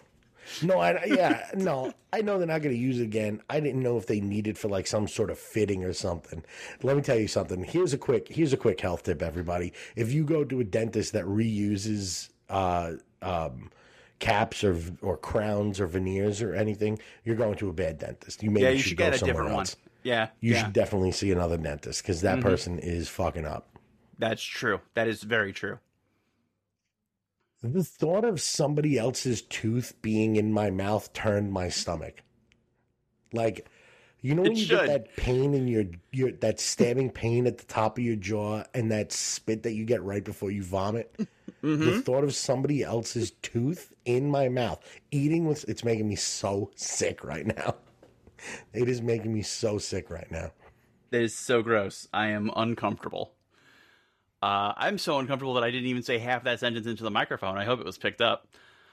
No, 0.62 0.80
I 0.80 1.06
yeah, 1.06 1.50
no, 1.56 1.94
I 2.12 2.22
know 2.22 2.38
they're 2.38 2.48
not 2.48 2.62
going 2.62 2.76
to 2.76 2.82
use 2.82 3.00
it 3.00 3.04
again. 3.04 3.42
I 3.50 3.60
didn't 3.62 3.82
know 3.82 3.98
if 3.98 4.08
they 4.08 4.20
need 4.20 4.48
it 4.48 4.58
for 4.58 4.68
like 4.68 4.88
some 4.88 5.08
sort 5.08 5.30
of 5.30 5.40
fitting 5.40 5.84
or 5.86 5.94
something. 5.94 6.44
Let 6.82 6.98
me 6.98 7.02
tell 7.02 7.18
you 7.18 7.28
something. 7.30 7.64
Here's 7.64 7.94
a 7.94 7.98
quick 7.98 8.28
here's 8.30 8.52
a 8.54 8.58
quick 8.58 8.82
health 8.82 9.04
tip, 9.04 9.22
everybody. 9.22 9.74
If 9.96 10.12
you 10.12 10.26
go 10.26 10.44
to 10.44 10.60
a 10.60 10.64
dentist 10.66 11.14
that 11.14 11.26
reuses 11.26 12.30
uh, 12.50 12.94
um, 13.22 13.72
caps 14.20 14.64
or 14.64 14.78
or 15.02 15.18
crowns 15.18 15.80
or 15.80 15.88
veneers 15.88 16.42
or 16.42 16.54
anything, 16.56 17.00
you're 17.24 17.38
going 17.38 17.56
to 17.56 17.70
a 17.70 17.74
bad 17.74 17.98
dentist. 18.00 18.44
You 18.44 18.52
maybe 18.52 18.66
Yeah, 18.66 18.70
you 18.72 18.84
should, 18.84 18.90
should 18.90 18.98
go 18.98 19.06
get 19.06 19.14
a 19.14 19.18
somewhere 19.18 19.48
else. 19.48 19.76
one. 19.76 19.93
Yeah, 20.04 20.30
you 20.42 20.54
yeah. 20.54 20.66
should 20.66 20.74
definitely 20.74 21.12
see 21.12 21.32
another 21.32 21.58
dentist 21.58 22.02
because 22.04 22.22
that 22.22 22.40
Mhm. 22.40 22.44
person 22.44 22.80
is 22.80 23.10
fucking 23.10 23.46
up. 23.46 23.78
That's 24.20 24.44
true. 24.44 24.82
That 24.94 25.08
is 25.08 25.24
very 25.24 25.54
true. 25.54 25.80
The 27.62 27.84
thought 27.84 28.26
of 28.26 28.42
somebody 28.42 28.98
else's 28.98 29.42
tooth 29.42 29.94
being 30.02 30.36
in 30.36 30.52
my 30.52 30.70
mouth 30.70 31.14
turned 31.14 31.54
my 31.54 31.70
stomach. 31.70 32.22
Like, 33.32 33.70
you 34.20 34.36
know 34.36 34.42
when 34.44 34.52
It 34.54 34.58
you 34.58 34.66
should. 34.66 34.86
get 34.86 34.88
that 34.88 35.16
pain 35.16 35.54
in 35.54 35.68
your 35.68 35.86
your 36.12 36.32
that 36.34 36.60
stabbing 36.60 37.10
pain 37.10 37.48
at 37.48 37.58
the 37.58 37.66
top 37.66 37.98
of 37.98 38.04
your 38.04 38.16
jaw 38.18 38.64
and 38.74 38.92
that 38.92 39.12
spit 39.14 39.64
that 39.64 39.74
you 39.74 39.86
get 39.86 40.04
right 40.04 40.24
before 40.24 40.52
you 40.52 40.64
vomit. 40.64 41.14
Mm-hmm. 41.64 41.80
The 41.86 42.02
thought 42.02 42.24
of 42.26 42.36
somebody 42.36 42.84
else's 42.84 43.32
tooth 43.42 43.94
in 44.06 44.30
my 44.30 44.50
mouth, 44.50 44.84
eating 45.12 45.46
with 45.46 45.68
it's 45.70 45.84
making 45.86 46.08
me 46.10 46.16
so 46.16 46.72
sick 46.76 47.24
right 47.24 47.48
now. 47.48 47.76
It 48.74 48.90
is 48.90 49.02
making 49.02 49.34
me 49.34 49.42
so 49.42 49.78
sick 49.78 50.10
right 50.10 50.30
now. 50.32 50.52
That 51.12 51.22
is 51.22 51.36
so 51.36 51.62
gross. 51.62 52.08
I 52.14 52.28
am 52.30 52.52
uncomfortable. 52.56 53.34
Uh, 54.42 54.74
I'm 54.76 54.98
so 54.98 55.20
uncomfortable 55.20 55.54
that 55.54 55.64
I 55.64 55.72
didn't 55.72 55.88
even 55.88 56.04
say 56.04 56.18
half 56.18 56.44
that 56.44 56.60
sentence 56.60 56.86
into 56.88 57.04
the 57.04 57.12
microphone. 57.12 57.58
I 57.58 57.66
hope 57.66 57.80
it 57.80 57.86
was 57.86 57.98
picked 57.98 58.20
up. 58.22 58.48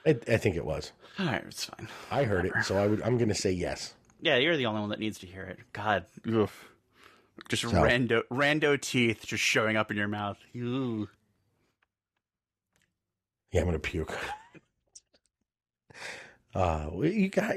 I, 0.05 0.11
I 0.27 0.37
think 0.37 0.55
it 0.55 0.65
was. 0.65 0.91
All 1.19 1.25
right, 1.25 1.43
it's 1.45 1.65
fine. 1.65 1.87
I 2.09 2.23
heard 2.23 2.45
it, 2.45 2.53
so 2.63 2.77
I 2.77 2.87
would. 2.87 3.01
I'm 3.01 3.17
going 3.17 3.29
to 3.29 3.35
say 3.35 3.51
yes. 3.51 3.93
Yeah, 4.21 4.37
you're 4.37 4.55
the 4.55 4.67
only 4.67 4.81
one 4.81 4.89
that 4.91 4.99
needs 4.99 5.19
to 5.19 5.27
hear 5.27 5.43
it. 5.43 5.59
God, 5.73 6.05
oof. 6.27 6.69
just 7.49 7.63
So- 7.63 7.69
rando 7.71 8.21
rando 8.31 8.79
teeth 8.79 9.25
just 9.25 9.43
showing 9.43 9.75
up 9.75 9.91
in 9.91 9.97
your 9.97 10.07
mouth. 10.07 10.37
Ooh. 10.55 11.09
Yeah, 13.51 13.61
I'm 13.61 13.67
gonna 13.67 13.79
puke. 13.79 14.17
Uh, 16.53 16.89
you 17.01 17.29
got. 17.29 17.55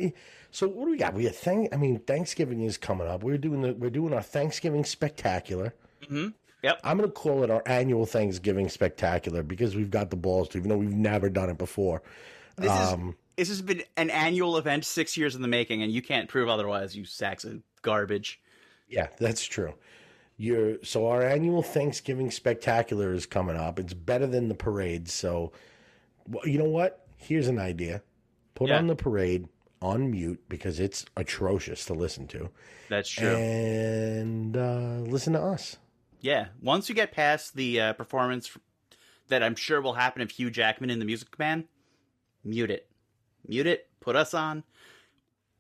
So 0.55 0.69
what 0.69 0.85
do 0.85 0.93
we 0.93 0.97
got? 0.97 1.15
We 1.15 1.25
have 1.25 1.35
thank. 1.35 1.75
I 1.75 1.77
mean, 1.77 1.99
Thanksgiving 1.99 2.63
is 2.63 2.79
coming 2.79 3.09
up. 3.09 3.25
We're 3.25 3.39
doing 3.39 3.61
the. 3.61 3.75
We're 3.75 3.91
doing 3.91 4.15
our 4.15 4.23
Thanksgiving 4.23 4.85
spectacular. 4.85 5.75
Mm-hmm. 6.05 6.29
Yep. 6.63 6.81
I'm 6.85 6.97
gonna 6.97 7.11
call 7.11 7.43
it 7.43 7.51
our 7.51 7.63
annual 7.67 8.07
Thanksgiving 8.07 8.69
spectacular 8.69 9.43
because 9.43 9.75
we've 9.75 9.91
got 9.91 10.11
the 10.11 10.17
balls 10.17 10.49
to, 10.51 10.59
even 10.59 10.71
though 10.71 10.77
we've 10.77 10.95
never 10.95 11.29
done 11.29 11.51
it 11.51 11.59
before. 11.59 12.03
This 12.57 12.71
is 12.71 12.93
Um, 12.93 13.17
this 13.37 13.49
has 13.49 13.63
been 13.63 13.83
an 13.97 14.11
annual 14.11 14.57
event, 14.57 14.85
six 14.85 15.17
years 15.17 15.35
in 15.35 15.43
the 15.43 15.49
making, 15.49 15.83
and 15.83 15.91
you 15.91 16.01
can't 16.01 16.29
prove 16.29 16.49
otherwise. 16.49 16.97
You 16.97 17.05
sacks 17.05 17.45
of 17.45 17.61
garbage. 17.83 18.41
Yeah, 18.89 19.09
that's 19.19 19.45
true. 19.45 19.75
You're 20.37 20.77
so 20.85 21.09
our 21.09 21.23
annual 21.23 21.63
Thanksgiving 21.65 22.31
spectacular 22.31 23.13
is 23.13 23.27
coming 23.27 23.57
up. 23.57 23.81
It's 23.81 23.93
better 23.93 24.29
than 24.29 24.49
the 24.49 24.55
parade. 24.55 25.09
So, 25.09 25.51
you 26.45 26.59
know 26.59 26.65
what? 26.71 27.09
Here's 27.17 27.49
an 27.49 27.59
idea: 27.59 28.03
put 28.55 28.69
Yeah. 28.69 28.79
on 28.79 28.87
the 28.87 28.95
parade 28.97 29.49
on 29.85 30.11
mute 30.11 30.43
because 30.49 30.81
it's 30.81 31.05
atrocious 31.17 31.85
to 31.85 31.93
listen 31.95 32.27
to, 32.29 32.49
That's 32.89 33.09
true. 33.11 33.37
and 33.37 34.57
uh, 34.57 35.01
listen 35.07 35.35
to 35.35 35.43
us. 35.43 35.77
Yeah, 36.21 36.47
once 36.63 36.89
you 36.89 36.95
get 36.95 37.13
past 37.13 37.55
the 37.55 37.81
uh, 37.81 37.93
performance 37.93 38.57
that 39.29 39.43
I'm 39.43 39.55
sure 39.55 39.83
will 39.83 39.93
happen 39.93 40.23
of 40.23 40.31
Hugh 40.31 40.51
Jackman 40.51 40.89
in 40.89 40.99
the 40.99 41.05
Music 41.05 41.39
Man, 41.39 41.65
mute 42.43 42.71
it, 42.71 42.89
mute 43.47 43.67
it, 43.67 43.89
put 44.01 44.17
us 44.17 44.33
on. 44.33 44.65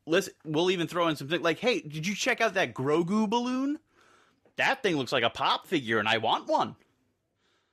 Listen, 0.06 0.32
we'll 0.44 0.70
even 0.70 0.86
throw 0.86 1.08
in 1.08 1.16
something 1.16 1.42
like, 1.42 1.58
"Hey, 1.58 1.80
did 1.80 2.06
you 2.06 2.14
check 2.14 2.40
out 2.40 2.54
that 2.54 2.74
Grogu 2.74 3.28
balloon? 3.28 3.78
That 4.56 4.82
thing 4.82 4.96
looks 4.96 5.12
like 5.12 5.24
a 5.24 5.30
pop 5.30 5.66
figure, 5.66 5.98
and 5.98 6.08
I 6.08 6.18
want 6.18 6.46
one." 6.48 6.76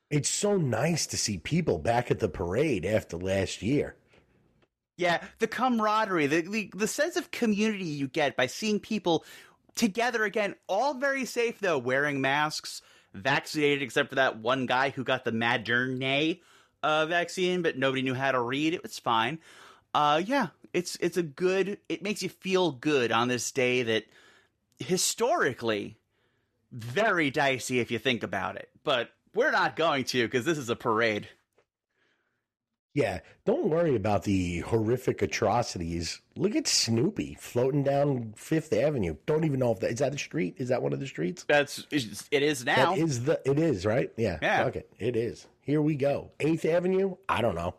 It's 0.09 0.29
so 0.29 0.57
nice 0.57 1.07
to 1.07 1.17
see 1.17 1.37
people 1.37 1.77
back 1.77 2.11
at 2.11 2.19
the 2.19 2.27
parade 2.27 2.85
after 2.85 3.15
last 3.15 3.61
year. 3.61 3.95
Yeah, 4.97 5.23
the 5.39 5.47
camaraderie, 5.47 6.27
the, 6.27 6.41
the 6.41 6.71
the 6.75 6.87
sense 6.87 7.15
of 7.15 7.31
community 7.31 7.85
you 7.85 8.07
get 8.07 8.35
by 8.35 8.45
seeing 8.45 8.79
people 8.79 9.25
together 9.75 10.23
again, 10.23 10.55
all 10.67 10.93
very 10.93 11.25
safe 11.25 11.59
though, 11.59 11.77
wearing 11.77 12.21
masks, 12.21 12.81
vaccinated 13.13 13.81
except 13.81 14.09
for 14.09 14.15
that 14.15 14.37
one 14.39 14.65
guy 14.65 14.89
who 14.89 15.03
got 15.03 15.25
the 15.25 15.31
Moderna 15.31 16.39
uh, 16.83 17.05
vaccine, 17.05 17.61
but 17.61 17.77
nobody 17.77 18.01
knew 18.01 18.13
how 18.13 18.31
to 18.31 18.41
read. 18.41 18.73
It 18.73 18.83
was 18.83 18.99
fine. 18.99 19.39
Uh, 19.93 20.21
yeah, 20.25 20.47
it's 20.73 20.97
it's 20.97 21.17
a 21.17 21.23
good. 21.23 21.77
It 21.89 22.03
makes 22.03 22.21
you 22.21 22.29
feel 22.29 22.71
good 22.71 23.11
on 23.11 23.27
this 23.27 23.51
day 23.51 23.83
that 23.83 24.05
historically 24.79 25.97
very 26.71 27.29
dicey 27.29 27.79
if 27.79 27.91
you 27.91 27.99
think 27.99 28.23
about 28.23 28.55
it, 28.55 28.69
but 28.83 29.09
we're 29.33 29.51
not 29.51 29.75
going 29.75 30.03
to 30.05 30.25
because 30.25 30.45
this 30.45 30.57
is 30.57 30.69
a 30.69 30.75
parade. 30.75 31.27
Yeah, 32.93 33.19
don't 33.45 33.69
worry 33.69 33.95
about 33.95 34.23
the 34.23 34.59
horrific 34.59 35.21
atrocities. 35.21 36.21
Look 36.35 36.55
at 36.57 36.67
Snoopy 36.67 37.37
floating 37.39 37.83
down 37.83 38.33
Fifth 38.35 38.73
Avenue. 38.73 39.15
Don't 39.25 39.45
even 39.45 39.59
know 39.59 39.71
if 39.71 39.79
that 39.79 39.91
is 39.91 39.99
that 39.99 40.13
a 40.13 40.17
street. 40.17 40.55
Is 40.57 40.67
that 40.69 40.81
one 40.81 40.91
of 40.91 40.99
the 40.99 41.07
streets? 41.07 41.45
That's 41.47 41.85
it's- 41.89 42.65
now. 42.65 42.93
That 42.93 42.97
is 42.97 43.23
the. 43.23 43.39
It 43.45 43.59
is 43.59 43.85
right. 43.85 44.11
Yeah. 44.17 44.39
Yeah. 44.41 44.63
Fuck 44.65 44.75
it. 44.75 44.91
It 44.99 45.15
is. 45.15 45.47
Here 45.61 45.81
we 45.81 45.95
go. 45.95 46.31
Eighth 46.41 46.65
Avenue. 46.65 47.15
I 47.29 47.41
don't 47.41 47.55
know. 47.55 47.75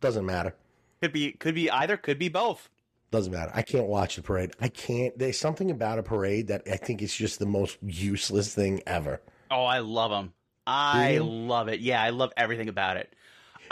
Doesn't 0.00 0.26
matter. 0.26 0.54
Could 1.00 1.12
be 1.12 1.32
could 1.32 1.56
be 1.56 1.68
either, 1.68 1.96
could 1.96 2.18
be 2.18 2.28
both. 2.28 2.68
Doesn't 3.10 3.32
matter. 3.32 3.50
I 3.54 3.62
can't 3.62 3.86
watch 3.88 4.16
the 4.16 4.22
parade. 4.22 4.52
I 4.60 4.68
can't. 4.68 5.18
There's 5.18 5.38
something 5.38 5.70
about 5.70 5.98
a 5.98 6.02
parade 6.02 6.46
that 6.46 6.62
I 6.70 6.76
think 6.76 7.02
is 7.02 7.14
just 7.14 7.40
the 7.40 7.46
most 7.46 7.78
useless 7.82 8.54
thing 8.54 8.80
ever. 8.86 9.20
Oh, 9.50 9.64
I 9.64 9.80
love 9.80 10.10
them. 10.12 10.32
I 10.66 11.18
love 11.18 11.68
it. 11.68 11.80
Yeah, 11.80 12.00
I 12.00 12.10
love 12.10 12.32
everything 12.36 12.68
about 12.68 12.96
it. 12.96 13.12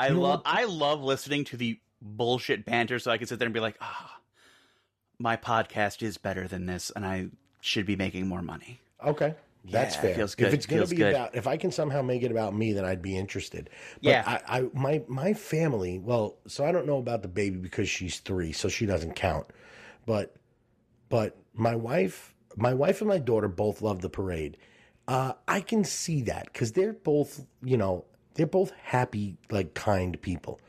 I 0.00 0.08
You 0.08 0.14
know 0.14 0.20
love? 0.20 0.42
I 0.44 0.64
love 0.64 1.02
listening 1.02 1.44
to 1.44 1.56
the 1.56 1.78
bullshit 2.00 2.64
banter 2.64 2.98
so 2.98 3.10
I 3.10 3.18
can 3.18 3.26
sit 3.26 3.38
there 3.38 3.46
and 3.46 3.54
be 3.54 3.60
like, 3.60 3.76
"Ah, 3.80 4.18
my 5.18 5.36
podcast 5.36 6.02
is 6.02 6.16
better 6.18 6.48
than 6.48 6.66
this 6.66 6.90
and 6.94 7.04
I 7.04 7.28
should 7.60 7.86
be 7.86 7.96
making 7.96 8.26
more 8.26 8.42
money." 8.42 8.80
Okay. 9.04 9.34
That's 9.64 9.94
Yeah, 9.96 10.00
fair. 10.00 10.14
feels 10.14 10.34
good. 10.34 10.48
If 10.48 10.54
it's 10.54 10.66
going 10.66 10.82
to 10.82 10.88
be 10.88 10.96
good. 10.96 11.14
about, 11.14 11.34
if 11.34 11.46
I 11.46 11.58
can 11.58 11.70
somehow 11.70 12.00
make 12.00 12.22
it 12.22 12.30
about 12.30 12.54
me, 12.54 12.72
then 12.72 12.86
I'd 12.86 13.02
be 13.02 13.16
interested. 13.16 13.68
But 14.02 14.08
Yeah. 14.10 14.40
I, 14.48 14.58
I, 14.60 14.62
my, 14.72 15.02
my 15.06 15.34
family. 15.34 15.98
Well, 15.98 16.36
so 16.46 16.64
I 16.64 16.72
don't 16.72 16.86
know 16.86 16.96
about 16.96 17.20
the 17.20 17.28
baby 17.28 17.58
because 17.58 17.86
she's 17.88 18.20
three, 18.20 18.52
so 18.52 18.68
she 18.70 18.86
doesn't 18.86 19.16
count. 19.16 19.48
But, 20.06 20.34
but 21.10 21.36
my 21.52 21.76
wife, 21.76 22.34
my 22.56 22.72
wife 22.72 23.02
and 23.02 23.08
my 23.08 23.18
daughter 23.18 23.48
both 23.48 23.82
love 23.82 24.00
the 24.00 24.08
parade. 24.08 24.56
Uh, 25.06 25.34
I 25.46 25.60
can 25.60 25.84
see 25.84 26.22
that 26.22 26.44
because 26.50 26.72
they're 26.72 26.94
both, 26.94 27.44
you 27.62 27.76
know, 27.76 28.06
they're 28.40 28.46
both 28.46 28.72
happy, 28.84 29.36
like 29.50 29.74
kind 29.74 30.18
people. 30.22 30.62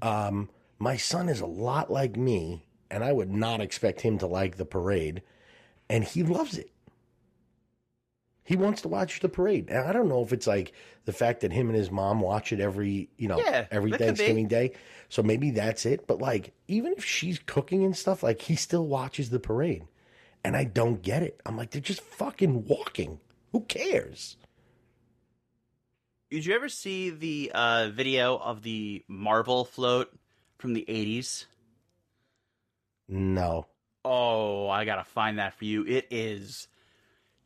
Um, 0.00 0.48
my 0.78 0.96
son 0.96 1.28
is 1.28 1.40
a 1.40 1.46
lot 1.46 1.90
like 1.90 2.16
me, 2.16 2.68
and 2.88 3.02
I 3.02 3.10
would 3.12 3.32
not 3.32 3.60
expect 3.60 4.02
him 4.02 4.16
to 4.18 4.28
like 4.28 4.58
the 4.58 4.64
parade, 4.64 5.22
and 5.88 6.04
he 6.04 6.22
loves 6.22 6.56
it. 6.56 6.70
He 8.44 8.54
wants 8.54 8.82
to 8.82 8.88
watch 8.88 9.18
the 9.18 9.28
parade. 9.28 9.70
And 9.70 9.88
I 9.88 9.92
don't 9.92 10.08
know 10.08 10.22
if 10.22 10.32
it's 10.32 10.46
like 10.46 10.72
the 11.04 11.12
fact 11.12 11.40
that 11.40 11.50
him 11.52 11.68
and 11.68 11.76
his 11.76 11.90
mom 11.90 12.20
watch 12.20 12.52
it 12.52 12.60
every, 12.60 13.08
you 13.16 13.26
know, 13.26 13.40
Yeah, 13.40 13.66
every 13.72 13.90
that 13.90 13.98
could 13.98 14.04
be. 14.04 14.06
Thanksgiving 14.06 14.46
day. 14.46 14.72
So 15.08 15.24
maybe 15.24 15.50
that's 15.50 15.84
it. 15.86 16.06
But 16.06 16.20
like, 16.20 16.52
even 16.68 16.92
if 16.96 17.04
she's 17.04 17.40
cooking 17.40 17.84
and 17.84 17.96
stuff, 17.96 18.22
like 18.22 18.40
he 18.42 18.54
still 18.54 18.86
watches 18.86 19.30
the 19.30 19.40
parade. 19.40 19.82
And 20.44 20.56
I 20.56 20.62
don't 20.62 21.02
get 21.02 21.24
it. 21.24 21.40
I'm 21.44 21.56
like, 21.56 21.70
they're 21.70 21.80
just 21.80 22.02
fucking 22.02 22.66
walking. 22.66 23.18
Who 23.50 23.62
cares? 23.62 24.36
Did 26.30 26.46
you 26.46 26.54
ever 26.54 26.68
see 26.68 27.10
the 27.10 27.50
uh, 27.52 27.88
video 27.92 28.36
of 28.36 28.62
the 28.62 29.04
Marvel 29.08 29.64
float 29.64 30.12
from 30.58 30.74
the 30.74 30.84
80s? 30.88 31.46
No. 33.08 33.66
Oh, 34.04 34.68
I 34.68 34.84
got 34.84 34.96
to 34.96 35.04
find 35.04 35.38
that 35.38 35.54
for 35.54 35.64
you. 35.64 35.84
It 35.84 36.06
is 36.10 36.68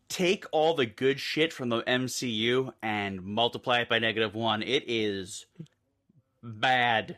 take 0.09 0.45
all 0.53 0.75
the 0.75 0.85
good 0.87 1.19
shit 1.19 1.53
from 1.53 1.71
the 1.71 1.83
MCU 1.83 2.73
and 2.83 3.23
multiply 3.23 3.81
it 3.81 3.89
by 3.89 3.99
negative 3.99 4.35
1. 4.35 4.63
It 4.63 4.85
is 4.87 5.47
bad. 6.43 7.17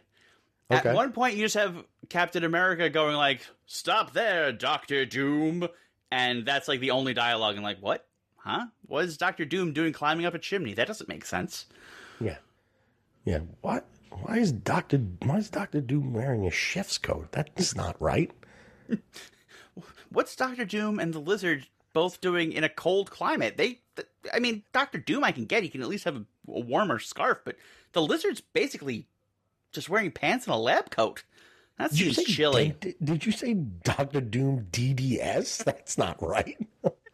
Okay. 0.71 0.89
At 0.89 0.95
one 0.95 1.13
point, 1.13 1.37
you 1.37 1.45
just 1.45 1.57
have 1.57 1.85
Captain 2.09 2.45
America 2.45 2.89
going 2.89 3.15
like, 3.17 3.41
"Stop 3.67 4.13
there, 4.13 4.51
Doctor 4.51 5.05
Doom," 5.05 5.69
and 6.11 6.45
that's 6.45 6.67
like 6.67 6.81
the 6.81 6.91
only 6.91 7.15
dialogue. 7.15 7.55
And 7.55 7.63
like, 7.63 7.79
what? 7.79 8.05
Huh? 8.47 8.67
What 8.87 9.05
is 9.05 9.17
Doctor 9.17 9.45
Doom 9.45 9.73
doing 9.73 9.93
climbing 9.93 10.25
up 10.25 10.35
a 10.35 10.39
chimney? 10.39 10.73
That 10.73 10.87
doesn't 10.87 11.09
make 11.09 11.25
sense. 11.25 11.67
Yeah. 12.21 12.37
Yeah. 13.25 13.41
What? 13.61 13.87
Why 14.11 14.39
is 14.39 14.53
Doctor 14.53 14.99
Why 15.25 15.39
is 15.39 15.51
Doctor 15.51 15.81
Doom 15.81 16.13
wearing 16.13 16.47
a 16.47 16.51
chef's 16.51 16.97
coat? 16.97 17.33
That's 17.33 17.75
not 17.75 18.01
right. 18.01 18.31
What's 20.11 20.37
Doctor 20.37 20.65
Doom 20.65 21.01
and 21.01 21.13
the 21.13 21.19
Lizard 21.19 21.67
both 21.93 22.21
doing 22.21 22.53
in 22.53 22.63
a 22.63 22.69
cold 22.69 23.11
climate? 23.11 23.57
They, 23.57 23.81
th- 23.97 24.09
I 24.33 24.39
mean, 24.39 24.63
Doctor 24.73 24.99
Doom, 24.99 25.25
I 25.25 25.33
can 25.33 25.47
get. 25.47 25.65
He 25.65 25.69
can 25.69 25.83
at 25.83 25.89
least 25.89 26.05
have 26.05 26.17
a, 26.17 26.25
a 26.49 26.61
warmer 26.61 27.01
scarf, 27.01 27.41
but 27.45 27.57
the 27.95 28.01
Lizard's 28.01 28.41
basically 28.41 29.09
just 29.73 29.89
wearing 29.89 30.13
pants 30.13 30.47
and 30.47 30.55
a 30.55 30.59
lab 30.59 30.91
coat. 30.91 31.25
That 31.79 31.93
seems 31.93 32.23
chilly. 32.23 32.77
Did, 32.81 32.95
did 33.03 33.27
you 33.27 33.33
say 33.33 33.55
Doctor 33.55 34.21
Doom 34.21 34.69
DDS? 34.71 35.65
That's 35.65 35.99
not 35.99 36.23
right. 36.23 36.57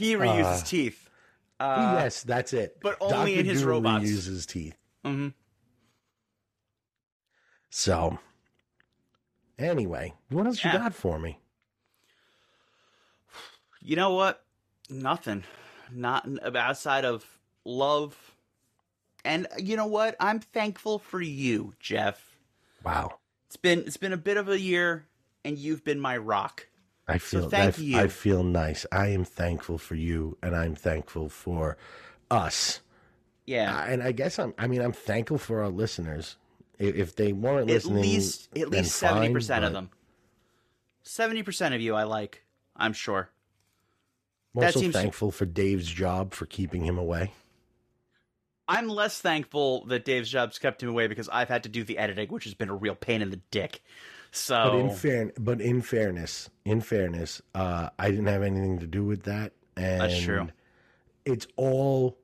He 0.00 0.14
reuses 0.14 0.62
Uh, 0.62 0.64
teeth. 0.64 1.10
Uh, 1.60 1.98
yes, 2.02 2.22
that's 2.22 2.54
it. 2.54 2.78
but 2.80 2.96
only 3.02 3.38
in 3.38 3.44
his 3.44 3.60
Doom 3.60 3.68
robots. 3.68 4.04
Reuses 4.06 4.46
teeth. 4.46 4.76
mhm. 5.04 5.34
So, 7.68 8.18
anyway, 9.58 10.14
what 10.30 10.46
else 10.46 10.64
you 10.64 10.72
got 10.72 10.94
for 10.94 11.18
me? 11.18 11.38
You 13.82 13.96
know 13.96 14.14
what? 14.14 14.42
Nothing. 14.88 15.44
Not 15.92 16.26
outside 16.56 17.04
of 17.04 17.24
love. 17.64 18.16
And 19.24 19.46
you 19.58 19.76
know 19.76 19.86
what? 19.86 20.16
I'm 20.18 20.40
thankful 20.40 20.98
for 20.98 21.20
you, 21.20 21.74
Jeff. 21.78 22.36
Wow. 22.82 23.18
It's 23.48 23.56
been 23.56 23.80
it's 23.80 23.96
been 23.98 24.12
a 24.14 24.16
bit 24.16 24.36
of 24.38 24.48
a 24.48 24.58
year 24.58 25.06
and 25.44 25.58
you've 25.58 25.84
been 25.84 26.00
my 26.00 26.16
rock. 26.16 26.66
I 27.10 27.18
feel 27.18 27.48
thank 27.48 27.78
I, 27.78 27.82
you. 27.82 27.98
I 27.98 28.08
feel 28.08 28.42
nice. 28.42 28.86
I 28.92 29.08
am 29.08 29.24
thankful 29.24 29.78
for 29.78 29.94
you, 29.94 30.36
and 30.42 30.54
I'm 30.54 30.74
thankful 30.74 31.28
for 31.28 31.76
us. 32.30 32.80
Yeah. 33.46 33.76
Uh, 33.76 33.84
and 33.84 34.02
I 34.02 34.12
guess 34.12 34.38
I'm. 34.38 34.54
I 34.58 34.66
mean, 34.66 34.80
I'm 34.80 34.92
thankful 34.92 35.38
for 35.38 35.62
our 35.62 35.68
listeners. 35.68 36.36
If, 36.78 36.94
if 36.94 37.16
they 37.16 37.32
weren't 37.32 37.68
at 37.70 37.74
listening, 37.74 38.02
least 38.02 38.48
at 38.56 38.70
least 38.70 38.96
seventy 38.96 39.32
percent 39.32 39.64
of 39.64 39.72
them. 39.72 39.90
Seventy 41.02 41.42
percent 41.42 41.74
of 41.74 41.80
you 41.80 41.94
I 41.94 42.04
like, 42.04 42.44
I'm 42.76 42.92
sure. 42.92 43.30
I'm 44.56 44.64
also 44.64 44.80
seems- 44.80 44.94
thankful 44.94 45.30
for 45.30 45.46
Dave's 45.46 45.88
job 45.88 46.32
for 46.32 46.46
keeping 46.46 46.84
him 46.84 46.98
away. 46.98 47.32
I'm 48.66 48.88
less 48.88 49.20
thankful 49.20 49.84
that 49.86 50.04
Dave's 50.04 50.30
job's 50.30 50.60
kept 50.60 50.80
him 50.80 50.88
away 50.90 51.08
because 51.08 51.28
I've 51.28 51.48
had 51.48 51.64
to 51.64 51.68
do 51.68 51.82
the 51.82 51.98
editing, 51.98 52.28
which 52.28 52.44
has 52.44 52.54
been 52.54 52.68
a 52.68 52.74
real 52.74 52.94
pain 52.94 53.20
in 53.20 53.30
the 53.30 53.40
dick. 53.50 53.82
So 54.32 54.70
But 54.70 54.74
in 54.78 54.90
fair, 54.90 55.32
but 55.38 55.60
in 55.60 55.82
fairness, 55.82 56.50
in 56.64 56.80
fairness, 56.80 57.42
uh, 57.54 57.90
I 57.98 58.10
didn't 58.10 58.26
have 58.26 58.42
anything 58.42 58.78
to 58.78 58.86
do 58.86 59.04
with 59.04 59.24
that, 59.24 59.52
and 59.76 60.00
That's 60.00 60.20
true. 60.20 60.48
It's 61.24 61.46
all, 61.56 62.16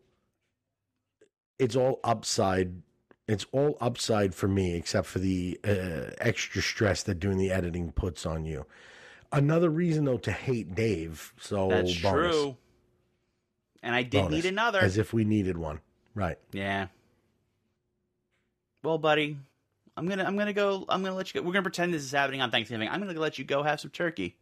it's 1.59 1.75
all 1.77 2.01
upside. 2.05 2.83
It's 3.29 3.45
all 3.51 3.77
upside 3.81 4.35
for 4.35 4.47
me, 4.47 4.75
except 4.75 5.09
for 5.09 5.19
the 5.19 5.59
uh, 5.65 6.13
extra 6.19 6.63
stress 6.63 7.03
that 7.05 7.17
doing 7.17 7.39
the 7.39 7.51
editing 7.51 7.91
puts 7.91 8.25
on 8.25 8.45
you. 8.45 8.67
Another 9.33 9.69
reason, 9.69 10.05
though, 10.05 10.19
to 10.19 10.31
hate 10.31 10.77
Dave. 10.77 11.33
So 11.41 11.69
that's 11.69 12.01
bonus, 12.01 12.35
true. 12.35 12.57
And 13.83 13.95
I 13.95 14.05
did 14.05 14.23
bonus, 14.23 14.45
need 14.45 14.45
another. 14.47 14.79
as 14.81 14.97
if 14.97 15.13
we 15.13 15.25
needed 15.25 15.59
one, 15.59 15.81
right? 16.15 16.39
Yeah. 16.53 16.87
Well, 18.85 18.99
buddy, 18.99 19.39
I'm 19.97 20.07
gonna 20.07 20.25
I'm 20.25 20.37
gonna 20.37 20.53
go. 20.53 20.85
I'm 20.89 21.03
gonna 21.03 21.15
let 21.15 21.33
you 21.33 21.41
go. 21.41 21.47
We're 21.47 21.53
gonna 21.55 21.63
pretend 21.63 21.95
this 21.95 22.03
is 22.03 22.13
happening 22.13 22.43
on 22.43 22.51
Thanksgiving. 22.51 22.89
I'm 22.89 23.01
gonna 23.01 23.19
let 23.19 23.39
you 23.39 23.45
go 23.45 23.63
have 23.63 23.81
some 23.81 23.91
turkey, 23.91 24.37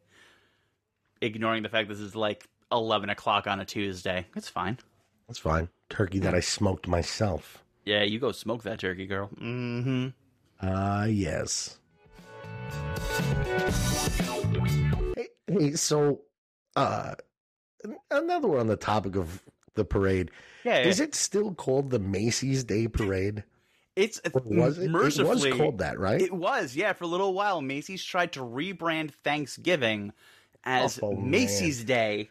ignoring 1.21 1.63
the 1.63 1.69
fact 1.69 1.89
this 1.89 2.01
is 2.01 2.17
like 2.17 2.49
11 2.73 3.09
o'clock 3.11 3.47
on 3.47 3.61
a 3.61 3.65
Tuesday. 3.65 4.27
It's 4.35 4.49
fine. 4.49 4.79
That's 5.29 5.39
fine. 5.39 5.69
Turkey 5.89 6.19
that 6.21 6.35
I 6.35 6.41
smoked 6.41 6.89
myself. 6.89 7.63
Yeah, 7.85 8.03
you 8.03 8.19
go 8.19 8.33
smoke 8.33 8.63
that 8.65 8.79
turkey, 8.81 9.07
girl. 9.07 9.31
Mm-hmm. 9.41 10.09
Ah, 10.63 11.05
yes. 11.05 11.79
Hey, 15.17 15.29
hey, 15.47 15.73
so, 15.75 16.23
uh, 16.77 17.15
another 18.11 18.49
one 18.49 18.61
on 18.61 18.67
the 18.67 18.77
topic 18.77 19.17
of 19.17 19.43
the 19.75 19.85
parade. 19.85 20.31
Yeah, 20.65 20.79
Is 20.81 21.01
it 21.01 21.15
still 21.15 21.55
called 21.55 21.91
the 21.91 21.99
Macy's 21.99 22.65
Day 22.65 22.89
Parade? 22.89 23.45
It's 23.97 24.21
was 24.35 24.79
it? 24.79 24.91
It 24.91 25.27
was 25.27 25.47
called 25.53 25.79
that, 25.79 25.99
right? 25.99 26.21
It 26.21 26.33
was, 26.33 26.75
yeah. 26.75 26.93
For 26.93 27.05
a 27.05 27.09
little 27.09 27.33
while, 27.35 27.61
Macy's 27.61 28.05
tried 28.05 28.33
to 28.33 28.41
rebrand 28.41 29.13
Thanksgiving 29.23 30.13
as 30.65 30.99
Oh, 31.03 31.13
man. 31.13 31.31
Macy's 31.31 31.85
Day, 31.85 32.31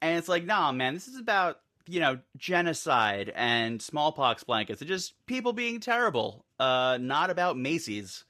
and 0.00 0.18
it's 0.18 0.28
like, 0.28 0.44
nah, 0.44 0.72
man, 0.72 0.94
this 0.94 1.08
is 1.08 1.18
about 1.18 1.60
you 1.86 2.00
know 2.00 2.18
genocide 2.36 3.32
and 3.36 3.80
smallpox 3.80 4.42
blankets 4.42 4.80
and 4.80 4.88
just 4.88 5.14
people 5.26 5.52
being 5.52 5.78
terrible. 5.78 6.44
Uh, 6.58 6.98
not 7.00 7.30
about 7.30 7.56
Macy's, 7.56 8.24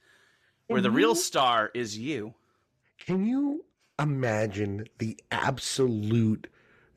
where 0.67 0.81
the 0.81 0.91
real 0.91 1.15
star 1.15 1.71
is 1.73 1.97
you. 1.97 2.33
Can 2.99 3.25
you 3.25 3.63
imagine 3.99 4.85
the 4.99 5.17
absolute 5.31 6.47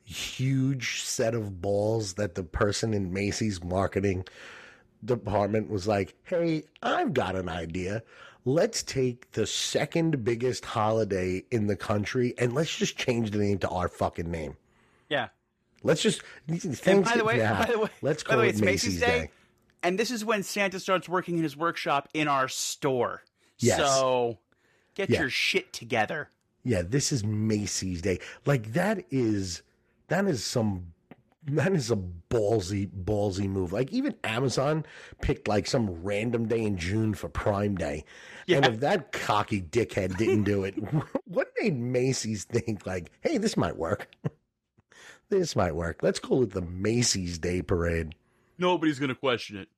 huge 0.05 1.03
set 1.03 1.35
of 1.35 1.63
balls 1.63 2.15
that 2.15 2.35
the 2.35 2.43
person 2.43 2.93
in 2.93 3.13
Macy's 3.13 3.63
marketing 3.63 4.25
department 5.05 5.71
was 5.71 5.87
like, 5.87 6.15
hey, 6.25 6.65
I've 6.83 7.15
got 7.15 7.37
an 7.37 7.49
idea. 7.49 8.03
Let's 8.45 8.83
take 8.83 9.33
the 9.33 9.47
second 9.47 10.25
biggest 10.25 10.65
holiday 10.65 11.45
in 11.51 11.67
the 11.67 11.77
country 11.77 12.35
and 12.39 12.55
let's 12.55 12.75
just 12.75 12.97
change 12.97 13.31
the 13.33 13.39
name 13.39 13.59
to 13.59 13.69
our 13.69 13.89
fucking 13.89 14.31
name. 14.31 14.57
Yeah. 15.09 15.29
Let's 15.83 16.03
just. 16.03 16.23
And 16.87 17.05
by 17.05 17.17
the 17.17 17.25
way, 17.25 17.39
yeah, 17.39 17.59
by 17.65 17.73
the 17.73 17.79
way, 17.79 17.89
let's 18.03 18.23
call 18.23 18.37
the 18.37 18.43
way, 18.43 18.49
it 18.49 18.53
it's 18.55 18.61
Macy's, 18.61 19.01
Day. 19.01 19.31
and 19.83 19.99
this 19.99 20.11
is 20.11 20.25
when 20.25 20.43
Santa 20.43 20.79
starts 20.79 21.09
working 21.09 21.37
in 21.37 21.43
his 21.43 21.57
workshop 21.57 22.09
in 22.15 22.29
our 22.29 22.49
store. 22.49 23.23
Yes. 23.59 23.79
So 23.79 24.39
get 24.95 25.09
Yeah. 25.11 25.21
your 25.21 25.31
shit 25.31 25.73
together. 25.73 26.29
Yeah, 26.65 26.83
this 26.83 27.13
is 27.13 27.25
Macy's 27.25 28.03
Day. 28.03 28.21
Like 28.45 28.75
that 28.75 29.05
is 29.11 29.63
that 30.09 30.27
is 30.27 30.45
some 30.45 30.93
that 31.45 31.73
is 31.73 31.91
a 31.91 31.97
ballsy 31.97 32.89
ballsy 32.89 33.49
move. 33.49 33.73
Like 33.73 33.93
even 33.93 34.15
Amazon 34.25 34.85
picked 35.23 35.49
like 35.49 35.67
some 35.67 36.03
random 36.03 36.47
day 36.47 36.63
in 36.63 36.77
June 36.77 37.15
for 37.15 37.29
Prime 37.29 37.77
Day. 37.77 38.05
And 38.49 38.67
if 38.67 38.81
that 38.81 39.13
cocky 39.13 39.63
dickhead 39.63 40.17
didn't 40.17 40.45
do 40.45 40.65
it, 40.65 40.75
what 41.25 41.53
made 41.61 41.79
Macy's 41.79 42.45
think 42.45 42.87
like, 42.87 43.11
"Hey, 43.21 43.39
this 43.39 43.57
might 43.57 43.77
work. 43.77 44.09
this 45.29 45.55
might 45.55 45.75
work. 45.75 46.03
Let's 46.03 46.19
call 46.19 46.43
it 46.43 46.51
the 46.51 46.63
Macy's 46.63 47.39
Day 47.39 47.63
Parade." 47.63 48.15
Nobody's 48.59 48.99
gonna 48.99 49.15
question 49.15 49.57
it. 49.57 49.69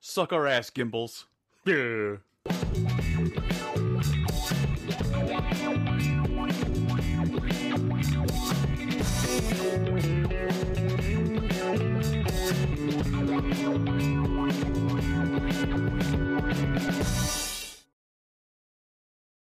Suck 0.00 0.32
our 0.32 0.46
ass, 0.46 0.70
Gimbels. 0.70 1.24
Yeah. 1.64 2.16